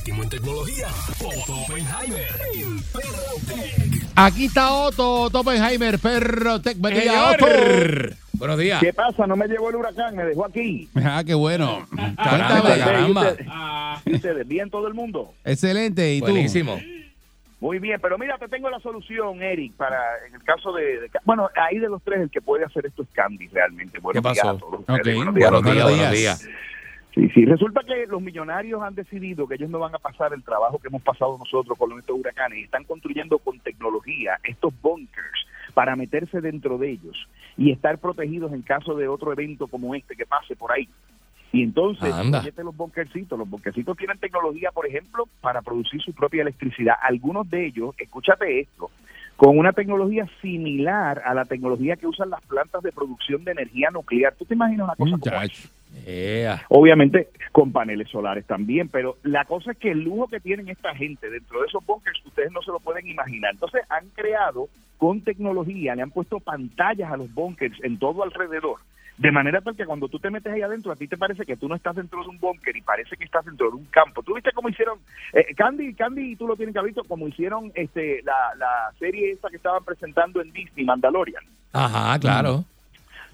[0.00, 0.86] Último en tecnología,
[1.20, 4.02] Otto Oppenheimer, el Perro Tech.
[4.16, 6.78] Aquí está Otto, Otto Oppenheimer, perro tech.
[6.78, 7.46] Buen día, Otto.
[8.32, 8.80] Buenos días.
[8.80, 9.26] ¿Qué pasa?
[9.26, 10.88] No me llevó el huracán, me dejó aquí.
[10.96, 11.86] Ah, qué bueno.
[12.16, 12.78] Caramba, Cuéntame.
[12.78, 14.00] caramba.
[14.06, 14.48] ¿Y ustedes?
[14.48, 15.34] ¿Bien todo el mundo?
[15.44, 16.14] Excelente.
[16.14, 16.26] ¿Y tú?
[16.30, 16.80] Buenísimo.
[17.60, 20.82] Muy bien, pero mira, te tengo la solución, Eric, para en el caso de...
[21.00, 23.98] de- bueno, ahí de los tres el que puede hacer esto es Candy, realmente.
[23.98, 24.42] Buenos ¿Qué pasó?
[24.42, 25.16] días a todos Ok, ustedes.
[25.16, 25.50] Buenos días.
[25.50, 26.48] Buenos días, Buenos buenos días.
[27.14, 27.44] Sí, sí.
[27.44, 30.88] Resulta que los millonarios han decidido que ellos no van a pasar el trabajo que
[30.88, 36.40] hemos pasado nosotros con estos huracanes y están construyendo con tecnología estos bunkers para meterse
[36.40, 40.54] dentro de ellos y estar protegidos en caso de otro evento como este que pase
[40.54, 40.88] por ahí.
[41.52, 43.36] Y entonces, fíjate los bunkercitos.
[43.36, 46.94] Los bunkercitos tienen tecnología, por ejemplo, para producir su propia electricidad.
[47.02, 48.88] Algunos de ellos, escúchate esto,
[49.36, 53.90] con una tecnología similar a la tecnología que usan las plantas de producción de energía
[53.90, 54.34] nuclear.
[54.36, 55.68] ¿Tú te imaginas una cosa como esa?
[56.68, 60.94] Obviamente con paneles solares también, pero la cosa es que el lujo que tienen esta
[60.94, 63.52] gente dentro de esos bunkers, ustedes no se lo pueden imaginar.
[63.52, 64.68] Entonces han creado
[64.98, 68.78] con tecnología, le han puesto pantallas a los bunkers en todo alrededor,
[69.16, 71.56] de manera tal que cuando tú te metes ahí adentro, a ti te parece que
[71.56, 74.22] tú no estás dentro de un búnker y parece que estás dentro de un campo.
[74.22, 74.98] ¿Tú viste cómo hicieron,
[75.32, 79.32] eh, Candy, Candy, tú lo tienes que haber visto, como hicieron este, la, la serie
[79.32, 81.44] esta que estaban presentando en Disney, Mandalorian?
[81.72, 82.64] Ajá, claro.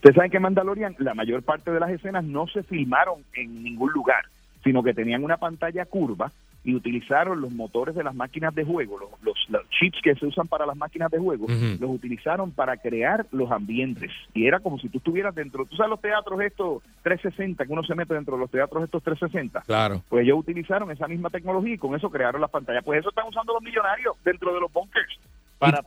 [0.07, 3.91] Ustedes saben que Mandalorian la mayor parte de las escenas no se filmaron en ningún
[3.91, 4.25] lugar,
[4.63, 6.31] sino que tenían una pantalla curva
[6.63, 10.27] y utilizaron los motores de las máquinas de juego, los, los- los chips que se
[10.27, 14.13] usan para las máquinas de juego, los utilizaron para crear los ambientes.
[14.33, 17.83] Y era como si tú estuvieras dentro, tú sabes los teatros estos 360, que uno
[17.83, 19.63] se mete dentro de los teatros estos 360.
[19.63, 20.03] Claro.
[20.09, 22.85] Pues ellos utilizaron esa misma tecnología y con eso crearon las pantallas.
[22.85, 25.19] Pues eso están usando los millonarios dentro de los bunkers.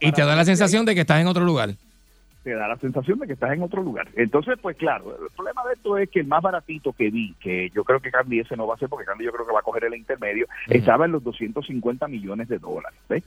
[0.01, 1.69] Y, y te da la sensación de que estás en otro lugar.
[2.49, 4.07] Te da la sensación de que estás en otro lugar.
[4.15, 7.69] Entonces, pues claro, el problema de esto es que el más baratito que vi, que
[7.75, 9.59] yo creo que Candy ese no va a ser, porque Candy yo creo que va
[9.59, 12.99] a coger el intermedio, estaba en los 250 millones de dólares.
[13.07, 13.23] ¿ves?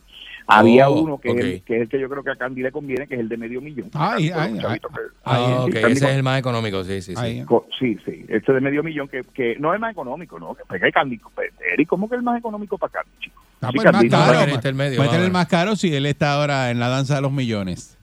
[0.47, 2.63] Había Oh, uno que, es el, que es el que yo creo que a Candy
[2.63, 3.91] le conviene, que es el de medio millón.
[3.95, 4.79] Ay, ay, ay.
[4.81, 4.89] que-
[5.25, 7.21] Ah, Ahí, ok, sí, Candy ese es el más económico, sí, sí, sí.
[7.21, 7.45] Ahí.
[7.45, 10.55] co- Sí, sí, este de medio millón que, que no es más económico, ¿no?
[10.55, 11.19] Que pegue Candy.
[11.35, 13.41] pues, Eric, ¿cómo que es el más económico para Candy, chico?
[13.61, 14.39] Ah, Sí, pues, más Candy, no, caro.
[14.41, 15.27] en el intermedio, Métele vamos.
[15.27, 17.97] el más caro si él está ahora en la danza de los millones.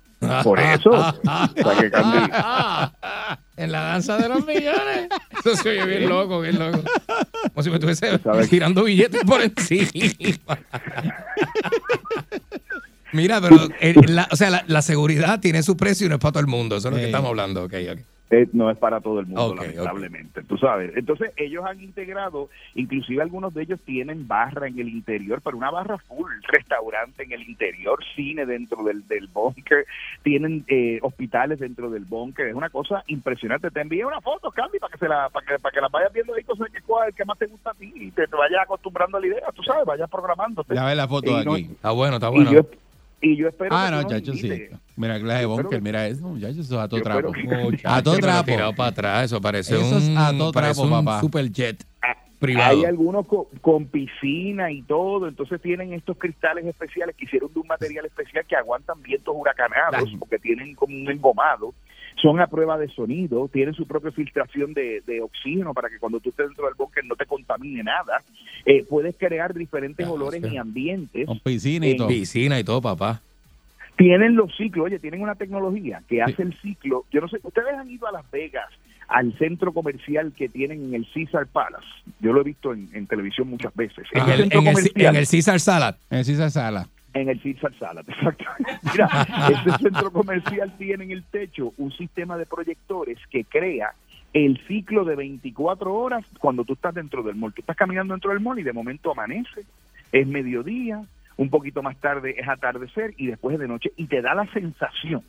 [0.44, 0.92] Por eso.
[1.24, 2.32] sea, que Candy,
[3.58, 5.08] en la danza de los millones.
[5.40, 6.84] Eso se oye bien loco, bien loco.
[7.54, 8.20] Como si me estuviese
[8.50, 10.60] tirando billetes por encima.
[13.12, 16.22] Mira, pero eh, la, o sea, la, la seguridad tiene su precio y no es
[16.22, 16.78] para todo el mundo.
[16.78, 17.64] Eso es lo que estamos hablando.
[17.64, 18.00] Ok, ok.
[18.32, 20.96] Eh, no es para todo el mundo, lamentablemente, tú sabes.
[20.96, 25.72] Entonces, ellos han integrado, inclusive algunos de ellos tienen barra en el interior, pero una
[25.72, 29.86] barra full, restaurante en el interior, cine dentro del, del búnker,
[30.22, 33.72] tienen eh, hospitales dentro del búnker, es una cosa impresionante.
[33.72, 36.14] Te envié una foto, Candy, para que se la, para que, para que la vayas
[36.14, 38.62] viendo ahí, cosas que cuál, que más te gusta a ti y te, te vayas
[38.62, 40.76] acostumbrando a la idea, tú sabes, vayas programándote.
[40.76, 41.64] Ya ve la foto Y no- aquí.
[41.72, 42.52] Está bueno, está y bueno.
[42.52, 42.62] yo,
[43.22, 44.68] y yo espero Ah, que no, chacho, sí.
[45.00, 47.32] Mira, clase de que- mira eso, muchachos, eso es a todo trapo.
[47.86, 48.46] A todo trapo.
[48.46, 49.24] tirado para atrás.
[49.26, 51.22] Eso parece Eso es un, a todo trapo, un papá.
[51.22, 52.78] superjet Ah, privado.
[52.80, 57.60] Hay algunos co- con, piscina y todo, entonces tienen estos cristales especiales que hicieron de
[57.62, 60.18] un material especial que aguantan vientos huracanados Ay.
[60.18, 61.74] porque tienen como un engomado.
[62.22, 66.20] Son a prueba de sonido, tienen su propia filtración de, de oxígeno para que cuando
[66.20, 68.22] tú estés dentro del bosque no te contamine nada.
[68.66, 71.26] Eh, puedes crear diferentes Ya, olores y ambientes.
[71.26, 72.08] Con piscina y En todo.
[72.10, 73.22] Piscina y todo, papá.
[74.00, 77.06] Tienen los ciclos, oye, tienen una tecnología que hace el ciclo.
[77.12, 78.66] Yo no sé, ustedes han ido a Las Vegas
[79.10, 81.86] al centro comercial que tienen en el Caesar Palace.
[82.22, 84.08] Yo lo he visto en, en televisión muchas veces.
[84.14, 85.96] En el, centro en el- comercial- en el Caesar Salad.
[87.14, 88.46] En el Caesar Salad, exacto.
[88.92, 93.94] Mira, ese centro comercial tiene en el techo un sistema de proyectores que crea
[94.32, 97.52] el ciclo de 24 horas cuando tú estás dentro del mall.
[97.52, 99.62] Tú estás caminando dentro del mall y de momento amanece,
[100.12, 101.02] es mediodía,
[101.40, 104.46] un poquito más tarde es atardecer y después es de noche y te da la
[104.52, 105.24] sensación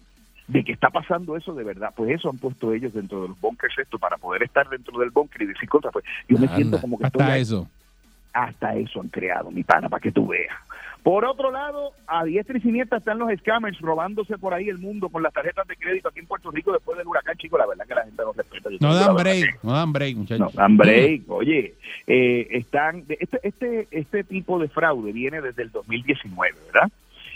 [0.49, 1.93] de que está pasando eso de verdad.
[1.97, 5.11] Pues eso han puesto ellos dentro de los bunkers esto para poder estar dentro del
[5.11, 5.93] bunker y decir cosas.
[5.93, 7.43] Pues yo me Anda, siento como que estoy Hasta ahí.
[7.43, 7.69] eso.
[8.33, 10.55] Hasta eso han creado, mi pana, para que tú veas.
[11.03, 15.09] Por otro lado, a diestra y siniestra están los scammers robándose por ahí el mundo
[15.09, 17.87] con las tarjetas de crédito aquí en Puerto Rico después del huracán, chico, la verdad
[17.87, 18.69] que la gente no respeta.
[18.81, 20.55] No dan break, no dan break, muchachos.
[20.55, 21.75] No, dan break, oye,
[22.07, 26.91] eh, están, este, este, este tipo de fraude viene desde el 2019, ¿verdad?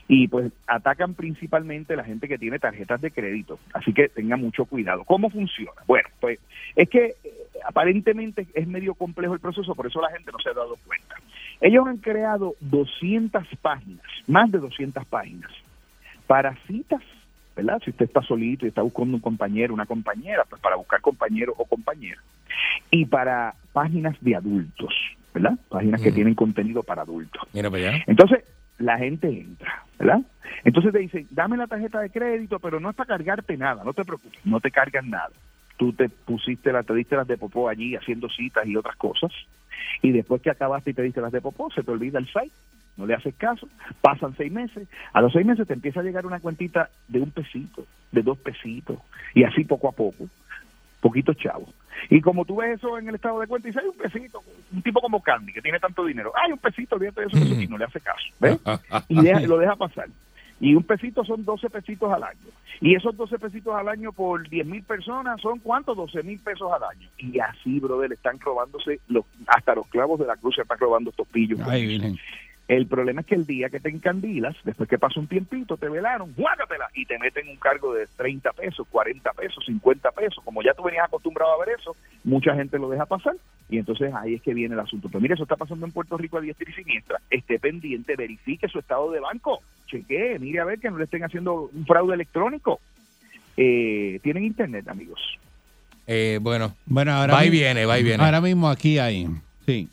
[0.06, 4.66] Y pues atacan principalmente la gente que tiene tarjetas de crédito, así que tengan mucho
[4.66, 5.04] cuidado.
[5.04, 5.80] ¿Cómo funciona?
[5.86, 6.38] Bueno, pues
[6.76, 7.32] es que eh,
[7.64, 11.16] aparentemente es medio complejo el proceso, por eso la gente no se ha dado cuenta.
[11.60, 15.50] Ellos han creado 200 páginas, más de 200 páginas,
[16.26, 17.02] para citas,
[17.56, 17.80] ¿verdad?
[17.84, 21.54] Si usted está solito y está buscando un compañero, una compañera, pues para buscar compañero
[21.56, 22.20] o compañera.
[22.90, 24.94] Y para páginas de adultos,
[25.32, 25.58] ¿verdad?
[25.68, 27.42] Páginas que tienen contenido para adultos.
[27.52, 28.04] Mira para allá.
[28.06, 28.44] Entonces,
[28.78, 30.20] la gente entra, ¿verdad?
[30.64, 33.92] Entonces te dicen, dame la tarjeta de crédito, pero no es para cargarte nada, no
[33.92, 35.30] te preocupes, no te cargan nada.
[35.76, 39.32] Tú te pusiste, la, te diste las de popó allí haciendo citas y otras cosas,
[40.02, 42.52] y después que acabaste y te diste las de popó, se te olvida el site,
[42.96, 43.68] no le haces caso,
[44.00, 47.30] pasan seis meses, a los seis meses te empieza a llegar una cuentita de un
[47.30, 48.98] pesito, de dos pesitos,
[49.34, 50.28] y así poco a poco,
[51.00, 51.68] poquitos chavos.
[52.10, 54.42] Y como tú ves eso en el estado de cuenta, dices, hay un pesito,
[54.72, 57.60] un tipo como Candy, que tiene tanto dinero, hay un pesito, olvídate de eso, Ujú.
[57.60, 58.58] y no le hace caso, ¿ves?
[59.08, 60.08] y deja- lo deja pasar.
[60.60, 62.38] Y un pesito son 12 pesitos al año.
[62.80, 65.96] Y esos 12 pesitos al año por 10 mil personas son ¿cuántos?
[65.96, 67.08] 12 mil pesos al año.
[67.18, 71.10] Y así, brother, están robándose, los, hasta los clavos de la cruz se están robando
[71.10, 71.58] estos pillos.
[71.66, 72.16] Ay.
[72.66, 75.86] El problema es que el día que te encandilas, después que pasa un tiempito, te
[75.90, 80.42] velaron, guácatela, y te meten un cargo de 30 pesos, 40 pesos, 50 pesos.
[80.42, 81.94] Como ya tú venías acostumbrado a ver eso,
[82.24, 83.34] mucha gente lo deja pasar,
[83.68, 85.08] y entonces ahí es que viene el asunto.
[85.08, 87.20] Pero mire, eso está pasando en Puerto Rico a diestra y siniestra.
[87.28, 89.58] Esté pendiente, verifique su estado de banco,
[89.88, 92.80] chequee, mire a ver que no le estén haciendo un fraude electrónico.
[93.58, 95.20] Eh, Tienen internet, amigos.
[96.06, 98.24] Eh, bueno, Bueno, ahora va y mismo- viene, va y viene.
[98.24, 99.26] Ahora mismo aquí hay.
[99.66, 99.88] Sí.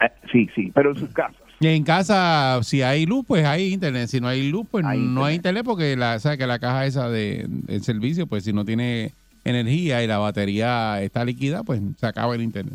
[0.00, 1.36] Eh, sí, sí, pero en sus casas.
[1.60, 4.08] Y en casa, si hay luz, pues hay internet.
[4.08, 5.64] Si no hay luz, pues Hay no hay internet.
[5.64, 9.12] porque la, sabe que la caja esa de, del servicio, pues si no tiene
[9.44, 12.74] energía y la batería está líquida, pues se acaba el internet.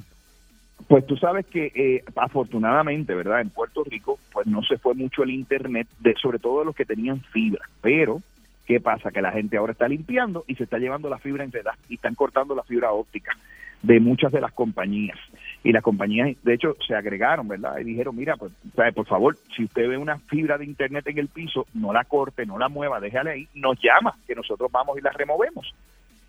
[0.88, 3.42] Pues tú sabes que eh, afortunadamente, ¿verdad?
[3.42, 6.76] En Puerto Rico, pues no se fue mucho el internet, de, sobre todo de los
[6.76, 7.62] que tenían fibra.
[7.82, 8.22] Pero,
[8.66, 9.12] ¿qué pasa?
[9.12, 12.16] Que la gente ahora está limpiando y se está llevando la fibra enredada y están
[12.16, 13.38] cortando la fibra óptica
[13.84, 15.18] de muchas de las compañías.
[15.64, 17.78] Y las compañías, de hecho, se agregaron, ¿verdad?
[17.80, 18.54] Y dijeron, mira, pues,
[18.96, 22.46] por favor, si usted ve una fibra de internet en el piso, no la corte,
[22.46, 25.74] no la mueva, déjala ahí, nos llama, que nosotros vamos y la removemos.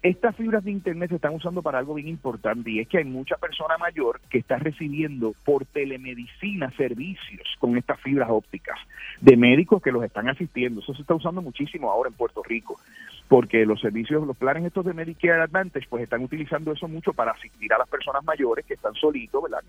[0.03, 3.05] Estas fibras de Internet se están usando para algo bien importante y es que hay
[3.05, 8.79] mucha persona mayor que está recibiendo por telemedicina servicios con estas fibras ópticas
[9.21, 10.81] de médicos que los están asistiendo.
[10.81, 12.81] Eso se está usando muchísimo ahora en Puerto Rico
[13.29, 17.33] porque los servicios, los planes estos de Medicare Advantage, pues están utilizando eso mucho para
[17.33, 19.63] asistir a las personas mayores que están solitos, ¿verdad?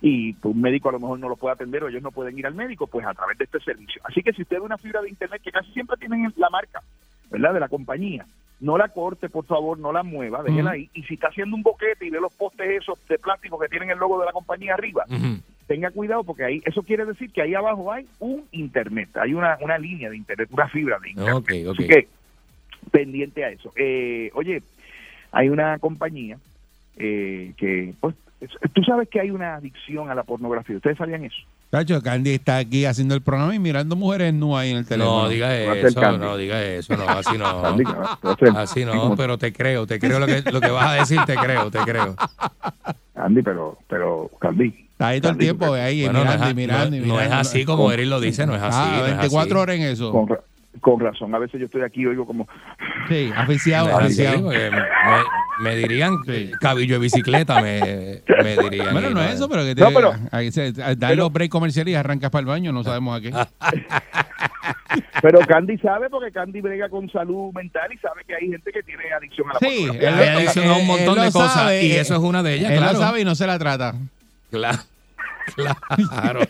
[0.00, 2.36] Y pues, un médico a lo mejor no lo puede atender o ellos no pueden
[2.38, 4.02] ir al médico, pues a través de este servicio.
[4.04, 6.80] Así que si usted ve una fibra de Internet que casi siempre tienen la marca,
[7.30, 7.54] ¿verdad?
[7.54, 8.26] De la compañía,
[8.64, 10.88] no la corte, por favor, no la mueva, déjela ahí.
[10.94, 13.90] Y si está haciendo un boquete y ve los postes esos de plástico que tienen
[13.90, 15.04] el logo de la compañía arriba,
[15.66, 19.58] tenga cuidado porque ahí eso quiere decir que ahí abajo hay un internet, hay una,
[19.60, 21.34] una línea de internet, una fibra de internet.
[21.36, 21.74] Ok, ok.
[21.78, 22.08] Así que
[22.90, 23.72] pendiente a eso.
[23.76, 24.62] Eh, oye,
[25.32, 26.38] hay una compañía
[26.96, 28.23] eh, que, pues, es-
[28.72, 30.76] tú sabes que hay una adicción a la pornografía.
[30.76, 31.36] ¿Ustedes sabían eso?
[31.70, 35.22] Tacho, Candy está aquí haciendo el programa y mirando mujeres nu ahí en el teléfono.
[35.22, 37.62] No diga eso, no diga eso, no, así no.
[38.56, 41.34] Así no, pero te creo, te creo lo que, lo que vas a decir, te
[41.34, 42.14] creo, te creo.
[43.14, 44.86] Candy, pero, pero, Candy.
[44.92, 47.06] Está ahí todo el tiempo ahí Bueno, no mirando es, y mirando no- y no
[47.14, 47.22] mirando.
[47.24, 48.78] es así como Eric lo dice, no es así.
[48.80, 49.52] Ah, no es 24 así.
[49.62, 50.26] horas en eso.
[50.80, 52.46] Con, ra- con razón, a veces yo estoy aquí y oigo como,
[53.08, 54.48] Sí, aficiado, aficiado.
[54.50, 54.70] me,
[55.60, 56.50] me dirían Sí.
[56.60, 58.92] cabillo de bicicleta, me, me dirían.
[58.92, 61.92] Bueno, no es eso, pero que te, No, pero- ahí se, dan los breaks comerciales
[61.92, 63.30] y arrancas para el baño, no sabemos a qué.
[65.22, 68.82] pero Candy sabe porque Candy brega con salud mental y sabe que hay gente que
[68.82, 72.14] tiene adicción a la Sí, Hay adicción a un montón de cosas sabe, y eso
[72.14, 72.92] es una de ellas, Él claro.
[72.94, 73.94] lo sabe y no se la trata.
[74.50, 74.78] Claro.
[76.08, 76.40] Claro,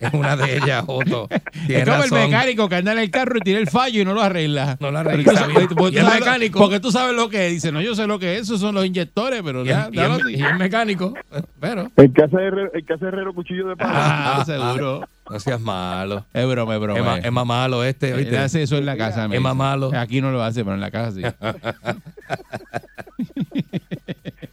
[0.00, 1.28] es una de ellas, Otto.
[1.68, 4.12] Es como el mecánico que anda en el carro y tira el fallo y no
[4.12, 4.76] lo arregla.
[4.80, 5.68] No lo arregla, Porque, bien.
[5.76, 6.58] porque tú sabes- mecánico.
[6.58, 7.52] Porque tú sabes lo que es.
[7.54, 8.42] Dice, no, yo sé lo que es.
[8.42, 10.34] Esos son los inyectores, pero Y ya, el, y así.
[10.36, 11.14] y el mecánico,
[11.60, 13.92] pero El que hace herrero, el que hace herrero cuchillo de palo.
[13.94, 15.08] Ah, seguro.
[15.30, 16.26] no seas malo.
[16.34, 16.98] Es broma, es broma.
[16.98, 19.28] Es, ma- es más malo este, hace eso en la casa.
[19.30, 19.90] Es más malo.
[19.96, 21.22] Aquí no lo hace, pero en la casa sí.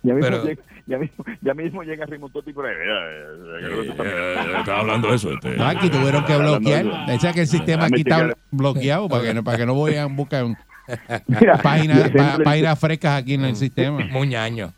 [0.03, 2.75] Ya mismo, Pero- llega, ya mismo, ya mismo llega Rimototti por ahí.
[4.59, 5.31] Estaba hablando de eso.
[5.31, 5.61] Este.
[5.63, 6.85] Aquí tuvieron que bloquear.
[6.87, 10.11] O sea que el sistema aquí está bloqueado para que no, para que no vayan
[10.11, 10.45] a buscar
[11.27, 12.11] Mira, Páginas
[12.43, 13.99] páginas frescas aquí en el sistema.
[14.11, 14.73] Muñaño.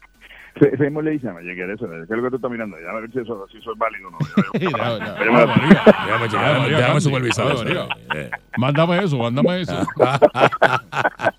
[0.77, 1.87] mismo le dice, oye, ¿qué es eso?
[1.89, 2.77] ¿Qué es lo que tú estás mirando?
[2.79, 4.17] Ya a ver si eso, si eso es válido o no.
[4.53, 7.55] Déjame checar, déjame supervisar.
[8.15, 9.79] Eh, Mándame eso, mándame eso.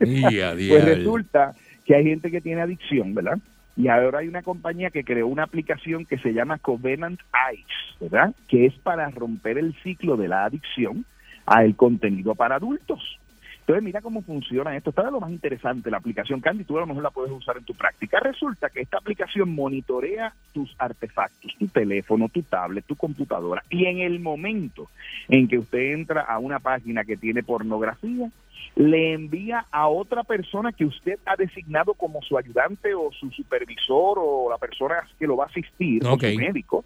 [0.00, 1.54] Pues resulta
[1.88, 3.38] que hay gente que tiene adicción, ¿verdad?
[3.74, 7.18] Y ahora hay una compañía que creó una aplicación que se llama Covenant
[7.50, 8.34] Eyes, ¿verdad?
[8.46, 11.06] Que es para romper el ciclo de la adicción
[11.46, 13.18] al contenido para adultos.
[13.60, 14.90] Entonces, mira cómo funciona esto.
[14.90, 16.64] Está de lo más interesante la aplicación Candy.
[16.64, 18.20] Tú a lo mejor la puedes usar en tu práctica.
[18.20, 23.62] Resulta que esta aplicación monitorea tus artefactos, tu teléfono, tu tablet, tu computadora.
[23.70, 24.90] Y en el momento
[25.28, 28.30] en que usted entra a una página que tiene pornografía,
[28.76, 34.18] le envía a otra persona que usted ha designado como su ayudante o su supervisor
[34.20, 36.22] o la persona que lo va a asistir, Ok.
[36.24, 36.84] o su médico,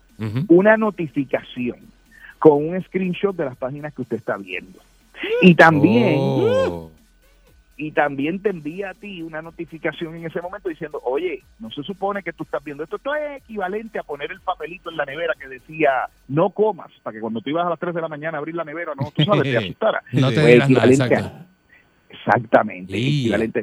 [0.49, 1.77] una notificación
[2.39, 4.79] con un screenshot de las páginas que usted está viendo.
[5.43, 6.91] Y también, Oh.
[7.77, 11.83] y también te envía a ti una notificación en ese momento diciendo, oye, no se
[11.83, 12.97] supone que tú estás viendo esto.
[12.97, 15.91] Esto es equivalente a poner el papelito en la nevera que decía,
[16.29, 18.55] no comas, para que cuando tú ibas a las 3 de la mañana a abrir
[18.55, 20.03] la nevera, no, tú sabes, te asustara.
[20.13, 21.47] No te Pues dirás nada, equivalente a- exacto.
[22.13, 23.63] Exactamente, equivalente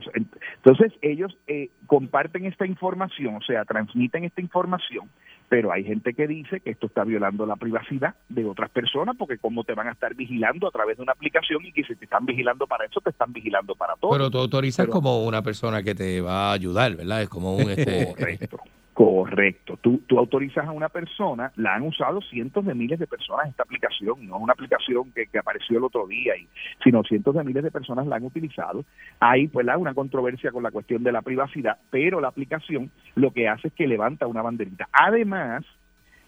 [0.55, 5.09] Entonces ellos eh, comparten esta información, o sea, transmiten esta información,
[5.49, 9.37] pero hay gente que dice que esto está violando la privacidad de otras personas, porque
[9.37, 12.05] cómo te van a estar vigilando a través de una aplicación y que si te
[12.05, 14.11] están vigilando para eso, te están vigilando para todo.
[14.11, 17.21] Pero tú autorizas Pero- como una persona que te va a ayudar, ¿verdad?
[17.21, 18.07] Es como un este.
[18.17, 18.59] Correcto,
[18.99, 19.77] correcto.
[19.81, 23.63] Tú, tú autorizas a una persona, la han usado cientos de miles de personas esta
[23.63, 26.45] aplicación, no es una aplicación que, que apareció el otro día, y,
[26.83, 28.83] sino cientos de miles de personas la han utilizado.
[29.21, 33.31] Hay pues la- una controversia con la cuestión de la privacidad, pero la aplicación lo
[33.31, 34.89] que hace es que levanta una banderita.
[34.91, 35.63] Además,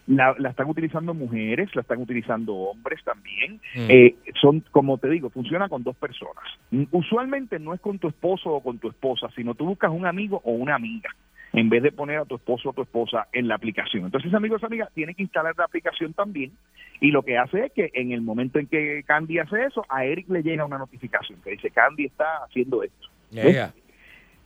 [0.06, 3.60] la, la están utilizando mujeres, la están utilizando hombres también.
[3.74, 3.90] Mm.
[3.90, 6.44] Eh, son, como te digo, funciona con dos personas.
[6.90, 10.40] Usualmente no es con tu esposo o con tu esposa, sino tú buscas un amigo
[10.42, 11.10] o una amiga
[11.52, 14.04] en vez de poner a tu esposo o tu esposa en la aplicación.
[14.04, 16.52] Entonces, ese amigo o esa amiga tiene que instalar la aplicación también
[17.00, 20.04] y lo que hace es que en el momento en que Candy hace eso, a
[20.04, 23.08] Eric le llega una notificación que dice, Candy está haciendo esto.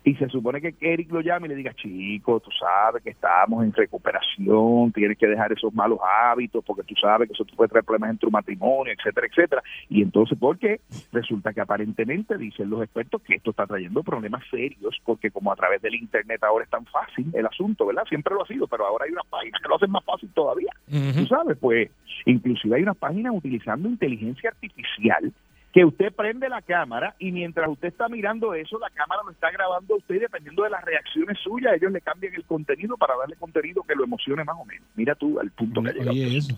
[0.06, 3.64] Y se supone que Eric lo llame y le diga, chico, tú sabes que estamos
[3.64, 7.70] en recuperación, tienes que dejar esos malos hábitos porque tú sabes que eso te puede
[7.70, 9.62] traer problemas en tu matrimonio, etcétera, etcétera.
[9.88, 10.80] Y entonces, ¿por qué?
[11.10, 15.56] Resulta que aparentemente dicen los expertos que esto está trayendo problemas serios porque como a
[15.56, 18.04] través del Internet ahora es tan fácil el asunto, ¿verdad?
[18.08, 20.70] Siempre lo ha sido, pero ahora hay unas páginas que lo hacen más fácil todavía.
[20.88, 21.90] Tú sabes, pues,
[22.26, 25.32] inclusive hay unas páginas utilizando inteligencia artificial
[25.72, 29.50] que usted prende la cámara y mientras usted está mirando eso, la cámara lo está
[29.50, 33.14] grabando a usted y dependiendo de las reacciones suyas, ellos le cambian el contenido para
[33.16, 34.86] darle contenido que lo emocione más o menos.
[34.94, 36.56] Mira tú al punto que eso.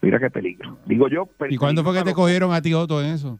[0.00, 0.78] Mira qué peligro.
[0.86, 1.26] Digo yo.
[1.38, 3.38] pero- ¿Y cuándo fue que te cogieron a ti, Otto, en eso?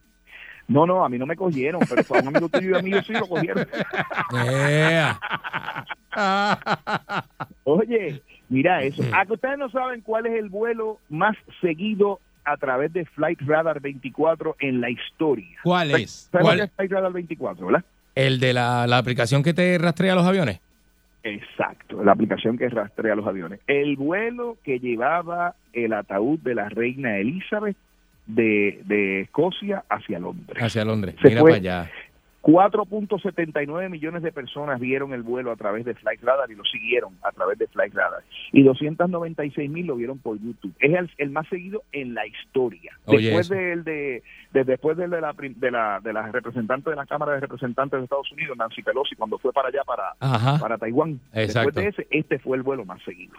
[0.68, 2.82] No, no, a mí no me cogieron, pero fue a un amigo tuyo y a
[2.82, 3.64] mí sí lo cogieron.
[4.32, 5.20] Yeah.
[7.64, 9.02] Oye, mira eso.
[9.14, 13.40] ¿A que ustedes no saben cuál es el vuelo más seguido a través de Flight
[13.42, 15.58] Radar 24 en la historia?
[15.62, 16.28] ¿Cuál es?
[16.32, 16.60] ¿Sabes ¿Cuál?
[16.60, 17.84] es Flight Radar 24, verdad?
[18.14, 20.60] El de la, la aplicación que te rastrea los aviones.
[21.22, 23.60] Exacto, la aplicación que rastrea los aviones.
[23.66, 27.76] El vuelo que llevaba el ataúd de la reina Elizabeth
[28.26, 30.56] de, de Escocia hacia Londres.
[30.62, 31.16] Hacia Londres.
[31.20, 31.50] Se Mira fue.
[31.50, 31.90] para allá.
[32.46, 37.16] 4.79 millones de personas vieron el vuelo a través de Flight Radar y lo siguieron
[37.22, 38.22] a través de Flight Radar.
[38.52, 40.72] Y 296 mil lo vieron por YouTube.
[40.78, 42.92] Es el, el más seguido en la historia.
[43.06, 44.22] Oye, después del de,
[44.52, 47.98] de- después del de la, de la de la representante de la Cámara de Representantes
[47.98, 50.58] de Estados Unidos, Nancy Pelosi, cuando fue para allá para Ajá.
[50.58, 51.20] para Taiwán.
[51.32, 51.70] Exacto.
[51.70, 53.34] Después de ese, este fue el vuelo más seguido.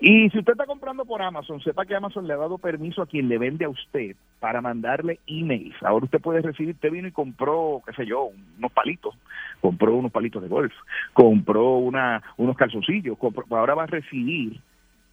[0.00, 3.06] Y si usted está comprando por Amazon, sepa que Amazon le ha dado permiso a
[3.06, 5.74] quien le vende a usted para mandarle emails.
[5.82, 9.14] Ahora usted puede recibir, usted vino y compró, qué sé yo, unos palitos,
[9.60, 10.72] compró unos palitos de golf,
[11.12, 14.58] compró una, unos calzoncillos, compró- ahora va a recibir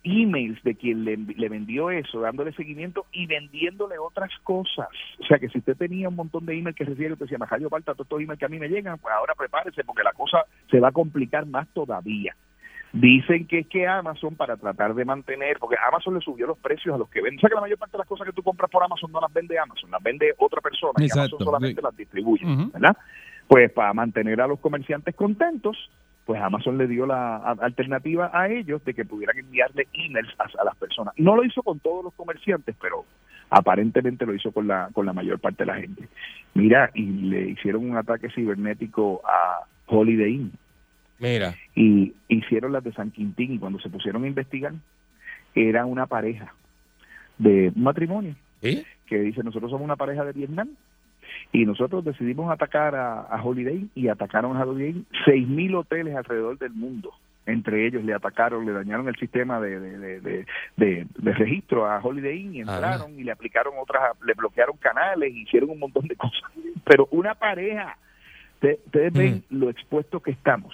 [0.06, 4.88] emails de quien le, le vendió eso, dándole seguimiento y vendiéndole otras cosas.
[5.20, 7.68] O sea que si usted tenía un montón de emails que recibía, usted decía, Majayo,
[7.68, 10.46] falta todos estos emails que a mí me llegan, pues ahora prepárese porque la cosa
[10.72, 12.34] se va a complicar más todavía.
[12.94, 16.96] Dicen que es que Amazon para tratar de mantener, porque Amazon le subió los precios
[16.96, 17.38] a los que venden.
[17.38, 19.20] O sea que la mayor parte de las cosas que tú compras por Amazon no
[19.20, 21.84] las vende Amazon, las vende otra persona y Amazon solamente sí.
[21.84, 22.46] las distribuye.
[22.74, 22.96] ¿verdad?
[23.48, 25.90] Pues para mantener a los comerciantes contentos,
[26.26, 30.66] pues Amazon le dio la alternativa a ellos de que pudieran enviarle emails a, a
[30.66, 31.14] las personas.
[31.18, 33.06] No lo hizo con todos los comerciantes, pero
[33.50, 36.08] aparentemente lo hizo con la con la mayor parte de la gente.
[36.54, 40.52] Mira, y le hicieron un ataque cibernético a Holiday Inn
[41.20, 41.56] Mira.
[41.76, 44.74] y hicieron las de San Quintín y cuando se pusieron a investigar
[45.56, 46.54] era una pareja
[47.38, 48.36] de un matrimonio
[49.08, 50.70] que dice nosotros somos una pareja de Vietnam
[51.52, 56.16] Y nosotros decidimos atacar a, a Holiday y atacaron a Holiday Inn seis mil hoteles
[56.16, 57.12] alrededor del mundo.
[57.46, 60.46] Entre ellos le atacaron, le dañaron el sistema de, de, de,
[60.76, 65.70] de- registro a Holiday Inn y entraron y le aplicaron otras, le bloquearon canales, hicieron
[65.70, 66.52] un montón de cosas.
[66.84, 67.98] Pero una pareja,
[68.60, 70.74] te- ustedes ven lo expuesto que estamos.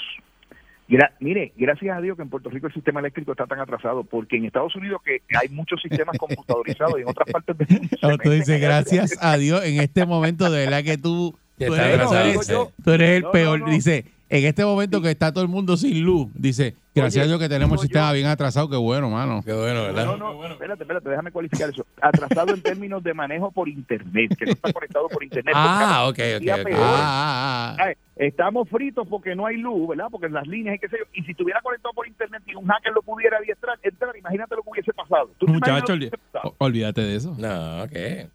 [0.94, 4.04] Gra- mire, gracias a Dios que en Puerto Rico el sistema eléctrico está tan atrasado,
[4.04, 8.18] porque en Estados Unidos que hay muchos sistemas computadorizados y en otras partes del mundo.
[8.24, 12.48] tú dices gracias a Dios en este momento, de verdad que tú, eres, tú eres-
[12.48, 13.60] yo, tú eres el No, no, peor.
[13.62, 13.70] no.
[13.70, 17.28] Dice, en este momento que está todo el mundo sin luz, dice, gracias Oye, a
[17.28, 19.42] Dios que tenemos el sistema yo- bien atrasado, qué bueno, mano.
[19.46, 20.06] Qué bueno, ¿verdad?
[20.06, 21.86] No, no, espérate, espérate, déjame cualificar eso.
[22.02, 25.54] Atrasado en términos de manejo por internet, que no está conectado por internet.
[25.56, 26.64] Ah, ok, Porque ok, día ok.
[26.64, 26.80] peor.
[26.82, 27.94] Ah, ah, ah.
[28.16, 30.06] Estamos fritos porque no hay luz, ¿verdad?
[30.10, 31.06] Porque las líneas y qué sé yo.
[31.14, 34.64] Y si estuviera conectado por internet y un hacker lo pudiera adiestrar, entrar, imagínate lo
[34.64, 35.30] que hubiese pasado.
[35.38, 36.50] ¿Tú te imaginas Muchacho, lo que hubiese pasado?
[36.52, 37.36] olvi- olvídate de eso.
[37.38, 37.92] No, ok.
[37.94, 38.30] Eh,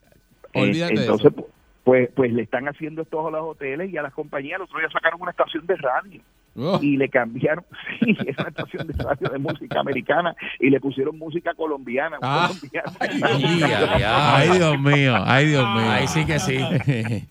[0.53, 1.47] Olvídate de entonces, eso.
[1.89, 4.57] Pues, pues le están haciendo esto a los hoteles y a las compañías.
[4.57, 6.21] El otro día sacaron una estación de radio
[6.55, 7.63] Oh, y le cambiaron,
[7.99, 12.17] sí, es una estación de radio de música americana y le pusieron música colombiana.
[12.21, 12.51] Ah.
[12.71, 12.83] ya.
[14.35, 15.91] Ay, Dios mío, ay, Dios mío.
[15.91, 16.59] Ahí sí que sí.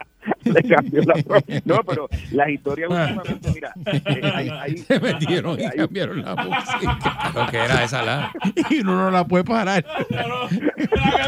[0.55, 1.15] le cambió la
[1.65, 6.35] No, pero las historias últimamente, mira, eh, hay- hay- Se metieron y hay- cambiaron la
[6.37, 6.99] música.
[7.35, 8.33] Lo que era esa la.
[8.71, 9.85] Y uno no la puede parar.
[10.09, 10.17] ¿Qué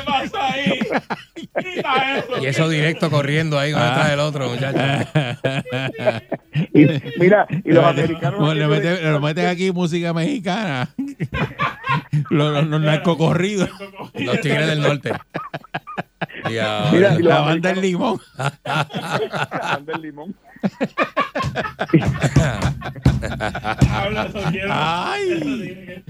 [0.07, 0.79] pasa ahí?
[1.59, 2.43] Quita eso.
[2.43, 4.79] Y eso directo corriendo ahí con detrás del otro, muchacho.
[6.75, 6.87] y,
[7.19, 8.41] mira, y los americanos...
[8.41, 10.89] Bueno, le, haciendo de- meten, le meten aquí música mexicana.
[12.31, 13.69] los, los, los narcocorridos.
[14.15, 15.13] Los tigres del norte.
[16.49, 18.19] Ya, Mira, La banda del limón.
[18.65, 18.87] La
[19.61, 20.35] banda del limón.
[24.71, 26.03] Ay.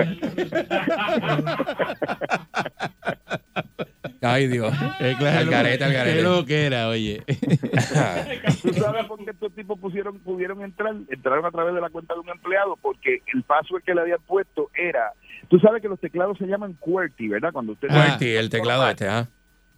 [4.22, 4.74] Ay, Dios.
[4.98, 7.22] Qué clase Al lo- garete, al Qué lo que era, oye.
[8.62, 10.94] ¿Tú sabes por qué estos tipos pusieron, pudieron entrar?
[11.08, 14.20] Entraron a través de la cuenta de un empleado porque el password que le habían
[14.26, 15.12] puesto era...
[15.48, 17.50] Tú sabes que los teclados se llaman QWERTY, ¿verdad?
[17.52, 17.88] Cuando usted...
[17.88, 19.26] QWERTY, el teclado este, ¿ah?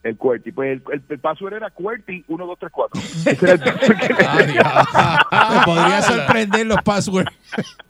[0.02, 0.52] El QWERTY.
[0.52, 3.00] Pues el, el, el password era QWERTY 1234.
[3.30, 7.32] Ese era el password que le- Ay, Te podría sorprender los passwords.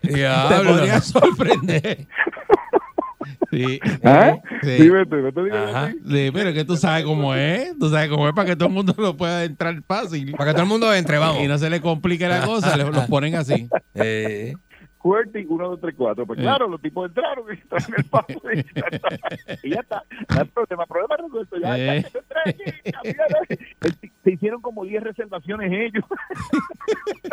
[0.03, 0.11] Te
[0.64, 2.07] podría sorprender.
[3.51, 3.79] Sí.
[4.03, 4.37] ¿Ah?
[4.62, 4.77] Sí.
[4.79, 5.92] Sí, vete, vete, Ajá.
[5.92, 6.31] sí.
[6.33, 7.77] Pero que tú sabes cómo es.
[7.79, 10.33] Tú sabes cómo es para que todo el mundo lo pueda entrar fácil.
[10.33, 11.42] Para que todo el mundo entre, vamos.
[11.42, 13.68] Y no se le complique la cosa, los ponen así.
[13.94, 14.55] Eh,
[15.03, 16.27] QWERTY 1234.
[16.27, 19.09] Pues claro, los tipos entraron y traen el password y ya está.
[19.62, 20.03] Y ya está.
[20.31, 20.87] No hay problema.
[20.87, 21.57] Problema resuelto.
[21.61, 21.97] Ya, ya, Eh.
[22.07, 23.47] entré aquí, cambiaron.
[24.25, 26.05] Se hicieron como 10 reservaciones ellos.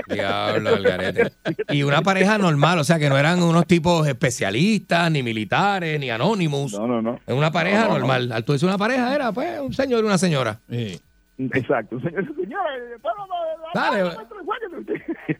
[0.07, 1.31] diablo, el garete.
[1.69, 6.09] Y una pareja normal, o sea, que no eran unos tipos especialistas, ni militares, ni
[6.09, 6.73] anónimos.
[6.73, 7.19] No, no, no.
[7.27, 7.99] Es una pareja No, no, no.
[7.99, 8.31] normal.
[8.31, 10.59] Al tú dices una pareja, era pues un señor y una señora.
[10.69, 10.99] Sí.
[11.39, 11.99] Exacto.
[12.01, 12.61] Señor,
[13.01, 13.29] vamos,
[13.73, 14.03] Dale.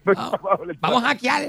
[0.04, 1.42] vamos, vamos, a hackear.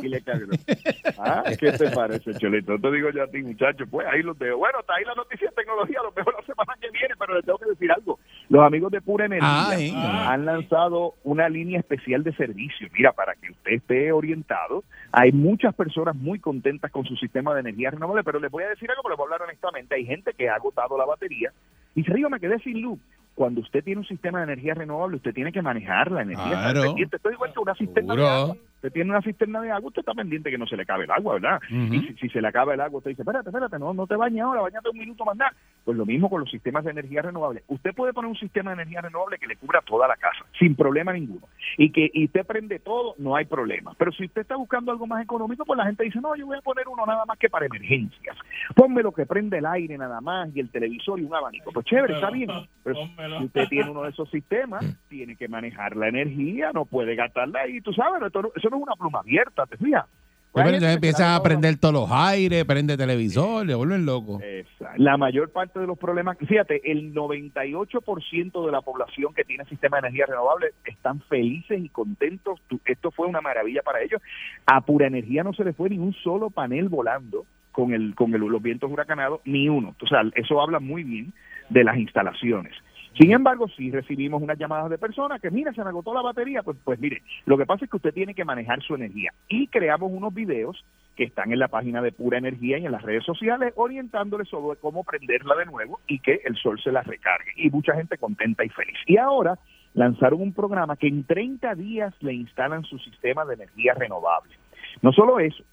[1.18, 2.78] Ah, ¿qué te parece, Cholito?
[2.78, 4.58] Te digo yo a ti, muchacho, pues ahí los dejo.
[4.58, 7.36] Bueno, está ahí la noticia de tecnología, a lo mejor la semana que viene, pero
[7.36, 8.20] les tengo que decir algo.
[8.50, 9.94] Los amigos de Pura Energía Ay.
[9.96, 12.90] han lanzado una línea especial de servicio.
[12.92, 14.84] Mira, para que usted esté orientado,
[15.14, 18.70] hay muchas personas muy contentas con su sistema de energía renovable, pero les voy a
[18.70, 19.96] decir algo, pero les voy a hablar honestamente.
[19.96, 21.54] Hay gente que ha agotado la batería
[21.96, 23.00] y dice, Río, me quedé sin luz.
[23.36, 26.50] Cuando usted tiene un sistema de energía renovable, usted tiene que manejar la energía.
[26.50, 26.96] Claro.
[26.98, 28.58] Esto es igual que una cisterna de agua.
[28.82, 31.12] Usted tiene una cisterna de agua, usted está pendiente que no se le acabe el
[31.12, 31.62] agua, ¿verdad?
[31.70, 34.15] Y si, si se le acaba el agua, usted dice, espérate, espérate, no, no te
[34.15, 35.54] bañes ahora, bañate un minuto más nada.
[35.86, 37.62] Pues lo mismo con los sistemas de energía renovable.
[37.67, 40.76] Usted puede poner un sistema de energía renovable que le cubra toda la casa, sin
[40.76, 41.48] problema ninguno.
[41.78, 43.94] Y que y usted prende todo, no hay problema.
[44.00, 46.58] Pero si usted está buscando algo más económico, pues la gente dice, no, yo voy
[46.58, 48.36] a poner uno nada más que para emergencias.
[48.76, 51.72] Ponme lo que prende el aire nada más y el televisor y un abanico.
[51.72, 52.50] Pues chévere, está bien.
[52.84, 53.06] Pero
[53.38, 57.62] si usted tiene uno de esos sistemas, tiene que manejar la energía, no puede gastarla
[57.62, 57.80] ahí.
[57.82, 58.22] Tú sabes,
[58.56, 60.05] eso no es una pluma abierta, ¿te fijas?
[60.51, 64.41] Pues Pero entonces sabe a prender todos los aires, prende televisor, le vuelven loco.
[64.43, 69.63] Esa- La mayor parte de los problemas, fíjate, el 98% de la población que tiene
[69.65, 72.60] sistema de energía renovable están felices y contentos.
[72.86, 74.21] Esto fue una maravilla para ellos.
[74.65, 78.34] A Pura Energía no se le fue ni un solo panel volando con el con
[78.34, 79.95] el- los vientos huracanados, ni uno.
[80.01, 81.34] O sea, eso habla muy bien
[81.69, 82.73] de las instalaciones.
[83.19, 86.63] Sin embargo, sí recibimos unas llamadas de personas que, mira, se me agotó la batería.
[86.63, 89.34] Pues, pues mire, lo que pasa es que usted tiene que manejar su energía.
[89.50, 90.84] Y creamos unos videos
[91.15, 94.80] que están en la página de Pura Energía y en las redes sociales, orientándole sobre
[94.80, 97.52] cómo prenderla de nuevo y que el sol se la recargue.
[97.58, 98.97] Y mucha gente contenta y feliz.
[99.06, 99.60] Y ahora
[99.93, 104.54] lanzaron un programa que en 30 días le instalan su sistema de energía renovable.
[105.02, 105.63] No solo eso,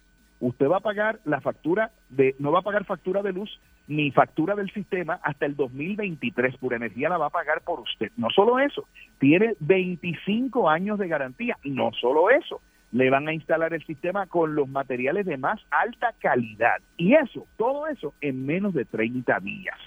[0.41, 4.11] usted va a pagar la factura de, no va a pagar factura de luz mi
[4.11, 6.59] factura del sistema hasta el 2023.
[6.59, 8.13] Pura Energía la va a pagar por usted.
[8.17, 8.87] No solo eso,
[9.19, 11.57] tiene 25 años de garantía.
[11.65, 12.61] No solo eso,
[12.93, 16.77] le van a instalar el sistema con los materiales de más alta calidad.
[16.99, 19.79] Y eso, todo eso, en menos de 30 días.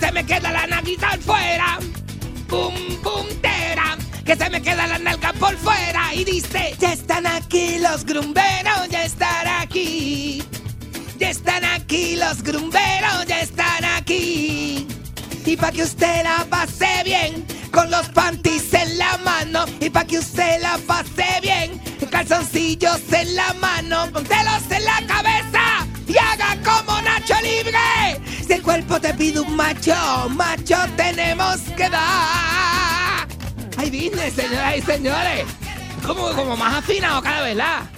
[0.03, 1.79] se me queda la naguita fuera!
[2.49, 3.97] ¡Pum, pum, teram!
[4.25, 6.13] ¡Que se me queda la nalga por fuera!
[6.13, 10.43] Y dice, ya están aquí los grumberos, ya están aquí.
[11.17, 14.87] Ya están aquí los grumberos, ya están aquí.
[15.45, 19.65] Y pa' que usted la pase bien, con los panties en la mano.
[19.79, 24.09] Y pa' que usted la pase bien, calzoncillos en la mano.
[24.11, 28.32] Póntelos en la cabeza y haga como Nacho Libre.
[28.53, 29.95] El cuerpo te pide un macho,
[30.29, 33.27] macho tenemos que dar.
[33.77, 35.45] Ay, business, señoras y señores.
[36.05, 37.89] Como, como más afinado cada vez, ¿la?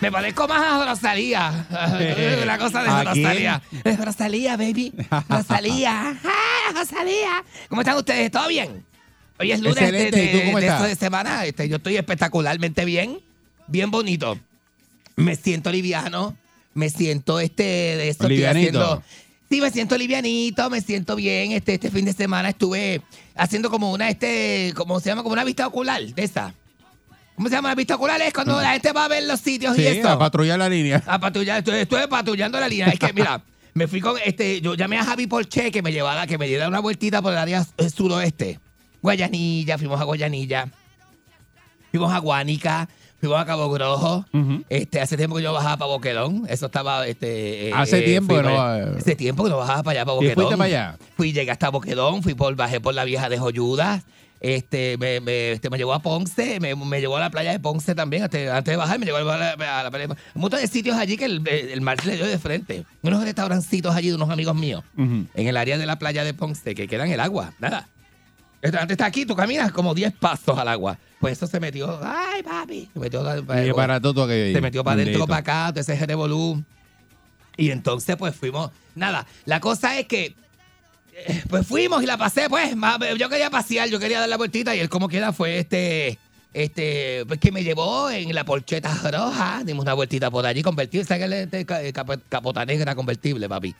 [0.00, 1.66] Me parezco más a Rosalía.
[2.46, 3.62] La cosa de ¿A Rosalía.
[3.82, 4.92] Es Rosalía, baby.
[5.28, 6.16] Rosalía.
[6.68, 7.42] Ah, Rosalía.
[7.70, 8.30] ¿Cómo están ustedes?
[8.30, 8.84] ¿Todo bien?
[9.38, 10.22] Hoy es lunes de, Excelente.
[10.24, 10.74] ¿Y tú de- de estás?
[10.76, 11.44] esto de semana.
[11.46, 13.20] Este, yo estoy espectacularmente bien.
[13.68, 14.38] Bien bonito.
[15.16, 16.36] Me siento liviano.
[16.74, 18.80] Me siento este de esto estoy Livianito.
[18.82, 19.02] haciendo.
[19.50, 21.52] Sí, me siento livianito, me siento bien.
[21.52, 23.00] Este, este fin de semana estuve
[23.34, 25.22] haciendo como una, este, ¿cómo se llama?
[25.22, 26.54] Como una vista ocular de esa.
[27.34, 28.20] ¿Cómo se llama la vista ocular?
[28.20, 30.08] Es cuando la gente va a ver los sitios y Sí, esto.
[30.08, 31.02] a patrullar la línea.
[31.06, 32.88] A patrullar, estoy, estoy patrullando la línea.
[32.88, 33.42] Es que, mira,
[33.74, 36.68] me fui con este, yo llamé a Javi Porche que me llevara, que me diera
[36.68, 38.58] una vueltita por el área suroeste.
[39.00, 40.68] Guayanilla, fuimos a Guayanilla.
[41.90, 42.86] Fuimos a Guánica,
[43.20, 44.24] fuimos a Cabo Grojo.
[44.68, 46.44] Este, hace tiempo que yo bajaba para Boquerón.
[46.48, 47.68] Eso estaba, este.
[47.68, 50.14] eh, Hace eh, tiempo que no para- Hace tiempo que no bajaba para allá, para
[50.14, 50.34] ¿Y Boquerón.
[50.34, 50.98] fuiste para allá?
[51.16, 54.04] Fui, llegué hasta Boquerón, fui por, bajé por la vieja de Joyudas.
[54.40, 57.58] Este, me, me, este, me llevó a Ponce, me, me llevó a la playa de
[57.58, 60.22] Ponce también, antes, antes de bajar, me llevó a la, a la playa de Ponce.
[60.36, 62.84] Un montón de sitios allí que el, el mar se le dio de frente.
[63.02, 66.76] Unos restaurancitos allí de unos amigos míos, en el área de la playa de Ponce,
[66.76, 67.88] que quedan en el agua, nada.
[68.62, 70.98] Antes está aquí, tú caminas como 10 pasos al agua.
[71.20, 74.94] Pues eso se metió, ay papi, se metió, Y para todo aquello se metió para
[75.02, 76.62] adentro, para acá, todo ese revolú.
[77.56, 78.70] Y entonces, pues fuimos.
[78.94, 80.34] Nada, la cosa es que.
[81.12, 82.72] eh, Pues fuimos y la pasé, pues.
[83.18, 86.18] Yo quería pasear, yo quería dar la vueltita y él, como quiera, fue este.
[86.54, 89.62] Este, pues que me llevó en la porcheta roja.
[89.64, 91.04] Dimos una vueltita por allí, convertible.
[91.04, 93.74] ¿Sabes que capo- capota negra convertible, papi?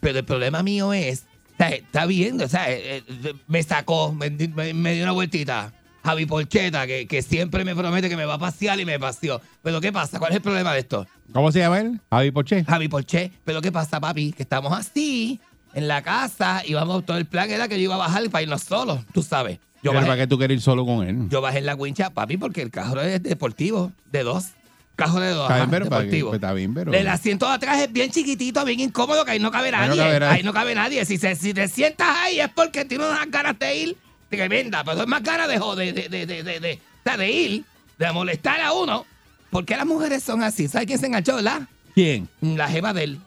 [0.00, 1.24] Pero el problema mío es.
[1.58, 5.72] Está viendo, o sea, eh, eh, me sacó, me, me- me dio una vueltita.
[6.06, 9.40] Javi Porcheta, que, que siempre me promete que me va a pasear y me paseó.
[9.62, 10.18] Pero ¿qué pasa?
[10.20, 11.06] ¿Cuál es el problema de esto?
[11.32, 12.00] ¿Cómo se llama él?
[12.10, 12.64] Javi Poche.
[12.64, 14.32] Javi Porche, pero ¿qué pasa, papi?
[14.32, 15.40] Que estamos así,
[15.74, 18.42] en la casa, y vamos, todo el plan era que yo iba a bajar para
[18.42, 19.58] irnos solos, tú sabes.
[19.82, 21.28] Yo Pero ¿Para qué tú quieres ir solo con él?
[21.28, 24.46] yo bajé en la wincha, papi, porque el carro es deportivo, de dos.
[24.96, 26.34] Cajo de dos, Está bien, pero, para que- deportivo.
[26.34, 26.94] está bien, pero.
[26.94, 29.78] El asiento de atrás es bien chiquitito, bien incómodo, que ahí no cabe Ahí no
[29.94, 29.98] nadie.
[29.98, 30.36] cabe nadie.
[30.38, 31.04] Ahí no cabe nadie.
[31.04, 33.96] Si, se- si te sientas ahí es porque tienes unas ganas de ir
[34.28, 37.64] tremenda, pero es más ganas de joder, de, de, de, de, de- sea, de ir,
[37.98, 39.04] de molestar a uno.
[39.50, 40.68] ¿Por qué las mujeres son así?
[40.68, 41.62] ¿Sabes quién se enganchó, verdad?
[41.94, 42.28] ¿Quién?
[42.40, 43.18] La jeva de él.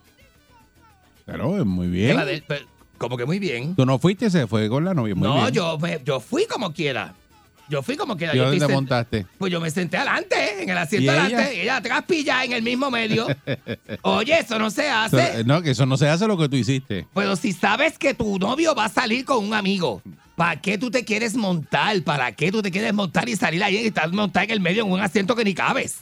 [1.25, 2.09] Claro, muy bien.
[2.11, 2.65] Jeva de él, pero
[2.97, 3.75] como que muy bien.
[3.75, 5.15] Tú no fuiste, se fue con la novia.
[5.15, 5.53] Muy no, bien.
[5.53, 7.13] yo, yo fui como quiera.
[7.69, 8.33] Yo fui como quiera.
[8.33, 9.25] ¿Y Yo dónde te montaste?
[9.37, 11.23] Pues yo me senté adelante, en el asiento ¿Y ella?
[11.25, 13.27] adelante, y ella atrás pilla en el mismo medio.
[14.01, 15.21] Oye, eso no se hace.
[15.39, 17.05] Eso- no, que eso no se hace lo que tú hiciste.
[17.13, 20.01] Pero si sabes que tu novio va a salir con un amigo,
[20.39, 22.01] ¿para qué tú te quieres montar?
[22.03, 24.85] ¿Para qué tú te quieres montar y salir ahí y estar montado en el medio
[24.85, 25.97] en un asiento que ni cabes?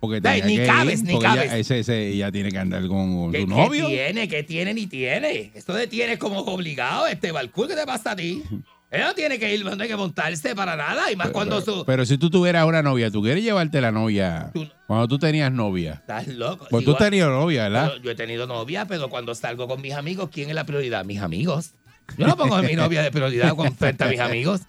[0.00, 1.44] Porque tenía ni que cabes, ir, ni porque cabes.
[1.44, 3.86] Ella, ese, ese- ella tiene que andar con, con ¿Qué, su qué novio.
[3.88, 4.26] tiene?
[4.26, 5.52] ¿Qué tiene ni tiene?
[5.54, 8.42] Esto de tiene como obligado, este balcón, ¿qué te pasa a ti?
[8.90, 11.78] Ella no tiene que ir, no tiene que montarse para nada, y más cuando pero,
[11.78, 11.84] su...
[11.86, 15.50] pero si tú tuvieras una novia, ¿tú quieres llevarte la novia Tú- cuando tú tenías
[15.52, 15.92] novia?
[15.94, 16.66] Estás loco.
[16.70, 17.88] Pues tú igual- tenías novia, ¿verdad?
[17.92, 21.04] Pero yo he tenido novia, pero cuando salgo con mis amigos, ¿quién es la prioridad?
[21.06, 21.74] Mis amigos.
[22.16, 24.60] Yo no pongo a mi novia de prioridad con frente a mis amigos.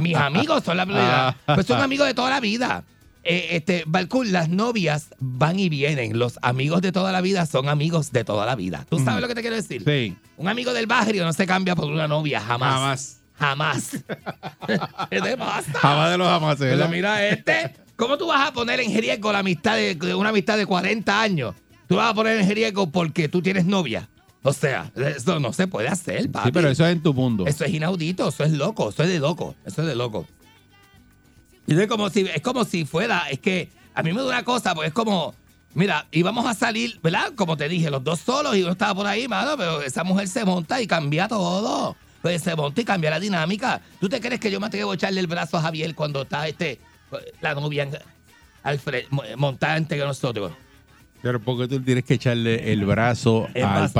[0.00, 1.36] Mis amigos son la prioridad.
[1.46, 2.84] Pues son amigos de toda la vida.
[3.22, 6.18] Eh, este, Balcún, las novias van y vienen.
[6.18, 8.86] Los amigos de toda la vida son amigos de toda la vida.
[8.88, 9.82] ¿Tú sabes lo que te quiero decir?
[9.84, 10.16] Sí.
[10.36, 12.72] Un amigo del barrio no se cambia por una novia, jamás.
[12.72, 13.16] Jamás.
[13.38, 13.90] Jamás.
[15.10, 15.72] ¿Qué te pasa?
[15.72, 17.74] Jamás de los jamás, Pero mira este.
[17.96, 21.20] ¿Cómo tú vas a poner en riesgo la amistad de, de una amistad de 40
[21.20, 21.54] años?
[21.86, 24.08] Tú vas a poner en riesgo porque tú tienes novia.
[24.42, 26.48] O sea, eso no se puede hacer, papi.
[26.48, 27.46] Sí, pero eso es en tu mundo.
[27.46, 30.26] Eso es inaudito, eso es loco, eso es de loco, eso es de loco.
[31.66, 34.42] Y es como si, es como si fuera, es que a mí me da una
[34.44, 35.34] cosa, porque es como,
[35.74, 37.32] mira, íbamos a salir, ¿verdad?
[37.36, 40.26] Como te dije, los dos solos y uno estaba por ahí, mano, pero esa mujer
[40.28, 41.96] se monta y cambia todo.
[42.22, 43.80] Pues se monta y cambia la dinámica.
[44.00, 46.46] ¿Tú te crees que yo me atrevo a echarle el brazo a Javier cuando está
[46.48, 46.78] este,
[47.40, 47.88] la novia
[48.62, 50.52] al fre- montada entre nosotros?
[51.22, 53.92] Pero porque tú tienes que echarle el brazo Es al más,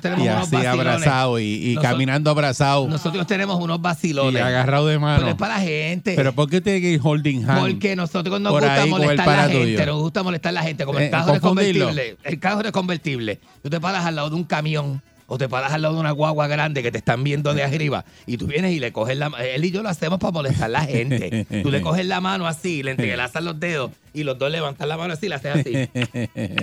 [0.00, 4.40] tenemos y así abrazado y, y Nosotros- caminando abrazado Nosotros tenemos unos y vacilones.
[4.42, 5.28] agarrado de Pero mano.
[5.28, 6.14] es para la gente.
[6.14, 7.60] Pero ¿por qué tiene que ir holding hand?
[7.60, 10.98] Porque nosotros nos gusta molestar a la gente, nos gusta molestar a la gente, como
[11.00, 11.86] Eh, el carro de confundirlo.
[11.86, 12.16] convertible.
[12.24, 13.40] El carro de convertible.
[13.62, 16.10] Tú te paras al lado de un camión o te paras al lado de una
[16.10, 19.30] guagua grande que te están viendo de arriba y tú vienes y le coges la
[19.30, 19.44] mano.
[19.44, 21.46] Él y yo lo hacemos para molestar a la gente.
[21.62, 24.96] tú le coges la mano así, le entrelazas los dedos y los dos levantan la
[24.96, 25.72] mano así, la haces así.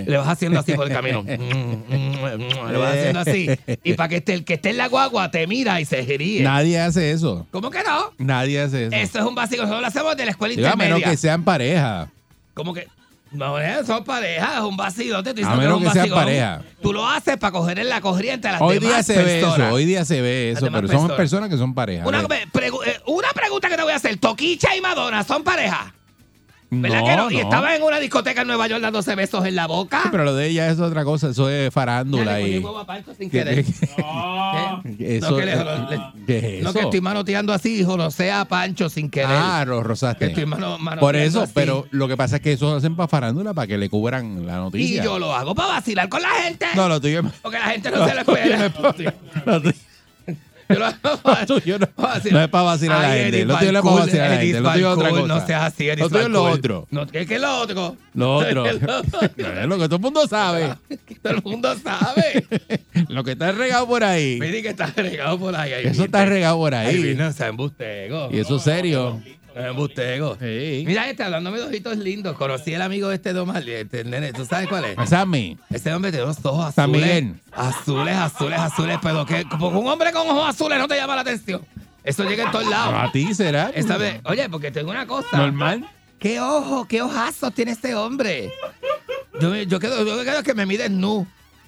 [0.06, 1.24] le vas haciendo así por el camino.
[1.24, 3.50] le vas haciendo así.
[3.86, 6.44] Y para que esté, el que esté en la guagua te mira y se ríe.
[6.44, 7.48] Nadie hace eso.
[7.52, 8.12] ¿Cómo que no?
[8.18, 8.96] Nadie hace eso.
[8.98, 9.62] Eso es un básico.
[9.62, 11.12] Nosotros lo hacemos de la escuela Digo, a menos intermedia.
[11.12, 12.10] que sean pareja.
[12.54, 12.86] Como que.
[13.32, 15.22] No, eh, son parejas, es un vacío.
[15.22, 16.62] Te estoy A menos un que sean pareja.
[16.82, 19.42] Tú lo haces para coger en la corriente a las Hoy demás día se ve
[19.42, 19.68] personas.
[19.68, 21.18] eso, hoy día se ve eso, pero son personas.
[21.18, 22.08] personas que son pareja.
[22.08, 22.46] Una, Ve.
[22.54, 24.16] pregu- eh, una pregunta que te voy a hacer.
[24.18, 25.94] Toquicha y Madonna son pareja.
[26.70, 27.32] ¿Verdad no, que no?
[27.32, 27.42] Y no.
[27.44, 30.02] estaban en una discoteca en Nueva York dándose besos en la boca.
[30.04, 32.56] Sí, pero lo de ella es otra cosa, eso es farándula y...
[32.60, 33.64] huevo a Pancho sin ¿Qué- querer.
[33.64, 34.82] qué- No.
[34.98, 35.18] ¿Qué?
[35.18, 38.44] Eso, no, que le- le- ¿qué es no, que estoy manoteando así, hijo, no sea
[38.46, 39.30] Pancho sin querer.
[39.32, 41.54] Ah, lo que estoy mano, manoteando Por eso, así.
[41.56, 44.46] pero lo que pasa es que eso lo hacen para farándula, para que le cubran
[44.46, 45.04] la Y noticia.
[45.04, 46.66] yo lo hago para vacilar con la gente.
[46.76, 48.74] No, lo tuyo Porque la gente no se lo espera.
[50.70, 52.34] Yo lo lo tuyo no, vacilar.
[52.34, 53.46] no es para vacilar a la gente.
[53.46, 54.60] Lo tuyo no es para vacilar a la gente.
[54.62, 55.28] Lo tuyo es otra cosa.
[55.28, 56.88] No seas así, Lo tuyo es lo otro.
[56.92, 57.98] No, ¿qué, es lo otro?
[58.14, 58.64] Lo otro.
[58.64, 58.70] ¿Qué
[59.62, 60.74] es lo que todo el mundo sabe.
[61.22, 62.46] Todo el mundo sabe.
[63.10, 64.38] Lo que está regado por ahí.
[64.40, 65.74] Mire que está regado por ahí.
[65.84, 68.30] Eso está regado por Ahí embustego.
[68.32, 69.22] Y eso es serio.
[69.58, 70.38] Se embustego.
[70.40, 70.84] Sí.
[70.86, 72.36] Mira este, hablándome de ojitos lindos.
[72.38, 74.32] Conocí al amigo de este de Omar, este nene.
[74.32, 75.10] ¿Tú sabes cuál es?
[75.10, 75.58] Sammy.
[75.72, 77.02] Ese hombre tiene unos ojos azules.
[77.02, 77.40] Miguel.
[77.52, 79.00] Azules, azules, azules.
[79.02, 81.62] Pero que un hombre con ojos azules no te llama la atención.
[82.04, 82.94] Eso llega en todos lados.
[82.96, 83.72] A ti será.
[83.74, 85.36] Esta vez, oye, porque tengo una cosa.
[85.36, 85.90] Normal.
[86.20, 88.52] ¿Qué ojo, qué ojazos tiene este hombre?
[89.42, 91.28] Yo, yo, quedo, yo quedo que me miden nu.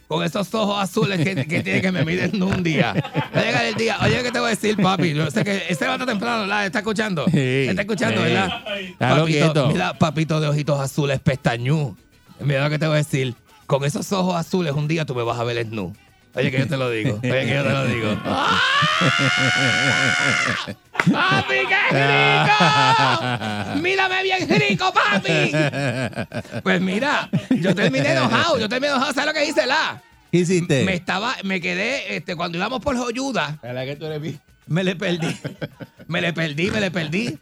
[0.09, 2.95] Con esos ojos azules que, que tiene que me miden nu un día.
[2.95, 3.95] Va a llegar el día.
[4.01, 5.13] Oye, ¿qué te voy a decir, papi?
[5.13, 6.65] Yo sé que levanta temprano, ¿verdad?
[6.65, 7.25] ¿Está escuchando?
[7.25, 7.67] Sí.
[7.69, 8.27] ¿Está escuchando, Sí.
[8.33, 9.25] verdad?
[9.27, 9.67] Quieto.
[9.67, 11.95] mira, papito de ojitos azules, pestañú.
[12.39, 13.35] Mira lo que te voy a decir.
[13.67, 15.93] Con esos ojos azules, un día tú me vas a ver nu.
[16.35, 17.19] Oye, que yo te lo digo.
[17.23, 18.17] Oye, que yo te lo digo.
[18.25, 18.61] ¡Ah!
[21.11, 21.79] ¡Papi, qué
[23.73, 23.81] rico!
[23.81, 25.51] ¡Mírame bien rico, papi!
[26.61, 28.59] Pues mira, yo terminé enojado.
[28.59, 29.13] Yo terminé enojado.
[29.13, 30.01] ¿Sabes lo que hice, la?
[30.31, 30.83] ¿Qué hiciste?
[30.83, 34.21] Me estaba, me quedé, este, cuando íbamos por Joyuda, ¿Verdad que tú eres
[34.69, 35.35] me le perdí.
[36.07, 37.37] Me le perdí, me le perdí.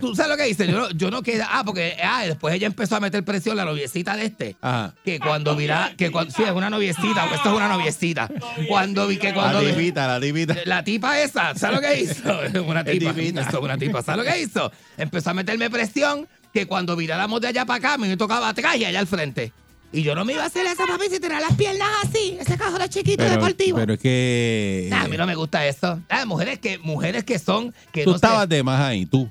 [0.00, 0.66] ¿Tú sabes lo que hice?
[0.66, 1.42] Yo no, yo no quedé.
[1.42, 4.56] Ah, porque ah, después ella empezó a meter presión, la noviecita de este.
[4.60, 4.94] Ajá.
[5.04, 8.28] Que cuando mira, que cuando, sí, es una noviecita, porque esto es una noviecita.
[8.68, 10.56] Cuando vi que cuando La divita, la divita.
[10.64, 12.62] la tipa esa, ¿sabes lo que hizo?
[12.66, 13.10] Una tipa.
[13.10, 14.02] Esto es una tipa.
[14.02, 14.72] ¿Sabes lo que hizo?
[14.96, 18.84] Empezó a meterme presión que cuando viráramos de allá para acá, me tocaba atrás y
[18.84, 19.52] allá al frente.
[19.92, 22.56] Y yo no me iba a hacer esa papi si tenía las piernas así, ese
[22.56, 23.78] cajón chiquito Pero, deportivo.
[23.78, 24.86] pero es que.
[24.88, 26.00] Nah, a mí no me gusta eso.
[26.08, 27.74] Ah, mujeres que, mujeres que son.
[27.92, 29.28] Que tú no estabas de más ahí, tú.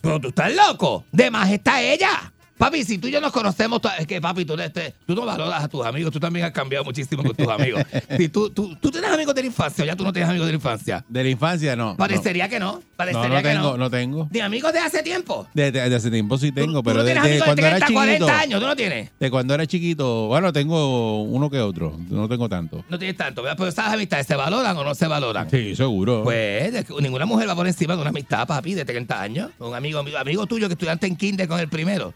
[0.00, 1.04] Pero tú estás loco.
[1.12, 2.32] De más está ella.
[2.58, 5.62] Papi, si tú y yo nos conocemos, es que papi, tú, este, tú no valoras
[5.64, 7.82] a tus amigos, tú también has cambiado muchísimo con tus amigos.
[8.18, 10.46] Si tú, tú, tú tienes amigos de la infancia, o ya tú no tienes amigos
[10.46, 11.04] de la infancia.
[11.08, 11.96] De la infancia, no.
[11.96, 12.72] Parecería que no.
[12.74, 13.76] No, Parecería no, no que tengo, no.
[13.76, 14.28] no tengo.
[14.32, 15.46] Ni amigos de hace tiempo.
[15.54, 17.76] De, de- de hace tiempo sí tengo, Tú- pero no de, de cuando de era
[17.78, 18.38] 30, 40 chiquito.
[18.42, 19.10] años, tú no tienes.
[19.20, 21.96] De cuando era chiquito, bueno, tengo uno que otro.
[22.10, 22.84] No tengo tanto.
[22.88, 23.56] No tienes tanto, ¿verdad?
[23.56, 25.48] Pero esas amistades se valoran o no se valoran.
[25.50, 26.24] Sí, seguro.
[26.24, 29.50] Pues de ninguna mujer va por encima de una amistad, papi, de 30 años.
[29.58, 32.12] Un amigo, amigo, amigo tuyo que estudiante en kinder con el primero.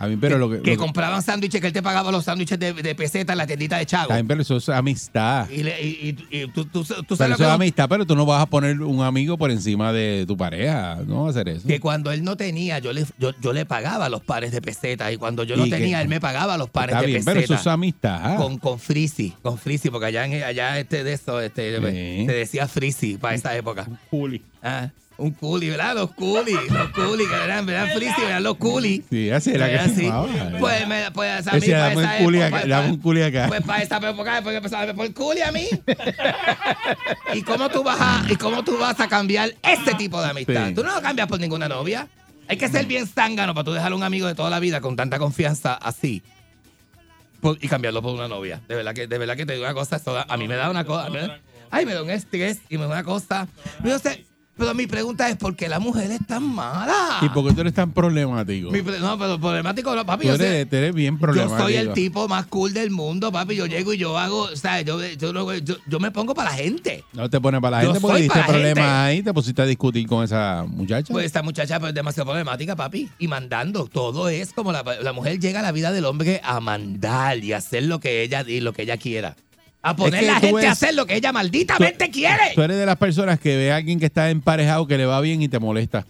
[0.00, 0.56] A mí, pero lo que.
[0.62, 3.38] Que lo que- compraban sándwiches, que él te pagaba los sándwiches de, de peseta en
[3.38, 4.08] la tiendita de Chago.
[4.08, 5.48] También, pero eso es amistad.
[5.50, 7.54] Y, le- y, y- y tú, tú- tú Pero sabes lo eso que es no-
[7.54, 10.98] amistad, pero tú no vas a poner un amigo por encima de tu pareja.
[11.06, 11.68] No vas a hacer eso.
[11.68, 15.12] que cuando él no tenía, yo le, yo, yo le pagaba los pares de peseta.
[15.12, 17.40] Y cuando yo no que- tenía, él me pagaba los pares Está de bien, pero
[17.40, 17.60] eso peseta.
[17.70, 18.36] es amistad.
[18.36, 22.26] Con, con Frisi, con Frisi, porque allá, en, allá este de eso, este, Sí.
[22.26, 23.86] se decía Frisi para esa época.
[24.10, 24.42] Juli.
[24.62, 24.88] Ah,
[25.20, 25.94] un culi, ¿verdad?
[25.94, 27.94] Los culi, los culi, que eran, ¿verdad?
[27.94, 29.04] Frisi, eran los culi.
[29.08, 30.10] Sí, así era que Era así.
[30.58, 33.44] Pues, me, pues a mí, para dame esa época, acá, pues, un culi acá.
[33.48, 35.66] Pues para esa época, después que empezaba a ver por culi a mí.
[37.34, 40.68] ¿Y cómo tú vas a, y cómo tú vas a cambiar este tipo de amistad?
[40.68, 40.74] Sí.
[40.74, 42.08] Tú no lo cambias por ninguna novia.
[42.48, 44.80] Hay que ser bien zángano para tú dejar a un amigo de toda la vida
[44.80, 46.22] con tanta confianza así.
[47.40, 48.60] por- y cambiarlo por una novia.
[48.68, 50.56] De verdad que, de verdad que te digo una cosa, eso da- a mí me
[50.56, 51.08] da una cosa.
[51.08, 51.38] me da-
[51.70, 53.48] ay, me da un estrés y me da una cosa.
[53.82, 54.26] Yo sé,
[54.60, 57.18] pero mi pregunta es: ¿por qué la mujer es tan mala?
[57.22, 58.70] ¿Y por qué tú eres tan problemático?
[58.70, 60.26] Mi pre- no, pero problemático no, papi.
[60.26, 61.62] Tú yo sé- eres, tú eres bien yo problemático.
[61.62, 63.56] soy el tipo más cool del mundo, papi.
[63.56, 66.56] Yo llego y yo hago, o sea, yo, yo, yo, yo me pongo para la
[66.56, 67.04] gente.
[67.12, 70.06] No te pones para la Yo gente porque diste problemas ahí, te pusiste a discutir
[70.06, 71.12] con esa muchacha.
[71.12, 73.08] Pues esta muchacha pues, es demasiado problemática, papi.
[73.18, 73.86] Y mandando.
[73.86, 77.52] Todo es como la, la mujer llega a la vida del hombre a mandar y
[77.52, 79.36] hacer lo que ella y lo que ella quiera.
[79.82, 82.52] A poner que la tú gente a hacer lo que ella malditamente quiere.
[82.54, 85.20] Tú eres de las personas que ve a alguien que está emparejado que le va
[85.20, 86.06] bien y te molesta.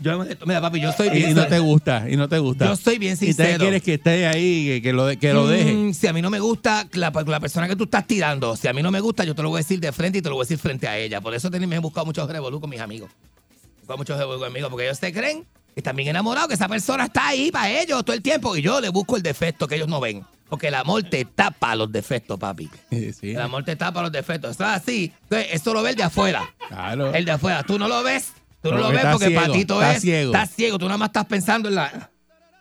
[0.00, 1.30] Yo, mira, papi, yo soy bien.
[1.30, 2.66] y no te gusta, y no te gusta.
[2.66, 3.58] Yo soy bien Y te sincero.
[3.60, 5.72] quieres que esté ahí, que, que lo, de- que lo deje.
[5.72, 8.66] Mm, Si a mí no me gusta la, la persona que tú estás tirando, si
[8.68, 10.28] a mí no me gusta, yo te lo voy a decir de frente y te
[10.28, 11.20] lo voy a decir frente a ella.
[11.20, 13.08] Por eso me he buscado muchos revolú con mis amigos.
[13.10, 15.44] He buscado muchos revolú con mis amigos porque ellos se creen
[15.80, 18.80] están bien enamorados, que esa persona está ahí para ellos todo el tiempo y yo
[18.80, 20.24] le busco el defecto que ellos no ven.
[20.48, 22.70] Porque el amor te tapa los defectos, papi.
[22.90, 24.52] Sí, El amor te tapa los defectos.
[24.52, 25.12] Eso es así.
[25.22, 26.54] Entonces, eso lo ve el de afuera.
[26.68, 27.12] claro.
[27.12, 27.62] El de afuera.
[27.64, 28.32] Tú no lo ves.
[28.62, 30.02] Tú no lo ves porque ciego, Patito está es.
[30.02, 30.32] ciego.
[30.32, 30.78] Estás ciego.
[30.78, 32.10] Tú nada más estás pensando en la.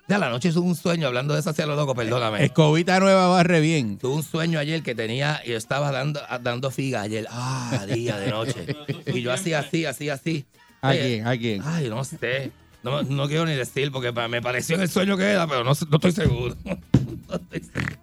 [0.08, 2.44] Ya la noche es un sueño hablando de eso hacia lo loco, perdóname.
[2.44, 3.98] Escobita nueva barre bien.
[4.00, 7.28] Tuve un sueño ayer que tenía y yo estaba dando, dando figa ayer.
[7.30, 8.66] Ah, día de noche.
[9.14, 10.46] Y yo hacía así, así, así.
[10.82, 11.28] ¿A quién?
[11.28, 11.62] ¿A quién?
[11.66, 12.52] Ay, no sé.
[12.84, 15.72] No, no quiero ni decir porque me pareció en el sueño que era, pero no,
[15.90, 16.56] no estoy seguro.
[17.34, 17.98] No estoy, seguro.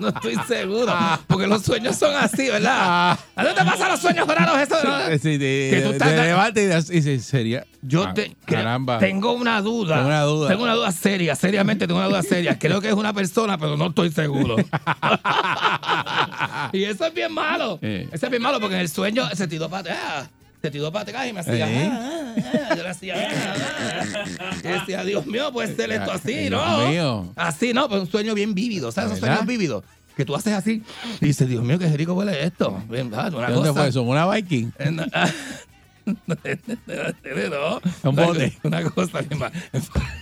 [0.00, 0.94] no estoy seguro.
[1.26, 3.18] Porque los sueños son así, ¿verdad?
[3.34, 4.76] ¿A dónde te pasan los sueños raros eso?
[5.20, 7.66] sí, de- que tú de- estás- de y de- y se- sería.
[7.82, 8.98] Yo Ah, te, caramba.
[9.00, 9.96] tengo una duda.
[9.96, 10.48] Tengo una duda.
[10.50, 12.60] Tengo una duda seria, seriamente tengo una duda seria.
[12.60, 14.54] Creo que es una persona, pero no estoy seguro.
[16.72, 17.78] y eso es bien malo.
[17.82, 18.08] Eh.
[18.12, 20.28] Eso es bien malo porque en el sueño se tiró para.
[20.62, 21.70] Se tiró para atrás y me hacía.
[21.70, 21.88] Eh.
[21.90, 23.14] ah, ah, ah, yo le hacía.
[23.16, 23.54] ah,
[24.40, 24.54] ah.
[24.62, 26.88] Y decía, Dios mío, puede ser esto así, Dios ¿no?
[26.88, 27.32] mío.
[27.36, 28.92] Así, no, pero un sueño bien vívido.
[28.92, 29.84] ¿Sabes esos sueños vívidos?
[30.16, 30.82] Que tú haces así
[31.20, 32.82] y dices, Dios mío, qué rico huele esto.
[32.90, 34.02] Bien, ah, una ¿De ¿Dónde cosa- fue eso?
[34.02, 34.70] ¿Una Viking?
[34.78, 35.28] eh, no, ah,
[38.04, 38.58] Un bote.
[38.62, 39.20] una cosa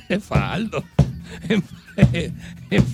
[0.09, 0.85] es Fajardo.
[1.49, 1.65] En,
[2.13, 2.85] en.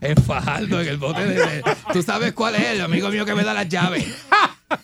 [0.00, 3.34] En Fajardo, en el bote de, de- Tú sabes cuál es el amigo mío que
[3.34, 4.04] me da las llaves.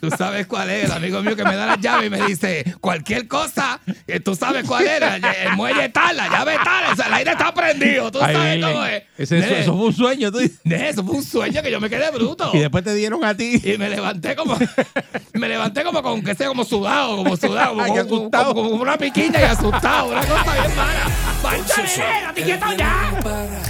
[0.01, 2.65] Tú sabes cuál es el amigo mío que me da las llaves y me dice
[2.81, 3.81] cualquier cosa.
[4.07, 5.17] que tú sabes cuál era.
[5.17, 6.93] El, el muelle tal, la llave tal.
[6.93, 8.11] O sea, el aire está prendido.
[8.11, 9.03] Tú Ay, sabes cómo es.
[9.19, 10.61] Ese- eso, Nene, eso fue un sueño, tú dices.
[10.65, 12.51] nene, eso fue un sueño que yo me quedé bruto.
[12.55, 13.61] Y después te dieron a ti.
[13.63, 14.57] Y me levanté como,
[15.35, 18.55] me levanté como con que sea como sudado, como sudado, como, Ay, como- asustado.
[18.55, 21.32] como- como una piquiña y asustado, una cosa bien mala.
[21.43, 23.21] ¡Pancha, nene, date quieto ya!
[23.23, 23.63] Para.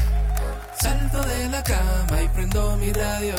[0.80, 3.34] Salto de la cama y prendo mi radio.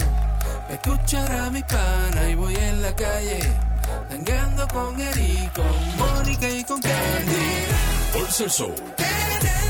[0.67, 3.39] Pa' escuchar a mi pana y voy en la calle.
[4.09, 7.65] Tangueando con Eri, con Mónica y con Candy.
[8.13, 9.62] Pulse el.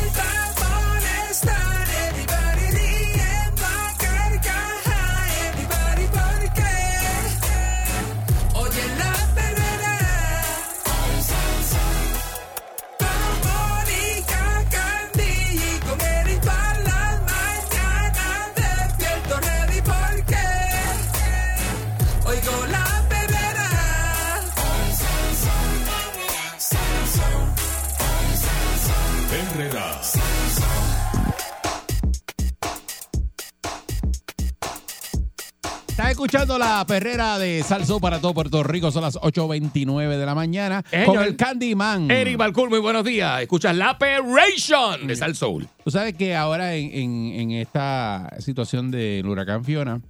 [35.87, 38.91] Estás escuchando la perrera de Salso para todo Puerto Rico.
[38.91, 40.83] Son las 8.29 de la mañana.
[41.05, 42.09] Con el Candyman.
[42.09, 43.41] Eric Balcour, muy buenos días.
[43.41, 45.67] Escuchas la perration de Salsoul.
[45.83, 50.01] Tú sabes que ahora en, en esta situación del huracán Fiona,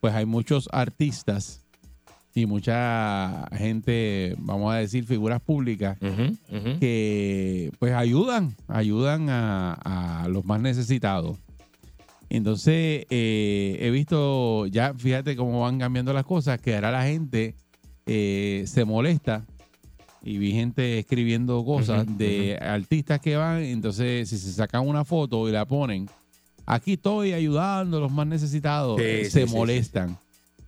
[0.00, 1.64] pues hay muchos artistas
[2.38, 5.98] y mucha gente, vamos a decir, figuras públicas
[6.80, 11.36] que pues ayudan, ayudan a, a los más necesitados.
[12.30, 17.54] Entonces, eh, he visto, ya fíjate cómo van cambiando las cosas, que ahora la gente
[18.06, 19.44] eh, se molesta
[20.22, 25.48] y vi gente escribiendo cosas de artistas que van, entonces si se sacan una foto
[25.48, 26.06] y la ponen,
[26.66, 30.18] aquí estoy ayudando a los más necesitados, Sí, sí, se sí, molestan.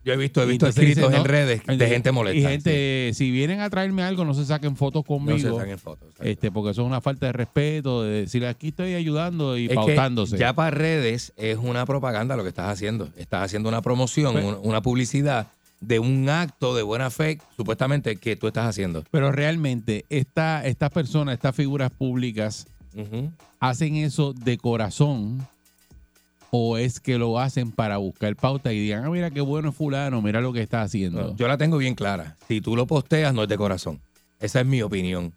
[0.03, 2.39] Yo he visto, he visto Entonces escritos dicen, en no, redes de gente molesta.
[2.39, 5.39] Y gente, si vienen a traerme algo, no se saquen fotos no conmigo.
[5.39, 6.09] se saquen fotos.
[6.21, 9.75] Este, porque eso es una falta de respeto, de decir aquí estoy ayudando y Es
[9.75, 10.39] pautándose.
[10.39, 13.11] ya para redes es una propaganda lo que estás haciendo.
[13.17, 15.49] Estás haciendo una promoción, Pues- una, publicidad
[15.81, 19.05] de un acto de buena fe, supuestamente, que tú estás haciendo.
[19.11, 22.67] Pero realmente, esta, estas personas, estas figuras públicas.
[23.61, 25.47] ¿hacen eso de corazón?
[26.53, 29.77] ¿O es que lo hacen para buscar pauta y digan, ah, mira qué bueno es
[29.77, 31.37] fulano, mira lo que está haciendo?
[31.37, 32.37] Yo la tengo bien clara.
[32.49, 34.01] Si tú lo posteas, no es de corazón.
[34.41, 35.33] Esa es mi opinión.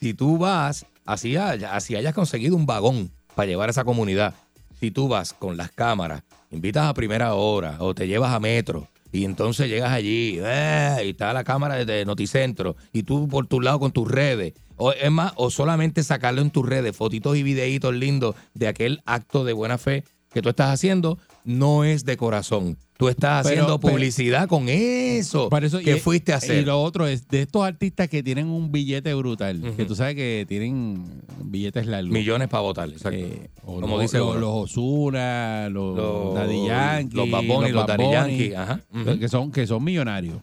[0.00, 4.34] Si tú vas, así, haya- así hayas conseguido un vagón para llevar a esa comunidad,
[4.78, 8.88] si tú vas con las cámaras, invitas a primera hora o te llevas a metro
[9.12, 13.60] y entonces llegas allí eh, y está la cámara de Noticentro y tú por tu
[13.60, 17.42] lado con tus redes, o es más, o solamente sacarlo en tus redes, fotitos y
[17.42, 20.02] videitos lindos de aquel acto de buena fe
[20.32, 22.76] que tú estás haciendo, no es de corazón.
[22.96, 26.62] Tú estás Pero- haciendo pero- publicidad con eso eso, que y- fuiste a hacer.
[26.62, 30.14] Y lo otro es de estos artistas que tienen un billete brutal, que tú sabes
[30.16, 31.04] que tienen
[31.42, 32.12] billetes largos.
[32.12, 33.18] Millones para votar, exacto.
[33.18, 37.70] Eh, o Como los, dice los, los Ozuna, los, Los- Daddy Yankee, los Bad Bunny,
[37.72, 38.80] los Daddy Yankee, ajá,
[39.18, 40.36] que, son, que son millonarios.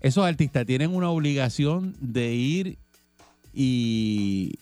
[0.00, 2.78] Esos artistas tienen una obligación de ir
[3.54, 4.52] y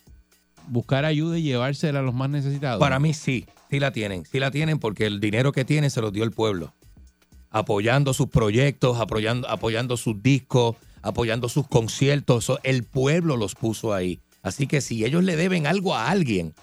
[0.69, 2.81] buscar ayuda y llevársela a los más necesitados.
[2.81, 4.25] Para mí sí, sí la tienen.
[4.25, 6.73] Sí la tienen porque el dinero que tienen se los dio el pueblo.
[7.51, 12.53] Apoyando sus proyectos, apoyando, apoyando sus discos, apoyando sus conciertos.
[12.65, 14.21] El pueblo los puso ahí.
[14.43, 16.55] Así que si ellos le deben algo a alguien,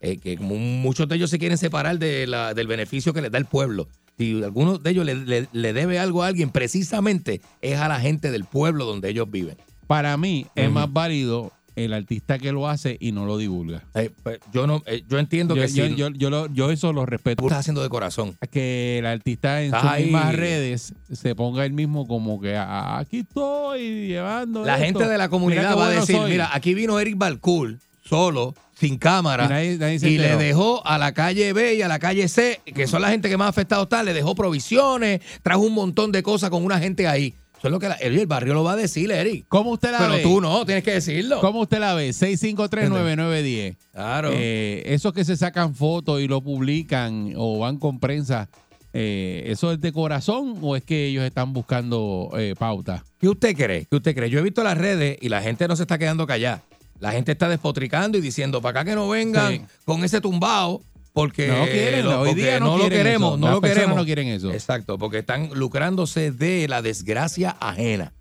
[0.00, 3.30] eh, que mu- muchos de ellos se quieren separar de la- del beneficio que les
[3.30, 3.88] da el pueblo.
[4.18, 8.00] Si alguno de ellos le, le- le debe algo a alguien, precisamente es a la
[8.00, 9.56] gente del pueblo donde ellos viven.
[9.86, 13.82] Para mí es más válido el artista que lo hace y no lo divulga.
[13.94, 16.70] Eh, pues, yo no, eh, yo entiendo Yo, que yo, si yo, yo lo- yo
[16.70, 17.40] eso lo respeto.
[17.42, 18.36] tú estás haciendo de corazón.
[18.50, 20.02] que el artista en Estás sus ahí.
[20.04, 24.84] mismas redes se ponga él mismo como que "Ah, aquí estoy llevando La esto.
[24.84, 26.30] gente de la comunidad va a decir, soy".
[26.32, 30.84] mira, aquí vino Eric Balcour solo, sin cámara, Y nadie- nadie se y le dejó
[30.86, 33.48] a la calle B y a la calle C, que son la gente que más
[33.48, 37.34] afectados están, le dejó provisiones, trajo un montón de cosas con una gente ahí.
[37.62, 39.44] Eso es lo que la- el, el barrio lo va a decir, Eric.
[39.48, 40.22] ¿Cómo usted la Pero ve?
[40.24, 41.40] tú no, tienes que decirlo.
[41.40, 42.10] ¿Cómo usted la ve?
[42.10, 43.76] 6539910.
[43.92, 44.30] Claro.
[44.32, 48.48] Eh, esos que se sacan fotos y lo publican o van con prensa,
[48.92, 53.04] eh, ¿eso es de corazón o es que ellos están buscando eh, pauta?
[53.20, 53.86] ¿Qué usted cree?
[53.88, 54.28] ¿Qué usted cree?
[54.28, 56.62] Yo he visto las redes y la gente no se está quedando callada.
[56.98, 59.60] La gente está despotricando y diciendo, para acá que no vengan Sí.
[59.84, 60.82] con ese tumbao,
[61.12, 63.36] porque No quieren, lo, hoy porque día no no lo queremos, eso.
[63.38, 63.96] no Las lo queremos.
[63.96, 64.52] no quieren eso.
[64.52, 68.12] Exacto, porque están lucrándose de la desgracia ajena.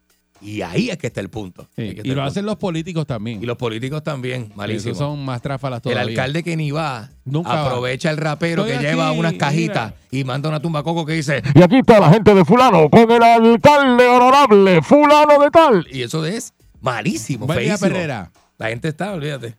[0.44, 1.70] Y ahí es que está el punto.
[1.76, 2.32] Sí, Ahí es que está Y el lo punto.
[2.32, 3.44] hacen los políticos también.
[3.44, 4.94] Y los políticos también, malísimo.
[4.94, 6.02] Esos son más tráfalas el todavía.
[6.02, 7.66] alcalde que ni va, Nunca va.
[7.68, 10.20] aprovecha el rapero Estoy que lleva unas cajitas mira.
[10.22, 13.12] y manda una tumba coco que dice, Y aquí está la gente de fulano con
[13.12, 15.88] el alcalde honorable fulano de tal.
[15.92, 17.90] y eso es malísimo, Buen día, feísimo.
[17.92, 18.32] Perrera.
[18.58, 19.56] La gente está, olvídate.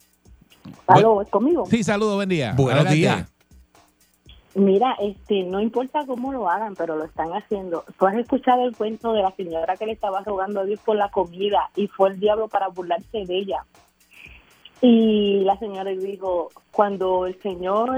[0.86, 1.66] Aló, ¿es conmigo?
[1.66, 2.54] Sí, saludos, buen día.
[2.56, 2.96] Buenos Adelante.
[2.96, 3.32] días.
[4.54, 7.84] Mira, este, no importa cómo lo hagan, pero lo están haciendo.
[7.98, 10.96] Tú has escuchado el cuento de la señora que le estaba rogando a Dios por
[10.96, 13.64] la comida y fue el diablo para burlarse de ella.
[14.82, 17.92] Y la señora dijo, cuando el Señor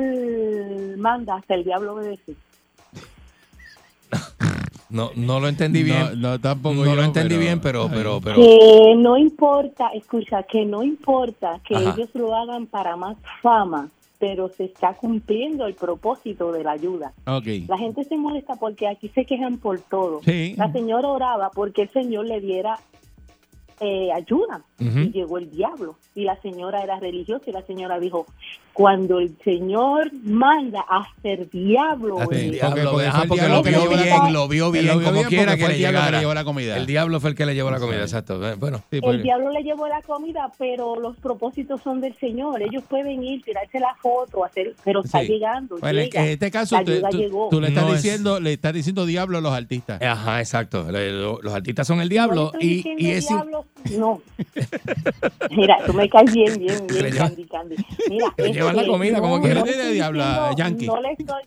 [0.98, 2.36] manda, hasta el diablo obedece.
[4.91, 6.20] No, no lo entendí No, bien.
[6.20, 8.37] no, tampoco No yo, lo entendí pero- bien, pero, pero, pero.
[8.37, 11.95] Que no importa, escucha, que no importa que Ajá.
[11.97, 17.12] ellos lo hagan para más fama, pero se está cumpliendo el propósito de la ayuda.
[17.26, 17.47] Ok.
[17.68, 20.20] La gente se molesta porque aquí se quejan por todo.
[20.24, 20.55] Sí.
[20.57, 22.78] La señora oraba porque el Señor le diera
[23.85, 24.62] eh, ayuda.
[24.78, 25.97] Y llegó el diablo.
[26.14, 28.26] Y la señora era religiosa y la señora dijo,
[28.72, 32.93] cuando el Señor manda a ser diablo, Porque- Diablo,
[33.28, 34.30] porque el lo que vio bien, comida.
[34.30, 36.18] lo vio Que bien, lo vio como bien quiera que fue le el que llegara.
[36.20, 36.76] llevó la comida.
[36.76, 38.47] El diablo fue el que le llevó la comida, exacto.
[38.49, 42.16] Eh, Bueno, Sí, el porque- diablo le llevó la comida, pero los propósitos son del
[42.18, 42.62] Señor.
[42.62, 45.28] Ellos pueden ir, tirarse la foto, hacer, pero está Sí.
[45.28, 45.76] llegando.
[45.78, 46.22] Bueno, en llega.
[46.24, 47.11] en este caso, tú, ayuda
[47.51, 50.03] tú- le estás No es- diciendo, le estás diciendo diablo a los artistas.
[50.03, 50.91] ajá, exacto.
[50.91, 53.28] Le- lo- Los artistas son el diablo y es...
[53.28, 54.20] diablo, no.
[55.50, 57.76] Mira, tú me caes bien, bien, bien, lleva- Candy, Candy.
[58.08, 59.60] Mira, Le llevan la comida como quiera.
[59.60, 60.86] no Tiene estoy diablo a diciendo- Yankee.
[60.86, 61.42] No le estoy,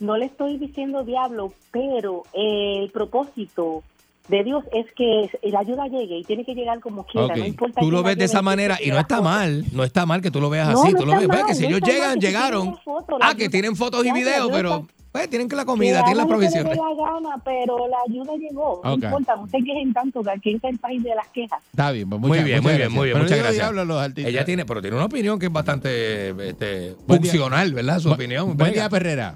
[0.00, 3.82] no le estoy diciendo diablo, pero el propósito
[4.30, 7.34] de Dios es que la ayuda llegue y tiene que llegar como quiera.
[7.36, 10.22] No importa Tú lo ves de esa manera y no está mal, no está mal
[10.22, 10.92] que tú lo veas No, así.
[10.92, 12.76] no tú lo ves, mal, que si ellos mal, llegan, que llegaron.
[12.84, 16.18] foto, Ah, que tienen fotos y videos, pero pues tienen que la que comida, tienen
[16.18, 16.76] las provisiones.
[16.76, 18.80] la gana, pero la ayuda llegó.
[18.84, 21.60] No importa, no se quejen tanto, que aquí está el país de las quejas.
[21.72, 23.56] Está bien, pues Muy bien, muchas muy bien, muy bien, Pero muchas gracias.
[23.56, 24.32] diablo a los artistas.
[24.32, 27.98] Ella tiene, pero tiene una opinión que es bastante este, funcional, ¿verdad?
[27.98, 28.56] Su Bu- opinión.
[28.56, 29.34] Buen día, Perrera.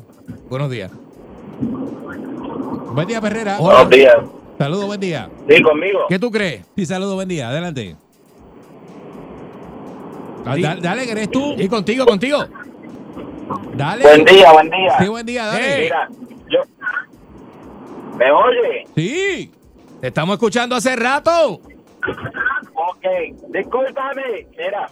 [0.48, 0.92] Buenos días.
[2.94, 3.58] Buen día, Perrera.
[3.58, 4.14] Buenos días.
[4.58, 5.28] Saludos, buen día.
[5.48, 6.00] Sí, conmigo.
[6.08, 6.64] ¿Qué tú crees?
[6.76, 7.48] Sí, saludos, buen día.
[7.48, 7.96] Adelante.
[10.54, 10.62] Sí.
[10.62, 11.54] da- Dale, que eres tú.
[11.58, 12.38] Y contigo, contigo.
[13.76, 14.02] Dale.
[14.04, 14.98] Buen día, buen día.
[14.98, 15.64] Sí, buen día, dale.
[15.64, 15.82] Hey.
[15.84, 16.08] Mira,
[16.50, 16.60] yo.
[18.16, 18.86] ¿Me oye?
[18.94, 19.50] Sí.
[20.00, 21.60] Te estamos escuchando hace rato.
[22.74, 23.06] Ok,
[23.48, 24.46] discúlpame.
[24.50, 24.90] Mira,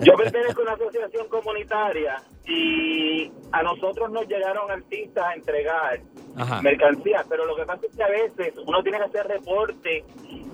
[0.00, 6.00] yo pertenezco a una asociación comunitaria y a nosotros nos llegaron artistas a entregar
[6.36, 6.62] Ajá.
[6.62, 10.04] mercancías, pero lo que pasa es que a veces uno tiene que hacer reporte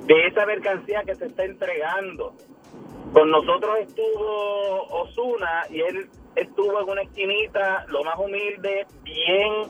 [0.07, 2.35] de esa mercancía que se está entregando.
[3.13, 9.65] Con nosotros estuvo Osuna y él estuvo en una esquinita, lo más humilde, bien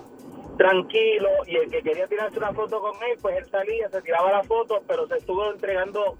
[0.59, 4.31] tranquilo, y el que quería tirarse una foto con él, pues él salía, se tiraba
[4.31, 6.17] la foto, pero se estuvo entregando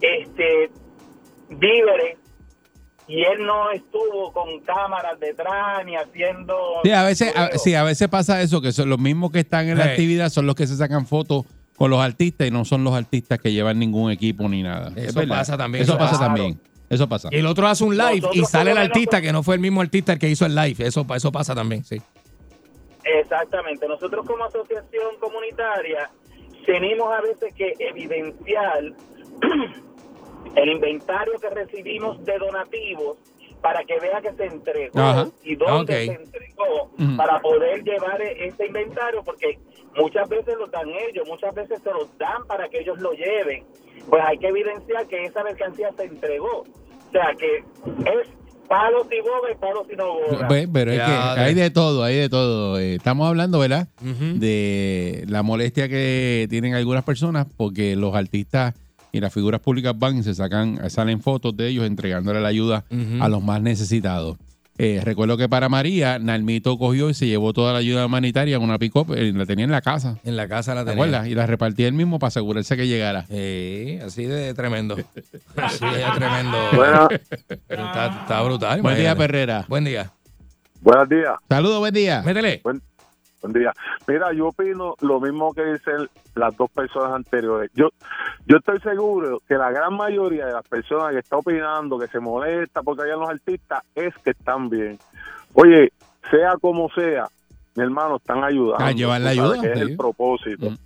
[0.00, 0.70] este
[1.48, 2.18] víveres
[3.08, 7.58] y él no estuvo con cámaras detrás ni haciendo Sí, a veces, a, ruido.
[7.60, 10.46] sí, a veces pasa eso, que son los mismos que están en la actividad son
[10.46, 11.44] los que se sacan fotos
[11.76, 14.92] con los artistas y no son los artistas que llevan ningún equipo ni nada.
[14.96, 16.58] Eso Es pasa también, Eso pasa también.
[16.88, 17.28] Eso pasa.
[17.32, 19.80] Y el otro hace un live y sale el artista que no fue el mismo
[19.80, 20.86] artista el que hizo el live.
[20.86, 22.00] Eso, eso pasa también, sí.
[23.04, 23.86] Exactamente.
[23.88, 26.10] Nosotros como asociación comunitaria
[26.64, 28.92] tenemos a veces que evidenciar
[30.56, 33.16] el inventario que recibimos de donativos
[33.60, 35.28] para que vea que se entregó Ajá.
[35.44, 39.58] y dónde se entregó para poder llevar e- ese inventario porque
[39.96, 43.64] muchas veces lo dan ellos, muchas veces se los dan para que ellos lo lleven.
[44.08, 46.60] Pues hay que evidenciar que esa mercancía se entregó.
[46.60, 48.28] O sea que es
[48.68, 50.48] palos y boga y palos y no boga.
[50.48, 52.78] Pero es Ya, que de- hay de todo, hay de todo.
[52.78, 53.88] Eh, Estamos hablando, ¿verdad?
[54.00, 58.74] De la molestia que tienen algunas personas porque los artistas
[59.16, 62.84] y las figuras públicas van y se sacan, salen fotos de ellos entregándole la ayuda
[63.20, 64.36] a los más necesitados.
[64.78, 68.62] Eh, recuerdo que para María, Nalmito cogió y se llevó toda la ayuda humanitaria en
[68.62, 71.02] una pick-up, eh, la tenía en la casa, En la casa la ¿te tenía.
[71.04, 71.28] acuerdas?
[71.28, 73.24] Y la repartía él mismo para asegurarse que llegara.
[73.26, 74.94] Sí, así de tremendo.
[75.56, 76.58] Así de tremendo.
[76.74, 77.08] Bueno,
[77.66, 78.82] Está, está brutal.
[78.82, 79.16] Buen día.
[79.16, 79.64] Perrera.
[79.66, 80.10] Buen día.
[80.82, 81.32] buenos días.
[81.48, 82.20] Saludos, buen día.
[82.22, 82.60] Métele.
[82.62, 82.82] Buen
[83.42, 83.72] día.
[84.06, 87.70] Mira, yo opino lo mismo que dicen las dos personas anteriores.
[87.74, 87.90] Yo
[88.46, 92.20] yo estoy seguro que la gran mayoría de las personas que está opinando, que se
[92.20, 94.98] molesta porque hayan los artistas, es que están bien.
[95.54, 95.92] Oye,
[96.30, 97.26] sea como sea,
[97.74, 98.84] mi hermano, están ayudando.
[98.84, 100.70] A llevar la ayuda, que es el propósito.
[100.70, 100.76] Mm.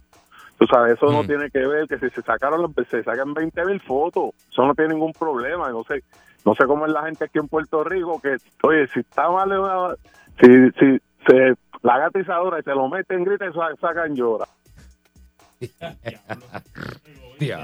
[0.58, 1.26] Tú sabes, eso no Mm.
[1.26, 4.74] tiene que ver que si se sacaron, los- se sacan 20 mil fotos, eso no
[4.74, 5.70] tiene ningún problema.
[5.70, 6.02] No sé,
[6.44, 9.96] no sé cómo es la gente aquí en Puerto Rico que, oye, si está mal,
[10.40, 10.46] si,
[10.78, 14.46] si se la gatizadora y se lo meten, grita y sa- sacan llora.
[17.40, 17.56] Yo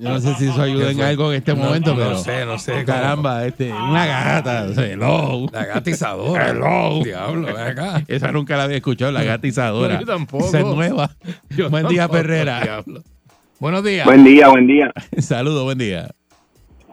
[0.00, 2.18] no sé si eso ayuda ¿Qué en algo en este No, momento, no pero.
[2.18, 2.84] sé, no sé.
[2.84, 4.66] Caramba, este, una gata.
[4.66, 5.46] hello.
[5.52, 6.48] La gatizadora.
[6.50, 7.02] Hello.
[7.04, 8.02] Diablo, ven acá.
[8.08, 9.94] Esa nunca la había escuchado, la gatizadora.
[9.94, 10.46] No, yo tampoco.
[10.46, 11.10] Esa es nueva.
[11.50, 12.60] Yo buen día, Perrera.
[12.60, 13.02] diablo.
[13.60, 14.04] Buenos días.
[14.04, 14.92] Buen día, buen día.
[15.18, 16.08] Saludos, buen día.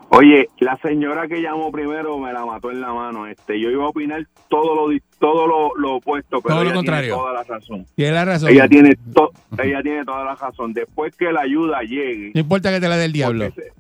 [0.09, 3.27] Oye, la señora que llamó primero me la mató en la mano.
[3.27, 6.69] Este, yo iba a opinar todo lo di- todo lo, lo opuesto, pero Todo lo
[6.69, 7.13] ella contrario.
[7.13, 7.85] tiene toda la razón.
[7.95, 8.49] Tiene la razón.
[8.49, 9.31] Ella tiene to-
[9.61, 10.73] ella tiene toda la razón.
[10.73, 13.45] Después que la ayuda llegue, No importa que te la dé el diablo.
[13.49, 13.73] porque se,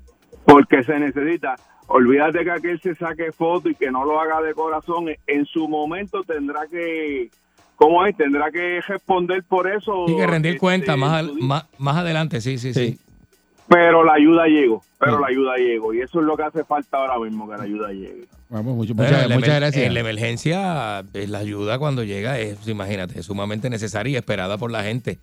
[0.45, 1.55] porque se necesita.
[1.87, 5.05] Olvídate que aquel se saque foto y que no lo haga de corazón.
[5.27, 7.29] En su momento tendrá que,
[7.77, 8.17] ¿cómo es?
[8.17, 10.05] Tendrá que responder por eso.
[10.09, 11.45] Hay que rendir este, cuenta más, al- su día.
[11.45, 12.89] más, más adelante, sí, sí, sí.
[12.91, 12.99] Sí.
[13.69, 15.21] Pero la ayuda llegó, pero Sí.
[15.21, 15.93] la ayuda llegó.
[15.93, 18.25] Y eso es lo que hace falta ahora mismo, que la ayuda llegue.
[18.49, 19.85] Vamos, mucho- muchas, muchas gracias.
[19.85, 24.57] En la emergencia, eh, la ayuda cuando llega es, imagínate, es sumamente necesaria y esperada
[24.57, 25.19] por la gente.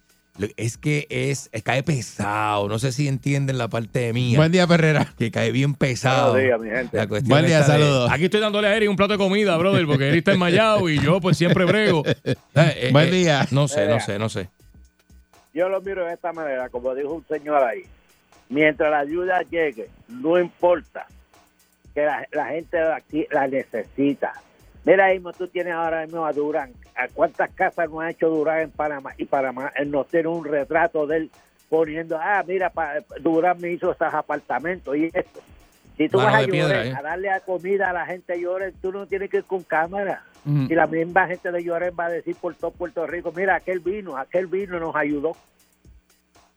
[0.57, 2.68] Es que es, es- cae pesado.
[2.68, 4.36] No sé si entienden la parte mía.
[4.36, 5.07] Buen día, Perrera.
[5.16, 6.32] Que cae bien pesado.
[6.32, 7.20] Buenos días, mi gente.
[7.22, 8.11] Buen día, de- saludos.
[8.11, 10.99] Aquí estoy dándole a Eric un plato de comida, brother, porque él está enmayado y
[10.99, 12.03] yo pues siempre brego.
[12.24, 13.47] Eh, eh, Buen eh, día.
[13.53, 14.49] No sé, no sé, no sé.
[15.55, 17.82] Yo lo miro de esta manera, como dijo un señor ahí.
[18.55, 21.07] Mientras la ayuda llegue, no importa
[21.92, 24.32] que la, la gente de aquí la necesita.
[24.84, 26.72] Mira, mismo tú tienes ahora mismo a Durán.
[26.96, 29.12] ¿A cuántas casas no ha hecho Durán en Panamá?
[29.18, 31.30] Y Panamá él nos tiene un retrato de él
[31.68, 35.40] poniendo, ah, mira, pa- Durán me hizo esos apartamentos y esto.
[35.96, 36.94] Si tú Mano vas a de piedra, llorar, ¿eh?
[36.96, 40.22] a darle a comida a la gente llore, tú no tienes que ir con cámara.
[40.70, 43.80] Y la misma gente de Lloren va a decir por todo Puerto Rico, mira, aquel
[43.80, 45.34] vino, aquel vino nos ayudó.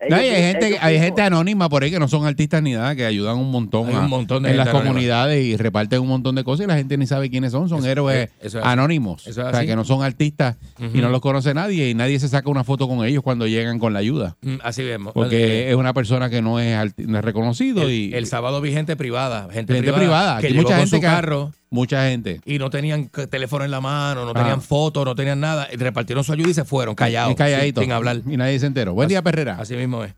[0.10, 2.62] No, hay Ellos- gente, ellos hay mismos- gente anónima por ahí que no son artistas
[2.62, 4.90] ni nada, que ayudan un montón, un montón de en las anónima.
[4.92, 7.80] comunidades y reparten un montón de cosas y la gente ni sabe quiénes son, son
[7.80, 8.72] Eso- héroes eh, eso es así.
[8.74, 9.22] anónimos.
[9.22, 9.68] Eso es o sea, así.
[9.68, 10.56] que no son artistas
[10.94, 13.80] y no los conoce nadie y nadie se saca una foto con ellos cuando llegan
[13.80, 14.38] con la ayuda.
[14.44, 15.14] Mm, Así vemos.
[15.14, 18.62] Porque Eh, es una persona que no es, no es reconocido el, y el sábado
[18.62, 19.48] vi gente privada.
[19.52, 19.98] Gente, gente privada.
[19.98, 20.42] privada.
[20.42, 22.40] Que Aquí llegó mucha con gente su que- carro mucha gente.
[22.46, 24.34] y no tenían teléfono en la mano, no Ah.
[24.34, 25.68] tenían fotos, no tenían nada.
[25.72, 27.32] Y repartieron su ayuda y se fueron callados.
[27.32, 27.82] Y calladito.
[27.82, 28.18] Sin, sin hablar.
[28.26, 28.94] Y nadie se enteró.
[28.94, 29.58] Buen día, Perrera.
[29.60, 30.14] Así mismo es.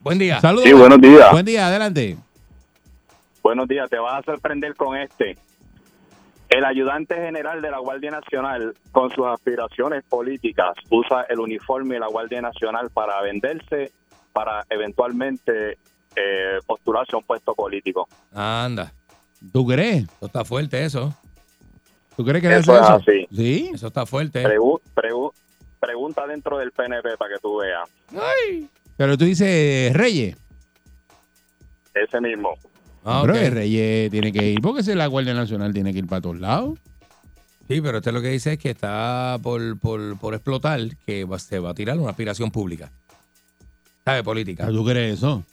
[0.00, 0.40] Buen día.
[0.40, 0.64] Saludos.
[0.64, 1.30] Sí, buenos días.
[1.32, 2.16] Buen día, adelante.
[3.42, 5.36] Buenos días, te vas a sorprender con este.
[6.48, 12.00] El ayudante general de la Guardia Nacional, con sus aspiraciones políticas, usa el uniforme de
[12.00, 13.92] la Guardia Nacional para venderse,
[14.32, 15.78] para eventualmente
[16.16, 18.08] eh, postularse a un puesto político.
[18.34, 18.92] Anda.
[19.52, 20.04] ¿Tú crees?
[20.04, 21.14] Eso está fuerte, eso.
[22.16, 22.92] ¿Tú crees que Eso es eso?
[22.94, 23.26] así.
[23.34, 23.70] Sí.
[23.74, 24.44] Eso está fuerte.
[24.44, 25.32] Pregu- pregu-
[25.80, 27.88] pregunta dentro del PNP para que tú veas.
[28.96, 30.36] Pero tú dices Reyes.
[31.94, 32.50] Ese mismo.
[33.04, 33.40] Ah, Pero ok.
[33.42, 36.38] el Reyes tiene que ir porque si la Guardia Nacional tiene que ir para todos
[36.38, 36.78] lados.
[37.66, 41.38] Sí, pero este lo que dice es que está por, por, por explotar, que va-
[41.38, 42.90] se va a tirar una aspiración pública.
[44.04, 44.22] ¿Sabe?
[44.22, 44.66] Política.
[44.66, 45.44] ¿Tú crees eso?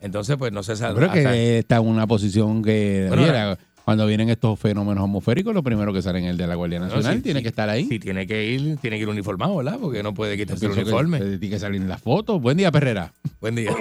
[0.00, 0.94] Entonces, pues no se sabe.
[0.96, 5.62] Creo que está en una posición que Bueno, mira, cuando vienen estos fenómenos atmosféricos, lo
[5.62, 7.42] primero que sale en el de la Guardia No, Nacional sí, tiene sí.
[7.44, 7.86] que estar ahí.
[7.86, 9.78] Si tiene que ir, tiene que ir uniformado, ¿verdad?
[9.80, 11.38] Porque no puede quitarse el Pienso que uniforme.
[11.38, 12.40] Tiene que salir en las fotos.
[12.42, 13.12] Buen día, Perrera.
[13.40, 13.74] Buen día.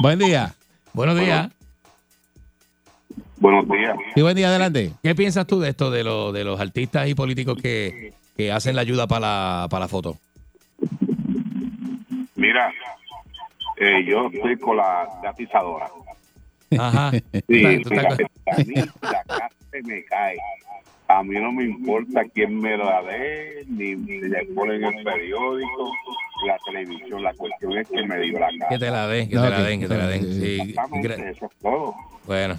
[0.00, 0.54] Buen día.
[0.92, 1.50] Buenos días.
[3.38, 3.96] Buenos días.
[4.14, 4.92] Sí, buen día, adelante.
[5.02, 8.74] ¿Qué piensas tú de esto de, lo- de los artistas y políticos que, que hacen
[8.74, 10.16] la ayuda para la, para la foto?
[12.36, 12.72] Mira,
[13.76, 15.88] eh, yo estoy con la gatizadora.
[16.78, 17.10] Ajá.
[17.48, 20.36] Sí, a mí la casa se me cae.
[21.06, 25.04] A mí no me importa quién me la dé, ni ni le ponen en el
[25.04, 25.92] periódico,
[26.46, 27.22] la televisión.
[27.22, 28.68] La cuestión es que me dio la casa.
[28.70, 30.22] Que te la den, que No, te la den, que te la den.
[30.22, 31.94] sí, eso es todo.
[32.26, 32.58] bueno,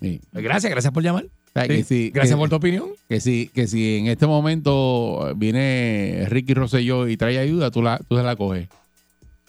[0.00, 0.20] Sí.
[0.32, 1.24] pues gracias, gracias por llamar.
[1.24, 2.90] O sea, Sí, que sí, gracias que- por tu opinión.
[3.08, 7.98] Que si, que si en este momento viene Ricky Rosselló y trae ayuda, tú, la,
[8.08, 8.68] tú se la coges.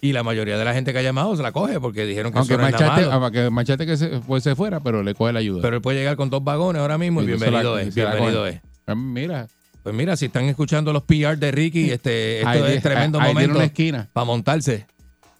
[0.04, 2.38] Y la mayoría de la gente que ha llamado se la coge porque dijeron que
[2.38, 3.24] Aunque eso no nada machate, malo.
[3.24, 5.62] aunque machate que se, pues se fuera, pero le coge la ayuda.
[5.62, 7.94] Pero él puede llegar con dos vagones ahora mismo y bienvenido la- es.
[7.94, 8.60] Bienvenido es.
[8.88, 9.46] Ah, Mira,
[9.84, 13.28] Pues mira, si están escuchando los PR de Ricky, este, esto ahí, es tremendo ahí
[13.32, 14.08] momento una esquina.
[14.12, 14.86] para montarse.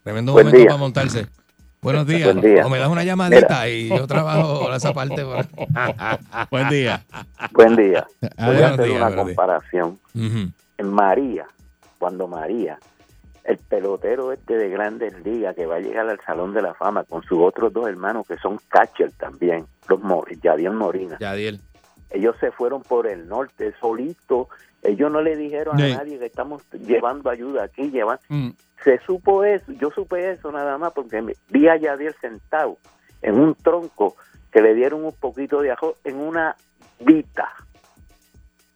[0.05, 0.69] Tremendo Buen momento día.
[0.69, 1.27] para montarse.
[1.83, 2.33] Buenos días.
[2.33, 2.65] Buen día.
[2.65, 5.25] O me das una llamadita y yo trabajo esa parte.
[5.25, 5.45] por-
[6.53, 7.05] Buen día.
[7.53, 8.07] Buen día.
[8.39, 9.99] Voy a hacer una comparación.
[10.15, 11.47] En María,
[11.99, 12.79] cuando María,
[13.45, 17.05] el pelotero este de Grandes Ligas que va a llegar al Salón de la Fama
[17.05, 21.19] con sus otros dos hermanos que son catcher también, los Mo- Yadiel Morina.
[21.19, 21.61] Yadiel.
[22.11, 24.49] Ellos se fueron por el norte solito.
[24.83, 25.93] Ellos no le dijeron Sí.
[25.93, 28.19] a nadie que estamos llevando ayuda aquí, llevan.
[28.29, 28.51] Mm.
[28.85, 32.77] Se supo eso, yo supe eso nada más porque vi a Yadiel sentado
[33.23, 34.17] en un tronco
[34.51, 36.55] que le dieron un poquito de ajo en una
[37.01, 37.49] dita,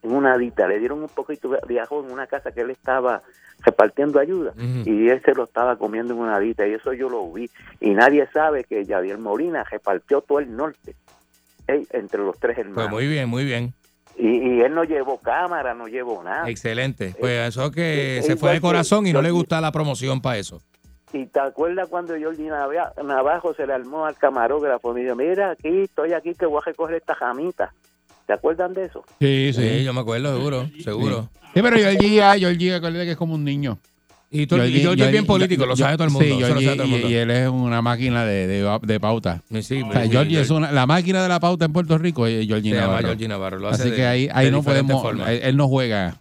[0.01, 3.21] en una dita, le dieron un poquito de ajo en una casa que él estaba
[3.63, 4.53] repartiendo ayuda
[4.85, 7.49] y él se lo estaba comiendo en una dita y eso yo lo vi
[7.81, 10.95] y nadie sabe que Yadiel Molina repartió todo el norte
[11.67, 13.73] eh, entre los tres Pues hermanos muy bien, muy bien.
[14.15, 17.13] y, y él no llevó cámara, no llevó nada Excelente.
[17.19, 20.37] Pues eso que eh, se fue de corazón y no le gusta la promoción para
[20.37, 20.61] eso.
[21.13, 25.51] Y te acuerdas cuando Jordi Nava- Navajo se le armó al camarógrafo y dijo, mira,
[25.51, 27.73] aquí estoy aquí que voy a recoger esta jamita.
[28.27, 29.03] ¿Se acuerdan de eso?
[29.19, 29.61] Sí, sí.
[29.79, 31.29] Sí, yo me acuerdo, seguro, seguro.
[31.53, 33.79] Sí, pero Georgie, ya, Georgie, acuérdate que es como un niño.
[34.29, 36.27] Y, tú, y George es bien político, lo sabe todo el mundo.
[36.27, 37.07] Sí, Georgie, sabe todo el mundo.
[37.07, 39.41] y, y él es una máquina de, de, de pauta.
[39.49, 42.27] Sí, sí, O sea, Georgie es una, la máquina de la pauta en Puerto Rico
[42.27, 43.07] es Georgie Navarro.
[43.07, 46.17] Georgie Navarro, lo hace Así de- que ahí, ahí no podemos, él, él no juega,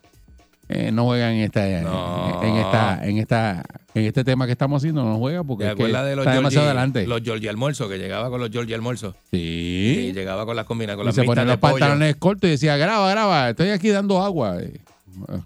[0.68, 2.40] eh, no juega en esta, No.
[2.42, 3.62] en esta, en esta,
[3.94, 6.24] en este tema que estamos haciendo, no juega porque ¿Te es que acuerdas de los
[6.26, 7.06] está demasiado Georgie, adelante.
[7.06, 9.14] los Georgie Almuerzo, que llegaba con los Georgie Almuerzo?
[9.30, 10.08] Sí.
[10.08, 12.76] Y llegaba con las combinadas, con Y las se ponían los pantalones cortos y decía,
[12.76, 14.60] graba, graba, estoy aquí dando agua.
[14.60, 14.80] eh,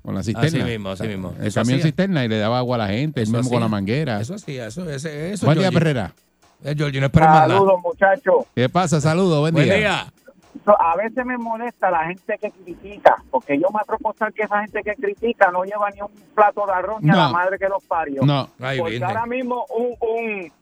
[0.02, 0.48] con la cisterna.
[0.64, 1.34] Así mismo, así mismo.
[1.38, 1.86] El Eso camión hacía.
[1.88, 3.60] cisterna y le daba agua a la gente, Eso mismo con hacía.
[3.60, 4.20] la manguera.
[4.20, 5.46] Eso sí, eso, ese, eso.
[5.46, 5.70] Buen día.
[5.70, 6.12] Perrera.
[6.64, 7.08] Eh, Georgie, no.
[7.14, 8.46] Saludos, muchachos.
[8.54, 9.00] ¿Qué pasa?
[9.00, 9.74] Saludos, buen, Buen día.
[9.76, 10.12] día.
[10.64, 14.32] So, A veces me molesta la gente que critica, porque yo me atrevo a apostar
[14.32, 17.28] que esa gente que critica no lleva ni un plato de arroz ni a la
[17.28, 18.22] madre que los parió.
[18.22, 18.48] No.
[18.58, 20.52] Ay, porque ahora mismo un, un,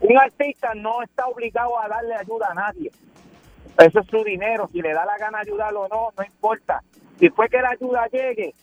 [0.00, 2.90] un artista no está obligado a darle ayuda a nadie.
[3.78, 4.70] Eso es su dinero.
[4.72, 6.82] Si le da la gana ayudarlo o no, no importa.
[7.18, 8.54] Si fue que la ayuda llegue,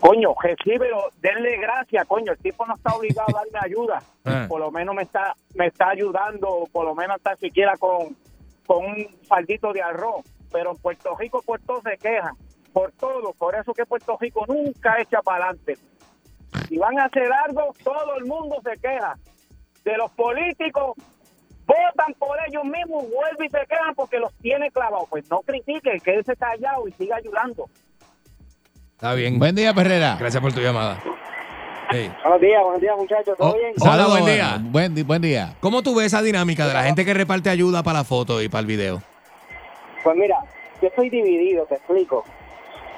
[0.00, 2.32] coño, recíbelo, denle gracias, coño.
[2.32, 4.02] El tipo no está obligado a darme ayuda.
[4.30, 4.44] Ah.
[4.46, 8.14] Por lo menos me está me está ayudando, por lo menos hasta siquiera con,
[8.68, 10.24] con un faldito de arroz.
[10.52, 12.34] Pero en Puerto Rico, por todo se quejan.
[12.72, 13.32] Por todo.
[13.32, 15.78] Por eso que Puerto Rico nunca echa para adelante.
[16.68, 19.16] Si van a hacer algo, todo el mundo se queja.
[19.84, 20.96] De los políticos,
[21.66, 25.08] votan por ellos mismos, vuelven y se quejan porque los tiene clavados.
[25.08, 27.64] Pues no critiquen, quédese callado y siga ayudando.
[28.92, 29.38] Está bien.
[29.38, 30.16] Buen día, Perrera.
[30.18, 31.02] Gracias por tu llamada.
[31.90, 32.12] Hey.
[32.22, 33.34] Buenos días, buenos días, muchachos.
[33.38, 33.72] Oh, bien?
[33.80, 34.58] Hola, buen día.
[34.60, 35.54] Buen, di- buen día.
[35.60, 38.48] ¿Cómo tú ves esa dinámica de la gente que reparte ayuda para la foto y
[38.48, 39.02] para el video?
[40.04, 40.38] Pues mira,
[40.82, 42.24] yo estoy dividido, te explico.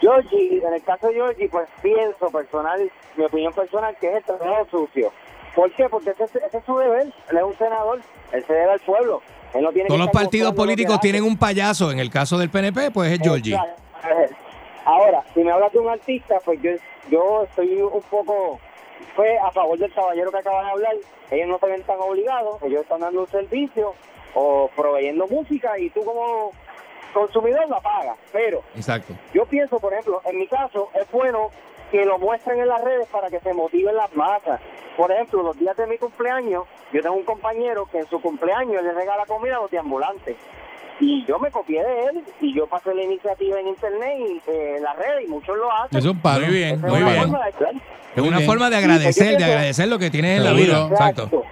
[0.01, 4.25] Georgie, en el caso de Georgie, pues pienso personal, mi opinión personal, que es el
[4.25, 5.13] trabajo sucio.
[5.55, 5.89] ¿Por qué?
[5.89, 7.13] Porque ese, ese es su deber.
[7.31, 8.01] Él es un senador,
[8.33, 9.23] él se debe al pueblo.
[9.55, 11.91] Él no tiene Todos que los partidos lo políticos tienen un payaso.
[11.93, 13.55] En el caso del PNP, pues es Georgie.
[13.55, 14.35] Exacto.
[14.85, 16.71] Ahora, si me hablas de un artista, pues yo,
[17.11, 18.59] yo estoy un poco
[19.15, 20.95] fue a favor del caballero que acaba de hablar.
[21.31, 23.95] Ellos no se ven tan obligados, ellos están dando un servicio
[24.35, 26.53] o proveyendo música y tú como
[27.13, 28.17] consumidor la pagas.
[28.33, 29.15] Pero Exacto.
[29.35, 31.51] yo pienso, por ejemplo, en mi caso, es bueno
[31.91, 34.61] que lo muestren en las redes para que se motiven las masas.
[34.97, 38.83] Por ejemplo, los días de mi cumpleaños, yo tengo un compañero que en su cumpleaños
[38.83, 40.37] le regala comida a los deambulantes.
[41.01, 44.77] Y yo me copié de él y yo pasé la iniciativa en internet y eh,
[44.77, 45.99] en las redes y muchos lo hacen.
[45.99, 46.47] Es un palo.
[46.47, 47.23] Muy bien, Esa muy es una bien.
[47.23, 47.81] forma de.
[48.17, 50.89] Es una forma de agradecer, de agradecer lo que tienes en la vida.
[50.91, 51.45] Exacto.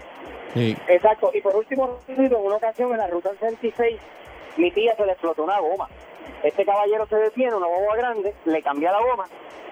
[0.54, 0.76] Sí.
[0.88, 1.30] Exacto.
[1.34, 3.96] Y por último, en una ocasión en la ruta 66,
[4.56, 5.88] mi tía se le explotó una goma.
[6.42, 9.26] Este caballero se detiene, una goma grande, le cambia la goma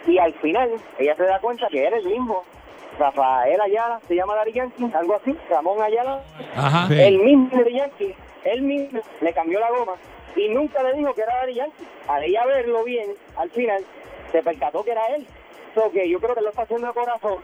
[0.07, 2.45] y al final ella se da cuenta que era el mismo.
[2.99, 6.23] Rafael Ayala, se llama Dari Yankee, algo así, Ramón Ayala,
[6.57, 6.89] Ajá.
[6.89, 7.01] Sí.
[7.01, 9.95] el mismo Dari Yankee, él mismo le cambió la goma
[10.35, 11.87] y nunca le dijo que era Dari Yankee.
[12.09, 13.85] Al ella verlo bien, al final,
[14.33, 15.27] se percató que era él.
[15.75, 17.37] So que yo creo que lo está haciendo de corazón.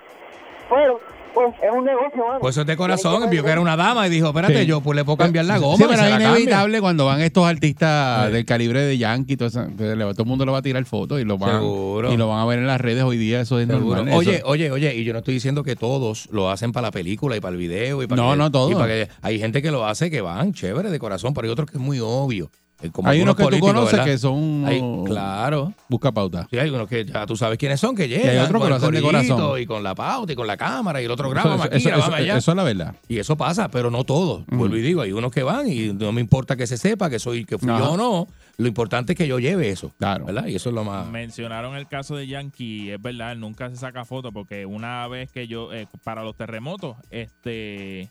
[0.71, 1.01] Pero,
[1.35, 2.39] pues, es un negocio, mano.
[2.41, 3.29] Pues eso es de corazón.
[3.31, 4.67] Vio que era una dama y dijo, espérate, Sí.
[4.67, 5.77] yo pues le puedo cambiar la goma.
[5.77, 8.33] Sí, pero es inevitable cuando van estos artistas Sí.
[8.33, 11.25] del calibre de Yankee, todo, eso, todo el mundo le va a tirar fotos y
[11.25, 12.13] lo van, Seguro.
[12.13, 13.97] y lo van a ver en las redes hoy día, eso es Seguro.
[13.97, 14.15] normal.
[14.15, 16.91] Oye, eso- oye, oye, y yo no estoy diciendo que todos lo hacen para la
[16.91, 18.73] película y para el video y para No, que- no todos.
[18.73, 21.53] y para que- hay gente que lo hace que van chévere de corazón, pero hay
[21.53, 22.51] otros que es muy obvio.
[22.91, 24.05] Como hay unos que tú conoces ¿verdad?
[24.07, 25.73] que son Hay- claro.
[25.89, 26.47] busca pauta.
[26.51, 28.71] Sí, hay unos que ya tú sabes quiénes son, que llegan hay otros que con
[28.71, 29.61] lo el hacen de corazón.
[29.61, 32.15] y con la pauta y con la cámara y el otro graba, Eso- eso- eso-
[32.15, 32.37] allá.
[32.39, 32.95] eso es la verdad.
[33.09, 34.45] Y eso pasa, pero no todos.
[34.49, 37.19] Vuelvo y digo, hay unos que van y no me importa que se sepa que
[37.19, 37.79] soy que fui Ajá.
[37.79, 38.27] yo o no.
[38.59, 39.93] Lo importante es que yo lleve eso.
[39.99, 40.27] Claro.
[40.27, 40.47] ¿Verdad?
[40.47, 41.09] Y eso es lo más.
[41.09, 45.31] Mencionaron el caso de Yankee, es verdad, él nunca se saca foto porque una vez
[45.33, 48.11] que yo, eh, para los terremotos, este,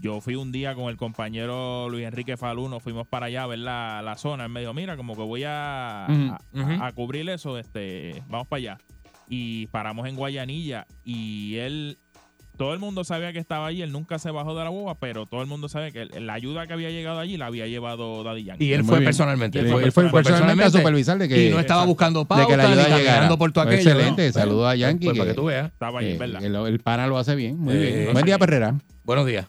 [0.00, 3.58] yo fui un día con el compañero Luis Enrique Faluno, fuimos para allá a ver
[3.58, 8.22] la, la zona, él me dijo, mira, como que voy a, a- cubrir eso, este,
[8.28, 8.78] vamos para allá.
[9.28, 11.98] Y paramos en Guayanilla y él,
[12.56, 15.26] todo el mundo sabía que estaba allí, él nunca se bajó de la boba, pero
[15.26, 18.44] todo el mundo sabe que la ayuda que había llegado allí la había llevado Daddy
[18.44, 18.64] Yankee.
[18.64, 19.04] Y él Muy fue bien.
[19.08, 19.58] personalmente.
[19.58, 22.44] Y Él fue, él fue personalmente a supervisar de que, y no estaba buscando pauta,
[22.44, 23.36] de que la ayuda ni llegara.
[23.36, 23.90] por todo aquello.
[23.90, 24.32] Excelente, ¿no?
[24.32, 25.06] saludos a Yankee.
[25.06, 25.66] Pues, para que- que tú veas.
[25.72, 26.68] Estaba allí, que- ¿verdad?
[26.68, 28.12] el pana lo hace bien, muy Eh, bien.
[28.12, 28.74] Buen día, Perrera.
[29.04, 29.46] Buenos días.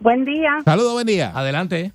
[0.00, 0.58] Buen día.
[0.64, 1.32] Saludos, buen día.
[1.34, 1.92] Adelante.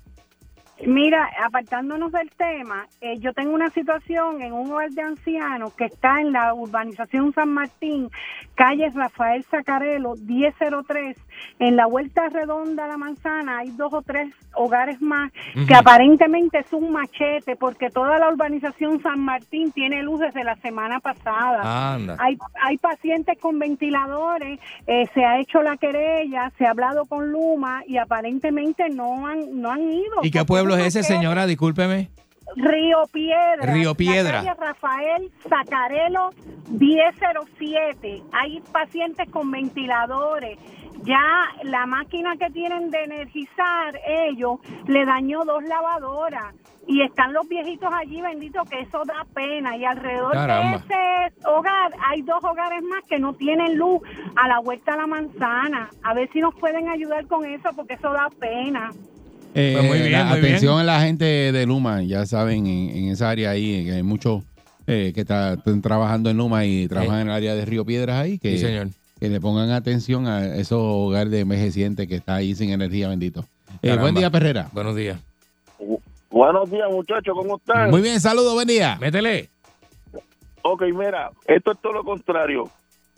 [0.86, 5.84] Mira, apartándonos del tema, eh, yo tengo una situación en un hogar de ancianos que
[5.84, 8.10] está en la urbanización San Martín,
[8.54, 11.16] calle Rafael Sacarelo, 1003,
[11.58, 15.30] en la vuelta redonda a la manzana, hay dos o tres hogares más
[15.66, 20.56] que aparentemente es un machete porque toda la urbanización San Martín tiene luz desde la
[20.56, 21.94] semana pasada.
[21.94, 22.16] Anda.
[22.18, 27.30] Hay, hay pacientes con ventiladores, eh, se ha hecho la querella, se ha hablado con
[27.30, 30.20] Luma y aparentemente no han, no han ido.
[30.22, 31.46] ¿Y qué pueblo es ese, señora?
[31.46, 32.10] Discúlpeme.
[32.56, 33.72] Río Piedra.
[33.72, 34.38] Río La Piedra.
[34.38, 36.30] calle Rafael Sacarelo
[36.70, 38.22] 1007.
[38.32, 40.58] Hay pacientes con ventiladores.
[41.04, 41.22] Ya
[41.62, 46.54] la máquina que tienen de energizar ellos le dañó dos lavadoras.
[46.86, 49.76] Y están los viejitos allí, bendito, que eso da pena.
[49.76, 50.78] Y alrededor Caramba.
[50.78, 54.00] de ese hogar hay dos hogares más que no tienen luz
[54.34, 55.88] a la vuelta a la manzana.
[56.02, 58.90] A ver si nos pueden ayudar con eso, porque eso da pena.
[59.54, 60.80] Eh, Pues muy bien, la muy atención bien.
[60.88, 64.42] a la gente de Luma, ya saben, en, en esa área ahí, que hay muchos
[64.86, 68.16] eh, que está- están trabajando en Luma y trabajan en el área de Río Piedras
[68.16, 68.88] ahí, que, Sí, señor.
[69.18, 73.44] que le pongan atención a esos hogares de envejecientes que está ahí sin energía, bendito.
[73.82, 74.68] Eh, buen día, Perrera.
[74.72, 75.18] Buenos días.
[76.30, 77.90] Buenos días, muchachos, ¿cómo están?
[77.90, 78.96] Muy bien, saludos, buen día.
[79.00, 79.48] Métele.
[80.62, 82.68] Ok, mira, esto es todo lo contrario.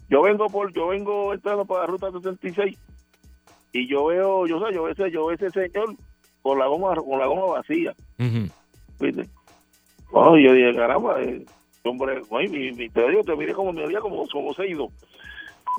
[0.09, 2.77] Yo vengo por, yo vengo entrando por la ruta 66
[3.73, 5.95] y yo veo, yo sé, yo veo ese, yo veo ese señor
[6.43, 9.29] con la goma, con la goma vacía, ¿viste?
[10.11, 11.45] Bueno, yo dije, caramba, eh,
[11.85, 14.89] hombre, mi, mi, te digo, te miré como me había como, como se ido.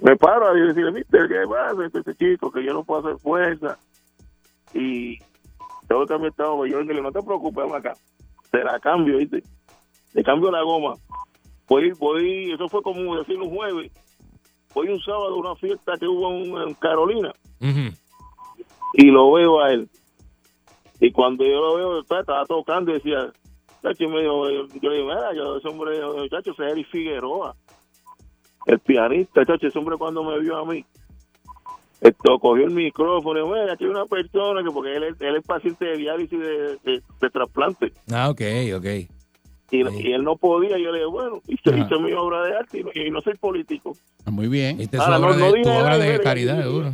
[0.01, 1.86] Me paro y decirle, mister, ¿qué pasa?
[1.86, 3.78] Este, este chico, que yo no puedo hacer fuerza.
[4.74, 5.20] Y
[5.88, 6.68] tengo que cambiar esta goma.
[6.68, 7.93] Yo le no te preocupes, acá.
[8.49, 9.43] Te la cambio, ¿viste?
[10.14, 10.95] Le cambio la goma.
[11.68, 13.91] Voy, voy, eso fue como decir un jueves.
[14.74, 17.32] Voy un sábado a una fiesta que hubo en, en Carolina
[18.93, 19.88] y lo veo a él.
[21.06, 23.30] Y cuando yo lo veo, estaba, estaba tocando y decía,
[23.99, 24.45] yo, le digo,
[24.88, 25.99] mira, yo, ese hombre,
[26.30, 27.54] chacho, ese es Eric Figueroa,
[28.68, 30.86] el pianista, chacho, ese hombre cuando me vio a mí,
[31.99, 35.36] esto cogió el micrófono y mira, aquí hay una persona que, porque él, es- él
[35.36, 37.91] es paciente de diálisis de, de, de trasplante.
[38.10, 38.41] Ah, ok,
[38.78, 38.86] ok.
[39.72, 42.80] Y, y él no podía, yo le digo, bueno, hice, hice mi obra de arte
[42.80, 43.97] y no, y no soy político.
[44.26, 44.80] Muy bien.
[44.80, 46.93] Esta es Ahora, su no- obra no de, diga tu obra de mira, caridad, seguro.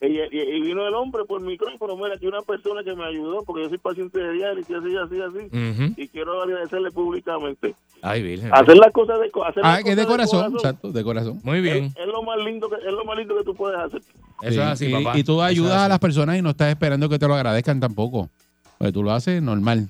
[0.00, 3.04] Y, y- y vino el hombre por el micrófono, mira, que una persona que me
[3.04, 7.74] ayudó, porque yo soy paciente de diálisis, así, así, así, y quiero agradecerle públicamente.
[8.00, 8.50] Ay, Virgen.
[8.54, 11.40] Hacer las cosas de, hacer Ah, las que de cosas corazón, exacto, de corazón.
[11.42, 11.86] Muy bien.
[11.86, 14.00] Es, es lo más lindo que es lo más lindo que tú puedes hacer.
[14.76, 17.34] Sí, y, y tú ayudas a las personas y no estás esperando que te lo
[17.34, 18.30] agradezcan tampoco.
[18.78, 19.88] Porque tú lo haces normal.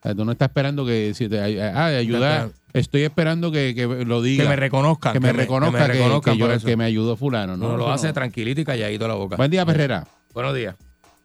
[0.00, 3.74] O sea, tú no estás esperando que si te ay- ah, ayudar, estoy esperando que,
[3.74, 4.44] que lo diga.
[4.44, 6.66] Que me reconozcan, Que me que me- reconozca que me reconozcan que yo- por eso.
[6.66, 7.56] que me ayudó fulano.
[7.56, 8.12] No, No, lo hace no.
[8.14, 9.36] tranquilito y calladito a la boca.
[9.36, 10.06] Buen día, Perrera.
[10.34, 10.74] Buenos días.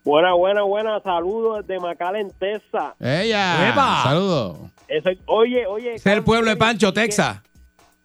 [0.05, 0.99] Buena, buena, buena.
[1.01, 2.93] Saludos desde McAllen, Texas.
[2.99, 3.69] Ella.
[3.69, 4.01] ¡Epa!
[4.03, 4.57] Saludos.
[5.27, 5.93] Oye, oye.
[5.95, 7.39] Es el pueblo de Pancho, Texas.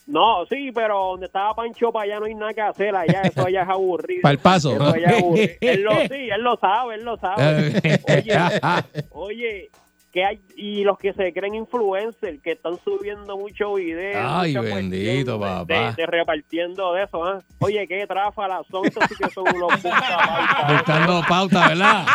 [0.07, 3.21] No, sí, pero donde estaba Pancho para allá no hay nada que hacer allá.
[3.23, 4.23] Eso allá es aburrido.
[4.23, 4.73] Pa'l paso.
[4.75, 5.49] Eso allá es aburrido.
[5.61, 8.01] Él lo, sí, él lo sabe, él lo sabe.
[9.11, 9.71] Oye, oye,
[10.19, 14.17] que hay, y los que se creen influencers, que están subiendo muchos videos.
[14.29, 15.65] Ay, bendito, papá.
[15.65, 17.41] De, de repartiendo de eso, ¿ah?
[17.61, 20.73] Oye, qué tráfala son, estos sí que son unos buscapautas.
[20.73, 22.07] Buscando pauta, ¿verdad?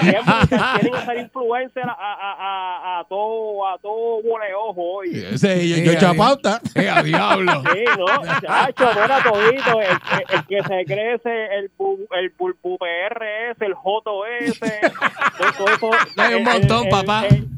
[0.00, 5.10] Quieren quieren hacer influencer a, a, a, a todo, a todo boleojo hoy.
[5.32, 6.60] Ese, yo, yo echo pauta.
[6.74, 7.62] ¡Eh, a diablo!
[7.72, 8.06] Sí, no,
[8.40, 9.80] chacho, era todito.
[9.80, 15.90] El, el- el que se crece, el, pu- el pulpu PRS, el JOS, todo, eso.
[16.16, 16.90] Hay un el- montón, el-
[17.24, 17.48] el-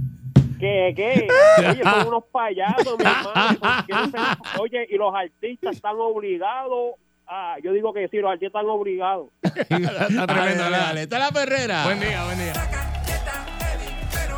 [0.59, 1.27] ¿Qué, qué?
[1.59, 4.39] Oye, son unos payasos, mi hermano.
[4.61, 6.95] Oye, y los artistas están obligados
[7.27, 7.57] a.
[7.65, 9.27] Yo digo que sí, los artistas están obligados.
[9.43, 11.83] Está tremendo, Dale, dale, está la Perrera.
[11.85, 12.53] Buen día, buen día.
[12.55, 14.37] Pero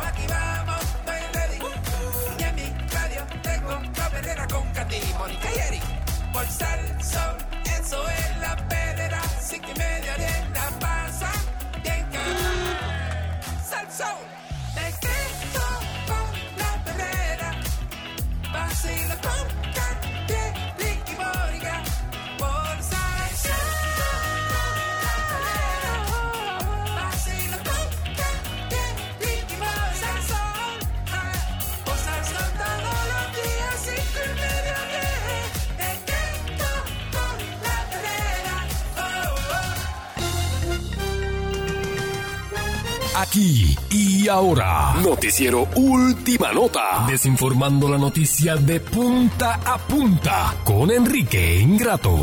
[18.75, 19.54] seen a bump.
[43.17, 51.61] Aquí y ahora, Noticiero Última Nota, desinformando la noticia de punta a punta con Enrique
[51.61, 52.21] Ingrato.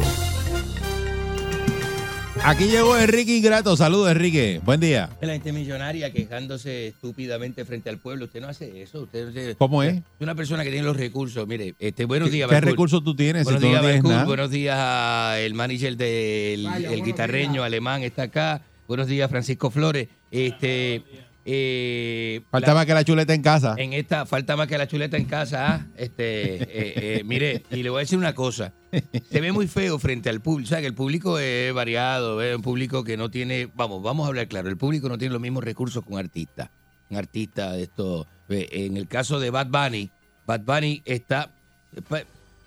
[2.45, 3.77] Aquí llegó Enrique Ingrato.
[3.77, 4.61] Saludos, Enrique.
[4.65, 5.09] Buen día.
[5.23, 8.25] La gente millonaria quejándose estúpidamente frente al pueblo.
[8.27, 9.03] Usted no hace eso.
[9.03, 9.95] Usted, usted- ¿Cómo es?
[9.95, 11.47] Es una persona que tiene los recursos.
[11.47, 12.51] Mire, este, buenos ¿Qué- días.
[12.51, 14.25] qué recursos tú tienes si Buenos no días, nada?
[14.25, 18.63] Buenos días al manager del el guitarreño alemán está acá.
[18.93, 20.07] Buenos días, Francisco Flores.
[20.31, 21.03] Este,
[21.47, 23.75] eh, Falta la- más que la chuleta en casa.
[23.79, 25.67] en esta falta más que la chuleta en casa.
[25.67, 25.87] ¿ah?
[25.97, 26.67] Este, eh,
[27.21, 28.75] eh, mire, y le voy a decir una cosa.
[29.31, 30.67] Se ve muy feo frente al público.
[30.67, 34.27] O sea, que el público es variado, es un público que no tiene, vamos, vamos
[34.27, 36.71] a hablar claro, el público no tiene los mismos recursos que un artista.
[37.09, 38.27] Un artista de esto.
[38.51, 40.11] En el caso de Bad Bunny,
[40.47, 41.51] Bad Bunny está.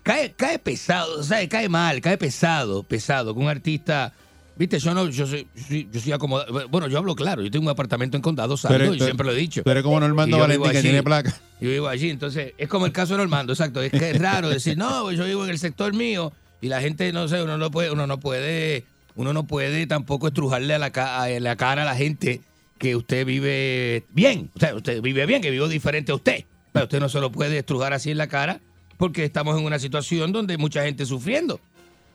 [0.02, 4.12] Cae, cae pesado, o sea, cae mal, cae pesado, pesado, que un artista.
[4.58, 5.46] Viste, yo no, yo soy,
[5.92, 6.68] yo soy, acomodado.
[6.68, 9.32] Bueno, yo hablo claro, yo tengo un apartamento en Condado eres- y tú- siempre lo
[9.32, 9.62] he dicho.
[9.62, 11.36] tú eres como Normando Valentín, que tiene placa.
[11.60, 13.82] Yo vivo allí, entonces es como el caso de Normando, exacto.
[13.82, 16.32] Es que es raro decir, no, pues yo vivo en el sector mío
[16.62, 18.84] y la gente, no sé, uno no puede, uno no puede,
[19.14, 22.40] uno no puede tampoco estrujarle a la, a la cara a la gente
[22.78, 24.50] que usted vive bien.
[24.54, 26.44] O sea, usted vive bien, que vivo diferente a usted.
[26.72, 28.60] Pero usted no se lo puede estrujar así en la cara
[28.96, 31.60] porque estamos en una situación donde hay mucha gente sufriendo.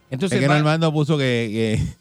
[0.09, 2.00] Entonces, es que Normando puso que, que,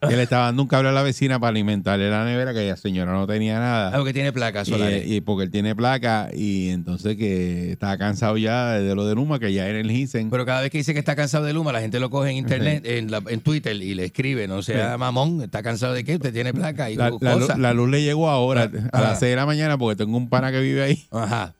[0.00, 2.76] que le estaba dando un cable a la vecina para alimentarle la nevera, que la
[2.76, 3.88] señora no tenía nada.
[3.90, 5.06] algo que tiene placas Y, solares.
[5.06, 9.38] y porque él tiene placa y entonces que estaba cansado ya de lo de Luma,
[9.38, 10.30] que ya era el Gisen.
[10.30, 12.36] Pero cada vez que dice que está cansado de Luma, la gente lo coge en
[12.36, 14.98] internet, en, la- en Twitter y le escribe, no sea Sí.
[14.98, 17.10] mamón, está cansado de qué, usted tiene placa y La,
[17.58, 19.08] la luz le llegó ahora, a Ajá.
[19.10, 21.04] las 6 de la mañana, porque tengo un pana que vive ahí.
[21.10, 21.52] Ajá.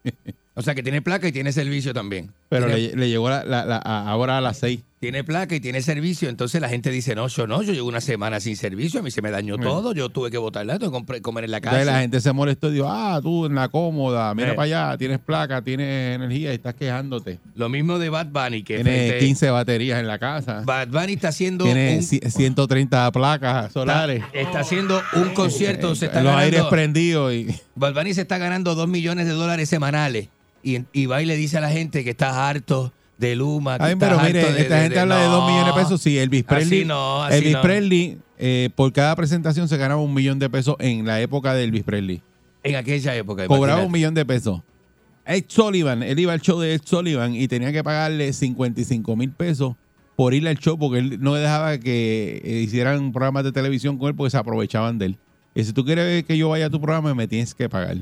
[0.54, 2.30] O sea que tiene placa y tiene servicio también.
[2.48, 3.42] Pero tiene, le, le llegó la-
[3.84, 4.80] a- ahora a las 6.
[4.98, 6.28] Tiene placa y tiene servicio.
[6.30, 9.10] Entonces la gente dice, no, yo no, yo llevo una semana sin servicio, a mí
[9.10, 9.60] se me dañó Sí.
[9.62, 11.92] todo, yo tuve que botarla, tuve que comer en la Entonces casa.
[11.92, 14.54] la gente se molestó y dijo, ah, tú en la cómoda, mira Eh.
[14.54, 17.38] para allá, tienes placa, tienes energía y estás quejándote.
[17.54, 20.62] Lo mismo de Bad Bunny, que frente- 15 baterías en la casa.
[20.64, 24.22] Bad Bunny está haciendo Tiene un, ci- 130 placas solares.
[24.32, 27.46] está haciendo un concierto, se está Los aires prendidos y...
[27.76, 30.28] Bad Bunny se está ganando dos millones de dólares semanales
[30.62, 33.76] y, y va y le dice a la gente que está harto de Luma.
[33.80, 35.46] Ay, pero mire, de- esta de- gente de- habla de 2 no.
[35.48, 36.00] millones de pesos.
[36.02, 36.80] Sí, Elvis Presley.
[36.80, 37.62] Así no, así Elvis no.
[37.62, 41.64] Presley, eh, por cada presentación se ganaba un millón de pesos en la época de
[41.64, 42.22] Elvis Presley.
[42.62, 43.46] En aquella época.
[43.46, 43.86] Cobraba imagínate.
[43.86, 44.60] un millón de pesos.
[45.24, 49.30] Ed Sullivan, él iba al show de Ed Sullivan y tenía que pagarle 55 mil
[49.32, 49.74] pesos
[50.14, 54.08] por ir al show porque él no dejaba que eh, hicieran programas de televisión con
[54.08, 55.18] él porque se aprovechaban de él.
[55.54, 57.96] Y si tú quieres que yo vaya a tu programa, me tienes que pagar.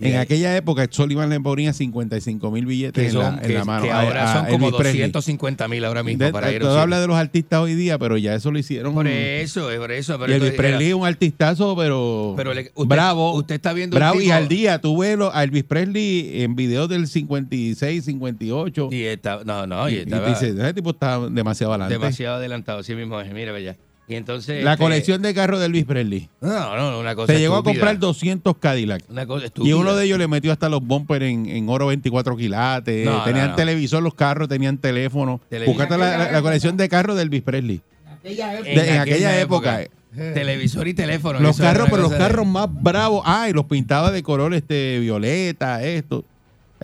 [0.00, 3.52] Y En aquella época, Sullivan le ponía 55 mil billetes que, en, la, en que-
[3.54, 3.84] la mano.
[3.84, 5.02] que a- ahora a son como Elvis Presley.
[5.02, 7.98] 250 mil ahora mismo De- para a un todo habla de los artistas hoy día,
[7.98, 8.94] pero ya eso lo hicieron.
[8.94, 10.18] Por eso, es por eso.
[10.18, 13.34] Pero y Elvis Presley es un artistazo, pero, Pero le- usted- bravo.
[13.34, 14.80] usted está viendo bravo y al día.
[14.80, 18.88] Tú ves a Elvis Presley en videos del 56, 58.
[18.90, 21.94] Y está, no, no, y y, y estaba dice, ese tipo está demasiado adelante.
[21.94, 23.32] demasiado adelantado, así mismo es.
[23.32, 23.76] Mira, ya.
[24.12, 24.62] Y entonces.
[24.62, 26.28] La este, colección de carros de Elvis Presley.
[26.40, 27.32] No, no, una cosa.
[27.32, 29.02] Se llegó a comprar 200 Cadillac.
[29.08, 32.36] Una cosa Y uno de ellos le metió hasta los bumpers en, en oro 24
[32.36, 33.06] quilates.
[33.06, 33.56] No, tenían no, no.
[33.56, 35.40] televisor los carros, tenían teléfono.
[35.66, 37.80] Búscate la, la- la colección de carros de Elvis Presley.
[38.22, 39.80] De- en aquella época.
[40.14, 41.40] Televisor y teléfono.
[41.40, 43.22] Los carros, pero los de- carros más bravos.
[43.24, 46.24] Ah, y los pintaba de color este violeta, esto.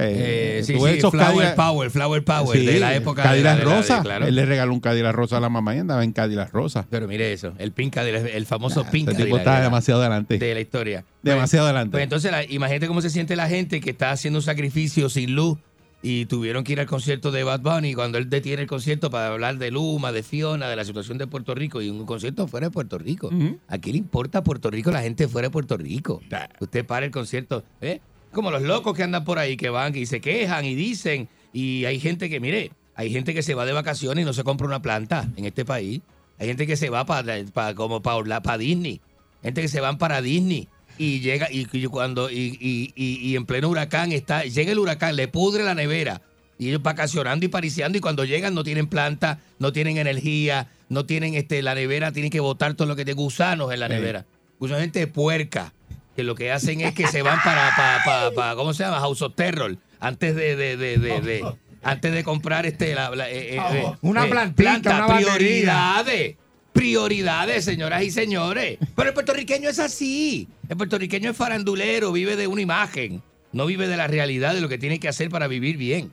[0.00, 3.44] Eh, sí, sí, esos Flower Cadillac- Power, Flower Power, Sí, de la época de Cadillac
[3.44, 4.02] la- de la- de- rosa.
[4.02, 4.26] claro.
[4.26, 6.86] Él le regaló un Cadillac rosa a la mamá y andaba en Cadillac rosa.
[6.88, 10.00] Pero mire eso, el pink Cadillac, el famoso pink Ese tipo Cadillac está la- demasiado
[10.00, 10.38] adelante.
[10.38, 11.04] de la historia.
[11.22, 11.90] Demasiado Pues- adelante.
[11.92, 15.34] Pues entonces, la- imagínate cómo se siente la gente que está haciendo un sacrificio sin
[15.34, 15.58] luz
[16.00, 19.26] y tuvieron que ir al concierto de Bad Bunny cuando él detiene el concierto para
[19.32, 22.68] hablar de Luma, de Fiona, de la situación de Puerto Rico y un concierto fuera
[22.68, 23.30] de Puerto Rico.
[23.66, 26.20] ¿A quién le importa Puerto Rico la gente fuera de Puerto Rico?
[26.60, 28.00] Usted para el concierto, ¿eh?
[28.32, 31.84] Como los locos que andan por ahí, que van y se quejan y dicen, y
[31.86, 34.66] hay gente que, mire, hay gente que se va de vacaciones y no se compra
[34.66, 36.00] una planta en este país.
[36.38, 39.00] Hay gente que se va para como para para Disney.
[39.42, 40.68] Gente que se van para Disney
[40.98, 45.14] y llega y, y cuando y, y- y- en pleno huracán está llega el huracán
[45.14, 46.22] le pudre la nevera
[46.58, 51.06] y ellos vacacionando y pariciando y cuando llegan no tienen planta no tienen energía no
[51.06, 53.92] tienen este la nevera tienen que botar todo lo que de gusanos en la Sí.
[53.94, 54.26] nevera
[54.58, 55.72] gusanos gente puerca
[56.18, 58.98] que lo que hacen es que se van para para, para, para- cómo se llama
[58.98, 61.44] House of Terror antes de de, de, de-
[61.84, 66.34] antes de comprar este la, la- eh, eh, eh, Una plantita, planta, una prioridades
[66.72, 68.78] prioridades, señoras y señores.
[68.96, 70.48] Pero el puertorriqueño es así.
[70.68, 74.68] El puertorriqueño es farandulero, vive de una imagen, no vive de la realidad de lo
[74.68, 76.12] que tiene que hacer para vivir bien.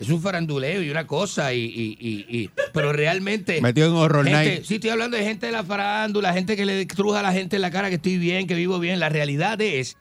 [0.00, 3.60] Es un faranduleo y una cosa, y, y- y- y- pero realmente.
[3.60, 4.64] Metido en Horror gente- Night.
[4.64, 7.56] Sí, estoy hablando de gente de la farándula, gente que le truja a la gente
[7.56, 8.98] en la cara que estoy bien, que vivo bien.
[8.98, 9.98] La realidad es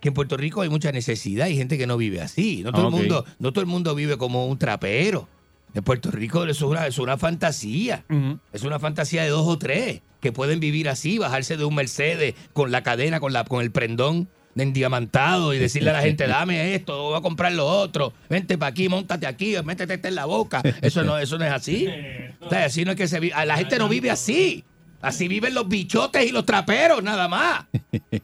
[0.00, 2.62] que en Puerto Rico hay mucha necesidad y gente que no vive así.
[2.62, 5.28] No todo, el, mundo, no todo el mundo vive como un trapero.
[5.74, 8.04] En Puerto Rico es una, es una fantasía.
[8.52, 12.34] Es una fantasía de dos o tres que pueden vivir así, bajarse de un Mercedes
[12.52, 14.28] con la cadena, con, la, con el prendón
[14.62, 18.70] endiamantado y decirle a la gente, dame esto, voy a comprar lo otro, vente para
[18.70, 20.62] aquí, montate aquí, métete este en la boca.
[20.80, 21.88] Eso no, eso no es así.
[22.40, 23.34] O sea, así no es que se vive.
[23.46, 24.64] La gente no vive así.
[25.04, 27.64] Así viven los bichotes y los traperos, nada más.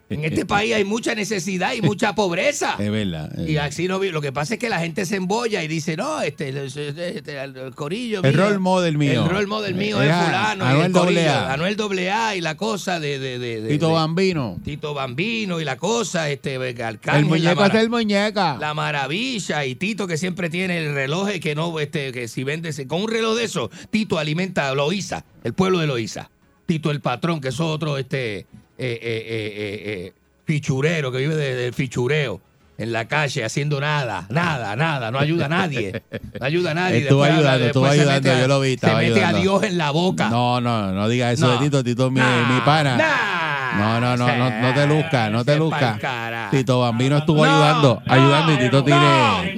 [0.09, 2.77] En este país hay mucha necesidad y mucha pobreza.
[2.79, 3.31] Es verdad.
[3.39, 5.97] es Y así no Lo que pasa es que la gente se embolla y dice,
[5.97, 9.25] no, este, este, este, el corillo El mío, role model mío.
[9.25, 10.65] El role model mío Es es a- fulano.
[10.65, 11.53] y Anuel el corillo, AA.
[11.53, 11.77] Anuel
[12.11, 13.19] AA y la cosa de...
[13.19, 14.59] de, de- de- Tito Bambino.
[14.65, 18.57] Tito Bambino y la cosa, este, Arcángel, El muñeco es el muñeca.
[18.59, 22.71] la maravilla y Tito que siempre tiene el reloj que no, este, que si vende,
[22.87, 26.31] con un reloj de eso, Tito alimenta a Loíza, el pueblo de Loíza.
[26.71, 28.47] Tito el patrón, que es otro, este, eh,
[28.79, 30.13] eh, eh, eh,
[30.45, 32.41] fichurero, que vive de- del fichureo
[32.79, 36.01] en la calle haciendo nada, nada, nada, no ayuda a nadie,
[36.39, 36.99] no ayuda a nadie.
[36.99, 39.39] Estuvo Después ayudando, estuvo ayudando, a- yo lo vi, Se mete ayudando.
[39.39, 40.29] a Dios en la boca.
[40.31, 41.53] No, no, no diga eso No.
[41.55, 41.83] de Tito.
[41.83, 42.97] Tito es mi, Nah, mi pana.
[42.97, 43.41] nah.
[43.81, 46.49] No, no, no, no, no te luzca, no te luzca.
[46.53, 49.55] Tito Bambino estuvo ayudando, ayudando y Tito tiene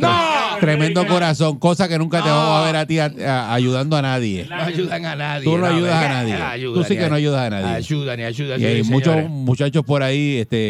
[0.67, 4.03] tremendo corazón, cosa que nunca te vamos a ver a ti a- a- ayudando a
[4.03, 4.47] nadie.
[4.49, 5.45] No ayudan a nadie.
[5.45, 6.65] Tú no ayudas a nadie.
[6.73, 7.77] Tú sí que no ayudas a nadie.
[7.77, 8.61] Ayudan y ayudan.
[8.61, 9.31] Y hay muchos señores.
[9.31, 10.61] muchachos por ahí, este,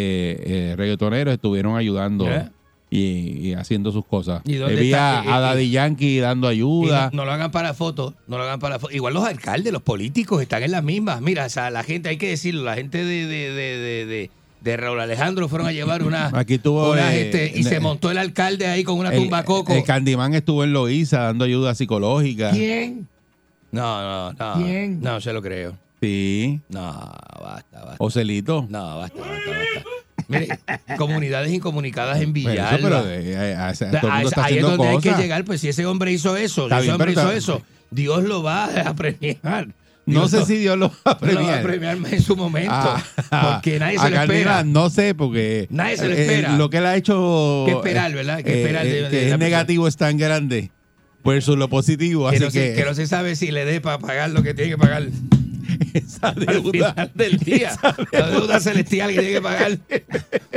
[0.70, 2.49] eh, reggaetoneros, estuvieron ayudando ¿Eh?
[2.90, 4.43] y, y haciendo sus cosas.
[4.45, 5.20] ¿Y dónde Eh, está?
[5.20, 7.11] a, Eh, Daddy Yankee dando ayuda.
[7.12, 8.95] no, no lo hagan para fotos, no lo hagan para fotos.
[8.95, 11.20] Igual los alcaldes, los políticos están en las mismas.
[11.20, 14.30] Mira, o sea, la gente, hay que decirlo, la gente de, de, de, de,
[14.62, 17.80] de- Raúl Alejandro fueron a llevar una, Aquí tuvo una eh, gente y eh, se
[17.80, 19.72] montó el alcalde ahí con una el- tumba coco.
[19.72, 22.50] El Candyman estuvo en Loíza dando ayuda psicológica.
[22.50, 23.06] ¿Quién?
[23.70, 24.64] No, no, no.
[24.64, 25.00] ¿Quién?
[25.00, 25.76] No, se lo creo.
[26.00, 26.60] Sí.
[26.68, 26.90] No,
[27.42, 27.96] basta, basta.
[27.98, 28.66] Ocelito.
[28.68, 29.90] No, basta, basta, basta.
[30.28, 30.48] Mire,
[30.98, 32.70] comunidades incomunicadas en Villalba.
[32.70, 35.12] eso, pero, eh, eh, o sea, todo el mundo está ahí es donde hay que
[35.12, 37.62] llegar, pues si ese hombre hizo eso, Está si ese bien, hombre hizo está- eso,
[37.90, 39.68] Dios lo va a premiar.
[40.12, 41.62] No sé si Dios lo va a lo va a premiar.
[41.62, 42.72] premiar en su momento.
[42.72, 44.64] Ah, porque nadie se a lo espera.
[44.64, 46.56] No sé, porque Nadie se lo eh, espera.
[46.56, 47.64] lo que él ha hecho.
[47.66, 48.42] Que esperar, ¿verdad?
[48.42, 50.70] Que eh, esperar de- eh, de que la es negativo es tan grande
[51.24, 52.28] versus lo positivo.
[52.30, 54.42] Que Así no, se, que, que no se sabe si le dé para pagar lo
[54.42, 55.04] que tiene que pagar.
[55.94, 56.92] esa Al deuda.
[56.94, 57.72] final del día.
[58.12, 59.78] La deuda celestial que tiene que pagar.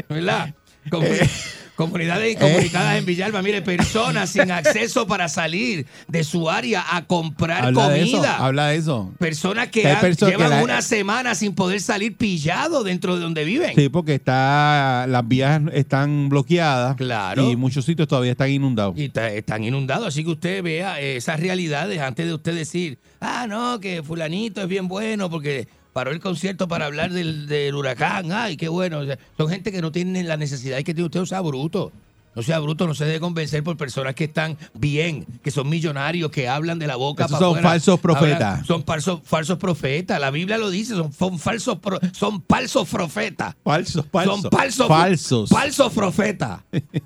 [0.10, 0.53] ¿Verdad?
[0.89, 1.30] Comu- Eh.
[1.76, 7.66] Comunidades incomunicadas en Villalba, mire, personas sin acceso para salir de su área a comprar
[7.66, 8.12] habla de eso.
[8.18, 8.38] comida.
[8.38, 9.14] Habla de eso.
[9.20, 12.84] Personas que, Que hay han- perso- que llevan la- una semana sin poder salir pillado
[12.84, 13.76] dentro de donde viven.
[13.76, 16.96] Sí, porque está las vías están bloqueadas.
[16.96, 17.50] Claro.
[17.52, 18.98] Y muchos sitios todavía están inundados.
[18.98, 23.46] Y están inundados, así que usted vea eh, esas realidades antes de usted decir, ah,
[23.48, 28.34] no, que fulanito es bien bueno porque paró el concierto para hablar del, del huracán,
[28.34, 29.00] ay, qué bueno.
[29.00, 31.39] O sea, son gente que no tienen la necesidad y que tiene usted no sea
[31.39, 31.93] bruto.
[32.36, 36.32] No sea bruto, no se debe convencer por personas que están bien, que son millonarios,
[36.32, 38.60] que hablan de la boca Esos para son falsos profetas.
[38.60, 40.20] Hablan- son falsos, falsos profetas.
[40.20, 41.78] La Biblia lo dice, son, son falsos,
[42.12, 43.56] son falsos profetas.
[43.64, 44.41] Falsos, falsos.
[44.41, 44.88] Son falsos.
[44.89, 45.50] Falsos.
[45.50, 46.60] Falsos profetas.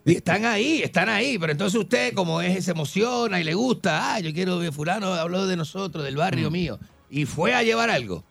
[0.03, 1.37] Y están ahí, están ahí.
[1.37, 5.13] Pero entonces usted, como es, se emociona y le gusta, ah, yo quiero ver fulano,
[5.13, 6.17] habló de nosotros, del Mm.
[6.17, 6.79] barrio mío.
[7.11, 8.23] Y fue a llevar algo.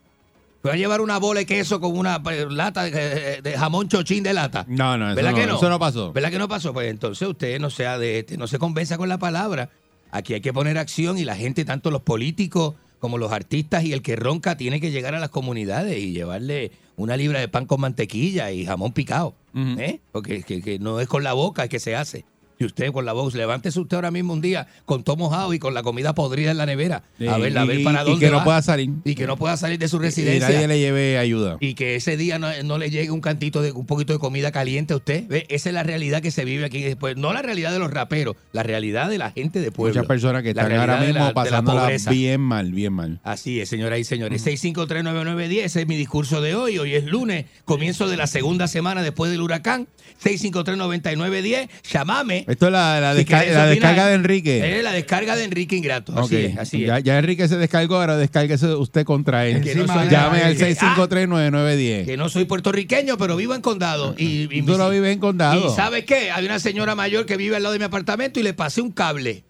[0.60, 4.24] Fue a llevar una bola de queso con una eh, lata de, de jamón chochín
[4.24, 4.64] de lata.
[4.68, 5.56] No, no, eso ¿Verdad no, que no?
[5.56, 6.12] eso no pasó.
[6.12, 6.72] ¿Verdad que no pasó?
[6.72, 9.70] Pues entonces usted no sea de este, no se convenza con la palabra.
[10.10, 13.92] Aquí hay que poner acción y la gente, tanto los políticos como los artistas y
[13.92, 17.66] el que ronca, tiene que llegar a las comunidades y llevarle una libra de pan
[17.66, 19.34] con mantequilla y jamón picado.
[19.54, 20.00] ¿eh?
[20.10, 22.24] Porque que, que no es con la boca, es que se hace.
[22.60, 25.58] Y usted con la voz, levántese usted ahora mismo un día con todo mojado y
[25.60, 27.04] con la comida podrida en la nevera.
[27.18, 28.90] Sí, a ver, a ver y- para y dónde que no pueda salir.
[29.04, 30.48] Y que no pueda salir de su Y residencia.
[30.48, 31.56] nadie le lleve ayuda.
[31.60, 34.50] Y que ese día no, no le llegue un cantito de un poquito de comida
[34.50, 35.26] caliente a usted.
[35.28, 35.46] ¿Ve?
[35.48, 37.16] Esa es la realidad que se vive aquí después.
[37.16, 39.94] No la realidad de los raperos, la realidad de la gente de pueblo.
[39.94, 42.10] Muchas personas que están ahora mismo pobreza.
[42.10, 43.20] bien mal, bien mal.
[43.22, 44.44] Así es, señoras y señores.
[44.44, 46.78] 6539910, ese es mi discurso de hoy.
[46.78, 49.86] Hoy es lunes, comienzo de la segunda semana después del huracán.
[50.24, 52.44] 6539910, llamame.
[52.48, 53.68] Esto es la, la Si desca- quieres la opinar.
[53.68, 54.78] descarga de Enrique.
[54.78, 56.12] Es la descarga de Enrique Ingrato.
[56.18, 56.40] Así Ok.
[56.42, 56.88] es, así es.
[56.88, 59.60] ya, ya Enrique se descargó, ahora descárguese usted contra él.
[59.60, 62.06] Que no soy- Llame al Ah, 6539910.
[62.06, 64.14] que no soy puertorriqueño, pero vivo en condado.
[64.16, 65.66] Y, y Tú no vives en condado.
[65.70, 66.30] ¿Y sabes qué?
[66.30, 68.92] Hay una señora mayor que vive al lado de mi apartamento y le pasé un
[68.92, 69.44] cable.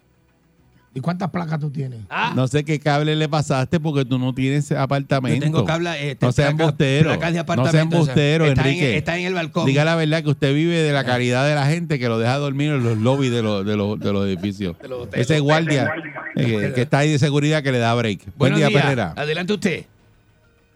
[0.99, 2.01] ¿Y cuántas placas tú tienes?
[2.11, 5.37] Ah, No sé qué cable le pasaste porque tú no tienes apartamento.
[5.37, 8.97] Yo tengo cable, este, no sean de No sean o sea, embusteros, está en- Enrique.
[8.97, 9.65] está en el balcón.
[9.67, 12.37] Diga la verdad que usted vive de la caridad de la gente que lo deja
[12.39, 14.75] dormir en los lobbies de los, de los, de los edificios.
[15.13, 15.89] Ese guardia
[16.35, 18.25] eh, que está ahí de seguridad que le da break.
[18.25, 18.83] Buen Buenos día, días.
[18.83, 19.13] Perrera.
[19.17, 19.85] Adelante usted.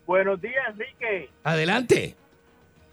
[0.07, 1.31] Buenos días, Enrique.
[1.43, 2.15] Adelante.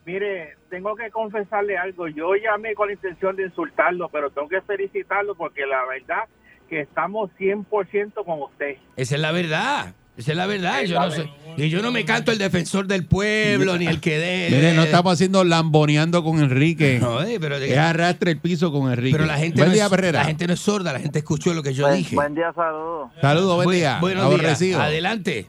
[0.05, 2.07] Mire, tengo que confesarle algo.
[2.07, 6.23] Yo llamé con la intención de insultarlo, pero tengo que felicitarlo porque la verdad
[6.69, 8.75] que estamos 100% con usted.
[8.95, 9.93] Esa es la verdad.
[10.17, 10.83] Esa es la verdad.
[10.83, 11.29] Yo no sé.
[11.55, 14.47] Y yo no me canto el defensor del pueblo, ni el que dé.
[14.51, 16.99] Mire, no estamos haciendo lamboneando con Enrique.
[17.01, 19.13] No, eh, pero es arrastre el piso con Enrique.
[19.15, 20.19] Pero la gente, Buen no día, es, Perrera.
[20.19, 22.15] la gente no es sorda, la gente escuchó lo que yo Buen, dije.
[22.15, 23.11] buen día, saludos.
[23.21, 23.97] Saludos, buen día.
[24.01, 24.77] Buenos Aborrecido.
[24.79, 24.87] días.
[24.89, 25.47] Adelante.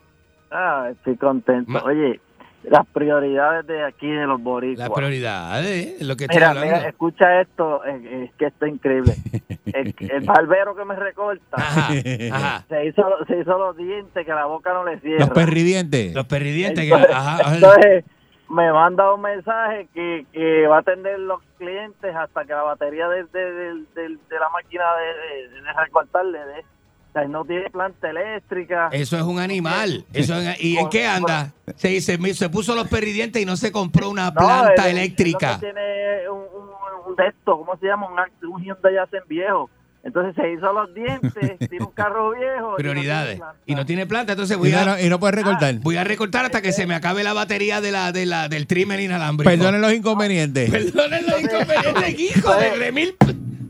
[0.53, 1.73] Ah, estoy contento.
[1.85, 2.21] Oye,
[2.65, 4.89] las prioridades de aquí de los boricuas.
[4.89, 6.75] Las prioridades, es lo que Mira, hablando.
[6.77, 9.15] mira, escucha esto, es que esto es increíble.
[9.73, 12.65] El, el barbero que me recorta ajá.
[12.69, 15.21] Se, hizo, se hizo los dientes que la boca no le cierra.
[15.21, 16.13] Los perridientes.
[16.15, 16.85] Los perridientes.
[16.85, 17.55] que- Entonces, ajá, ajá.
[17.55, 18.05] entonces,
[18.49, 23.09] me manda un mensaje que, que va a atender los clientes hasta que la batería
[23.09, 26.65] de, de, de- de- de la máquina de, de, de recortar le dé.
[27.11, 28.89] O sea, no tiene planta eléctrica.
[28.93, 30.05] Eso es un animal.
[30.13, 31.53] Eso es- ¿Y en qué anda?
[31.77, 35.59] Se, se, se puso los perridientes y no se compró una planta él eléctrica.
[35.59, 38.07] tiene un, un, un de esto, ¿cómo se llama?
[38.07, 39.69] Un, un Hyundai Accent viejo.
[40.03, 42.69] Entonces se hizo los dientes, tiene un carro viejo.
[42.69, 43.41] y no Prioridades.
[43.67, 45.75] Y no tiene planta, entonces voy a, no- y no puedes recortar.
[45.81, 48.67] voy a recortar hasta que se me acabe la batería de la, de la, del
[48.69, 49.51] trimmer inalámbrico.
[49.51, 50.71] Perdonen los inconvenientes.
[50.95, 53.17] Perdonen los inconvenientes, hijo de remil.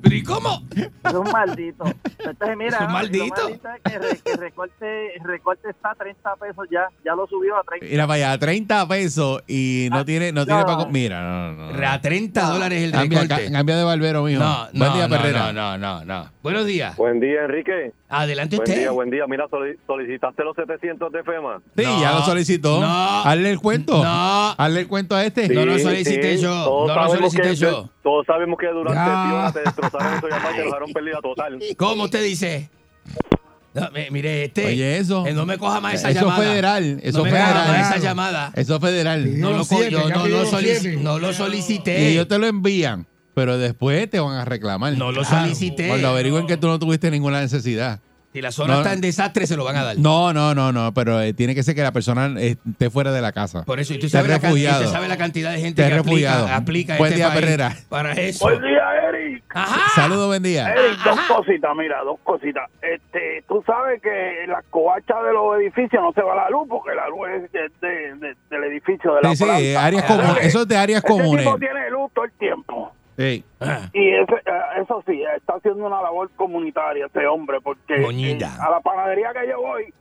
[0.02, 0.62] ¿Pero y cómo?
[0.77, 1.85] Es un maldito.
[2.18, 3.48] Entonces, mira, ¿Es un lo maldito?
[3.48, 7.62] es que, re- que recorte, recorte está a 30 pesos ya, ya lo subió a
[7.62, 7.86] 30.
[7.86, 10.66] Mira, vaya, a 30 pesos y no tiene, no tiene no.
[10.66, 10.78] para...
[10.78, 11.72] co- Mira, no, no.
[11.72, 11.89] no.
[11.89, 13.44] A 30 dólares el Cambia, recorte.
[13.47, 14.40] ca- cambia de barbero, mijo.
[14.43, 15.52] No, Buen no, día, no, Perrera.
[15.52, 16.31] no, no, no, no.
[16.43, 16.97] Buenos días.
[16.97, 17.93] Buen día, Enrique.
[18.09, 18.81] Adelante Buen usted.
[18.81, 19.24] día, buen día.
[19.28, 21.60] Mira, soli- solicitaste los 700 de FEMA.
[21.77, 22.81] Sí, ya lo solicitó.
[22.81, 24.02] no, Hazle el cuento.
[24.02, 24.51] no.
[24.59, 25.43] Hazle el cuento a este.
[25.43, 25.82] Sí, sí, Todos
[26.94, 27.55] sabemos que,
[28.02, 29.27] Todos sabemos que durante Ya.
[29.28, 31.59] Fiona te destrozaron eso y te dejaron pérdida total.
[31.77, 32.70] ¿Cómo usted dice?
[33.72, 34.66] No, mire, este.
[34.66, 35.24] Oye, eso.
[35.27, 36.43] eh, no me coja más esa Eso llamada.
[36.43, 37.01] federal.
[37.05, 37.52] Eso no me federal.
[37.52, 38.52] coja más esa llamada.
[38.56, 39.40] Eso es federal.
[39.40, 40.39] No lo, co- yo no, lo
[40.98, 42.01] no lo solicité.
[42.02, 44.94] Y ellos te lo envían, pero después te van a reclamar.
[44.94, 45.86] No lo solicité.
[45.89, 48.01] Cuando averigüen que tú no tuviste ninguna necesidad.
[48.32, 48.81] Si la zona No.
[48.81, 49.98] está en desastre, se lo van a dar.
[49.98, 53.11] No, no, no, no, pero eh, tiene que ser que la persona eh, esté fuera
[53.11, 53.65] de la casa.
[53.65, 54.81] Por eso, y usted Esté sabe, la, refugiado.
[54.82, 56.47] usted sabe la cantidad de gente Esté que aplica, refugiado.
[56.55, 57.77] aplica a Buen este día, país Perrera.
[57.89, 58.44] para eso.
[58.44, 59.44] Buen día, Eric.
[59.97, 60.73] Saludos, buen día.
[60.73, 62.70] Eric, dos cositas, mira, dos cositas.
[62.81, 66.69] Este, tú sabes que en las covachas de los edificios no se va la luz
[66.69, 69.85] porque la luz es de- de- de- del edificio de la Sí, sí, planta.
[69.86, 70.44] áreas comunes.
[70.47, 71.44] Eso es de áreas comunes.
[71.44, 72.93] tipo tiene luz todo el tiempo.
[73.20, 73.44] Sí.
[73.92, 78.70] Y ese, eh, eso sí, está haciendo una labor comunitaria ese hombre, porque eh, a
[78.70, 79.92] la panadería que yo voy,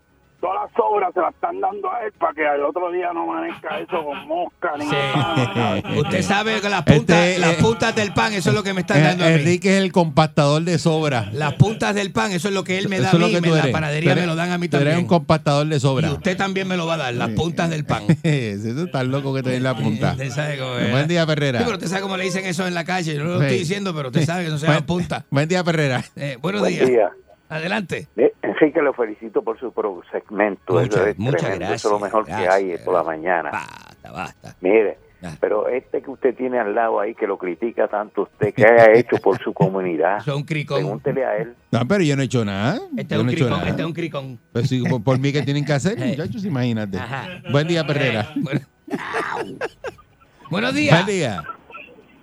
[0.41, 3.23] todas las obras se las están dando a él para que al otro día no
[3.31, 5.81] amanezca eso con mosca ni nada.
[5.97, 8.73] Usted sabe que las puntas, Este, las eh, puntas del pan, eso es lo que
[8.73, 9.33] me están Eh, dando a mí.
[9.35, 11.29] Enrique es el compactador de sobra.
[11.33, 13.27] Las puntas del pan, eso es lo que él me da Eso a es lo
[13.27, 15.03] mí, que me- tú la panadería eres- me lo dan a mí tú eres también.
[15.05, 16.07] un compactador de sobra.
[16.07, 18.03] Y usted también me lo va a dar, las puntas del pan.
[18.23, 20.11] Eso está loco que te den la punta.
[20.13, 20.91] Usted sabe cómo es.
[20.91, 21.59] Buen día, Perrera.
[21.59, 23.15] Sí, pero usted sabe cómo le dicen eso en la calle.
[23.15, 23.45] Yo no lo Sí.
[23.45, 25.25] estoy diciendo, pero usted sabe que no se llama punta.
[25.29, 26.03] Buen día, Perrera.
[26.15, 26.87] Eh, buenos Buen días.
[26.87, 27.09] día.
[27.49, 28.07] Adelante.
[28.15, 30.73] Eh, Enrique, lo felicito por su pro- segmento.
[30.73, 31.59] Muchas- es muchas tremendo.
[31.65, 33.49] gracias, Eso es lo mejor que gracias, hay por la mañana.
[33.51, 34.55] Basta, basta.
[34.61, 34.97] Mire,
[35.41, 38.93] pero este que usted tiene al lado ahí, que lo critica tanto usted, que haya
[38.93, 40.77] hecho por su comunidad, un cricón.
[40.77, 41.55] pregúntele a él.
[41.71, 42.79] No, pero yo no he hecho nada.
[42.95, 44.39] Este es un no cricón, este es un cricón.
[44.53, 46.97] Pues sí, por, por mí que tienen que hacer, muchachos, imagínate.
[46.99, 47.27] Ajá.
[47.51, 48.31] Buen día, Perrera.
[48.37, 48.61] Bueno.
[50.49, 51.03] Buenos días.
[51.05, 51.43] Buen día.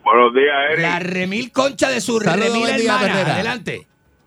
[0.05, 0.83] Buenos días, Eric.
[0.83, 2.99] La remil concha de su Saludos, remil día.
[3.35, 3.87] Adelante.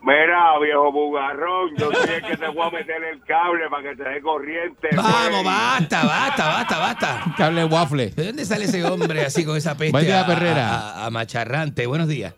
[0.10, 3.95] Mira, viejo bugarrón, yo soy el que te voy a meter el cable para que
[3.95, 4.88] te dé corriente.
[4.95, 5.44] Vamos, güey.
[5.45, 7.23] basta, basta, basta, basta.
[7.38, 8.10] Cable waffle.
[8.10, 10.69] ¿De dónde sale ese hombre así con esa peste Buen día, a- Perrera.
[10.69, 11.86] A, a macharrante?
[11.86, 12.34] Buenos días.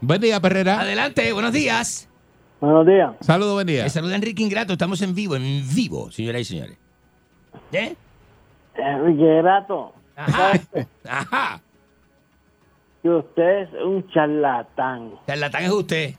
[0.00, 0.80] Buen día, Perrera.
[0.80, 2.08] Adelante, buenos días.
[2.60, 3.10] Buenos días.
[3.20, 3.84] Saludos, buen día.
[3.84, 4.72] Le saluda Enrique Ingrato.
[4.72, 6.76] Estamos en vivo, en vivo, señoras y señores.
[7.72, 7.94] ¿Eh?
[8.74, 10.52] Enrique Grato, Ajá.
[11.08, 11.60] Ajá.
[13.02, 15.12] que usted es un charlatán.
[15.26, 16.14] Charlatán es usted.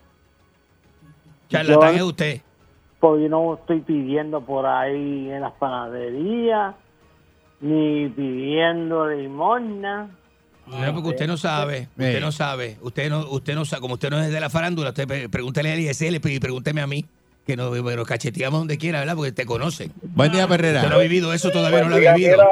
[1.50, 2.42] Charlatán Yo- es usted.
[3.00, 6.76] Porque yo no estoy pidiendo por ahí en las panaderías,
[7.62, 10.10] ni pidiendo limosna.
[10.68, 14.10] No, porque usted no sabe, usted no sabe, usted no, usted no sabe, como usted
[14.10, 17.06] no es de la farándula, usted pre- pregúntele a ISL y pregúnteme a mí,
[17.46, 19.16] que nos, nos cacheteamos donde quiera, ¿verdad?
[19.16, 19.92] Porque te conocen.
[20.02, 20.80] Buen día, Perrera.
[20.80, 22.44] Usted no ha vivido eso, todavía no lo ha vivido.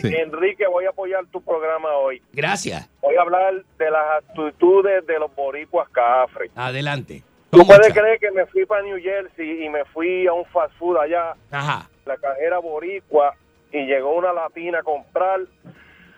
[0.00, 0.08] Sí.
[0.08, 2.20] Enrique, voy a apoyar tu programa hoy.
[2.32, 2.88] Gracias.
[3.00, 6.50] Voy a hablar de las actitudes de los boricuas cafres.
[6.56, 7.22] Adelante.
[7.52, 10.72] ¿Tú puedes creer que me fui para New Jersey y me fui a un fast
[10.78, 11.86] food allá, Ajá.
[12.06, 13.34] la cajera boricua,
[13.70, 15.40] y llegó una latina a comprar?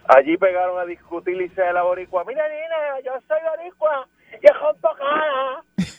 [0.06, 4.56] Allí pegaron a discutir y dice la boricua, mira, nena, yo soy boricua, y es
[4.56, 5.64] junto cara.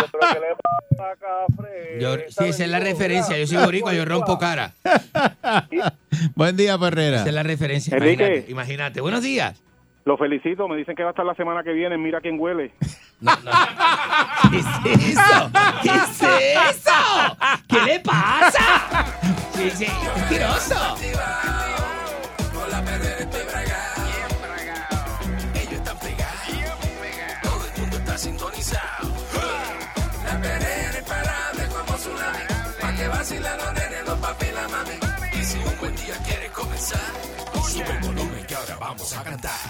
[0.00, 1.98] Yo creo que le pasa a Cafre.
[1.98, 3.36] Yo, sí, esa es la referencia.
[3.36, 4.72] Yo soy boricua, yo rompo cara.
[6.36, 7.16] Buen día, Perrera.
[7.16, 7.96] Esa es la referencia.
[7.96, 8.22] Enrique.
[8.22, 9.00] Imagínate, imagínate.
[9.00, 9.60] Buenos días.
[10.08, 11.98] Lo felicito, me dicen que va a estar la semana que viene.
[11.98, 12.72] Mira quién huele.
[14.50, 14.64] ¿Qué es
[15.18, 15.50] eso?
[15.82, 16.22] ¿Qué es
[16.70, 17.36] eso?
[17.68, 19.04] ¿Qué le pasa?
[19.52, 19.86] Sí, sí,
[20.16, 20.96] mentiroso.
[22.54, 24.02] Con la perrera estoy bragado.
[25.54, 26.56] Ellos están pegados.
[27.42, 29.12] Todo el mundo está sintonizado.
[30.24, 32.44] La perrera imparable como tsunami.
[32.80, 35.38] Pa' que vacilan los nenes, los papi y la mami.
[35.38, 37.12] Y si un buen día quieres comenzar,
[37.62, 39.67] sube el volumen que ahora vamos a cantar.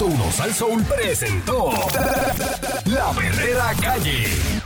[0.00, 1.70] 99.1 Sal Soul presentó
[2.86, 4.59] La Verdadera Calle.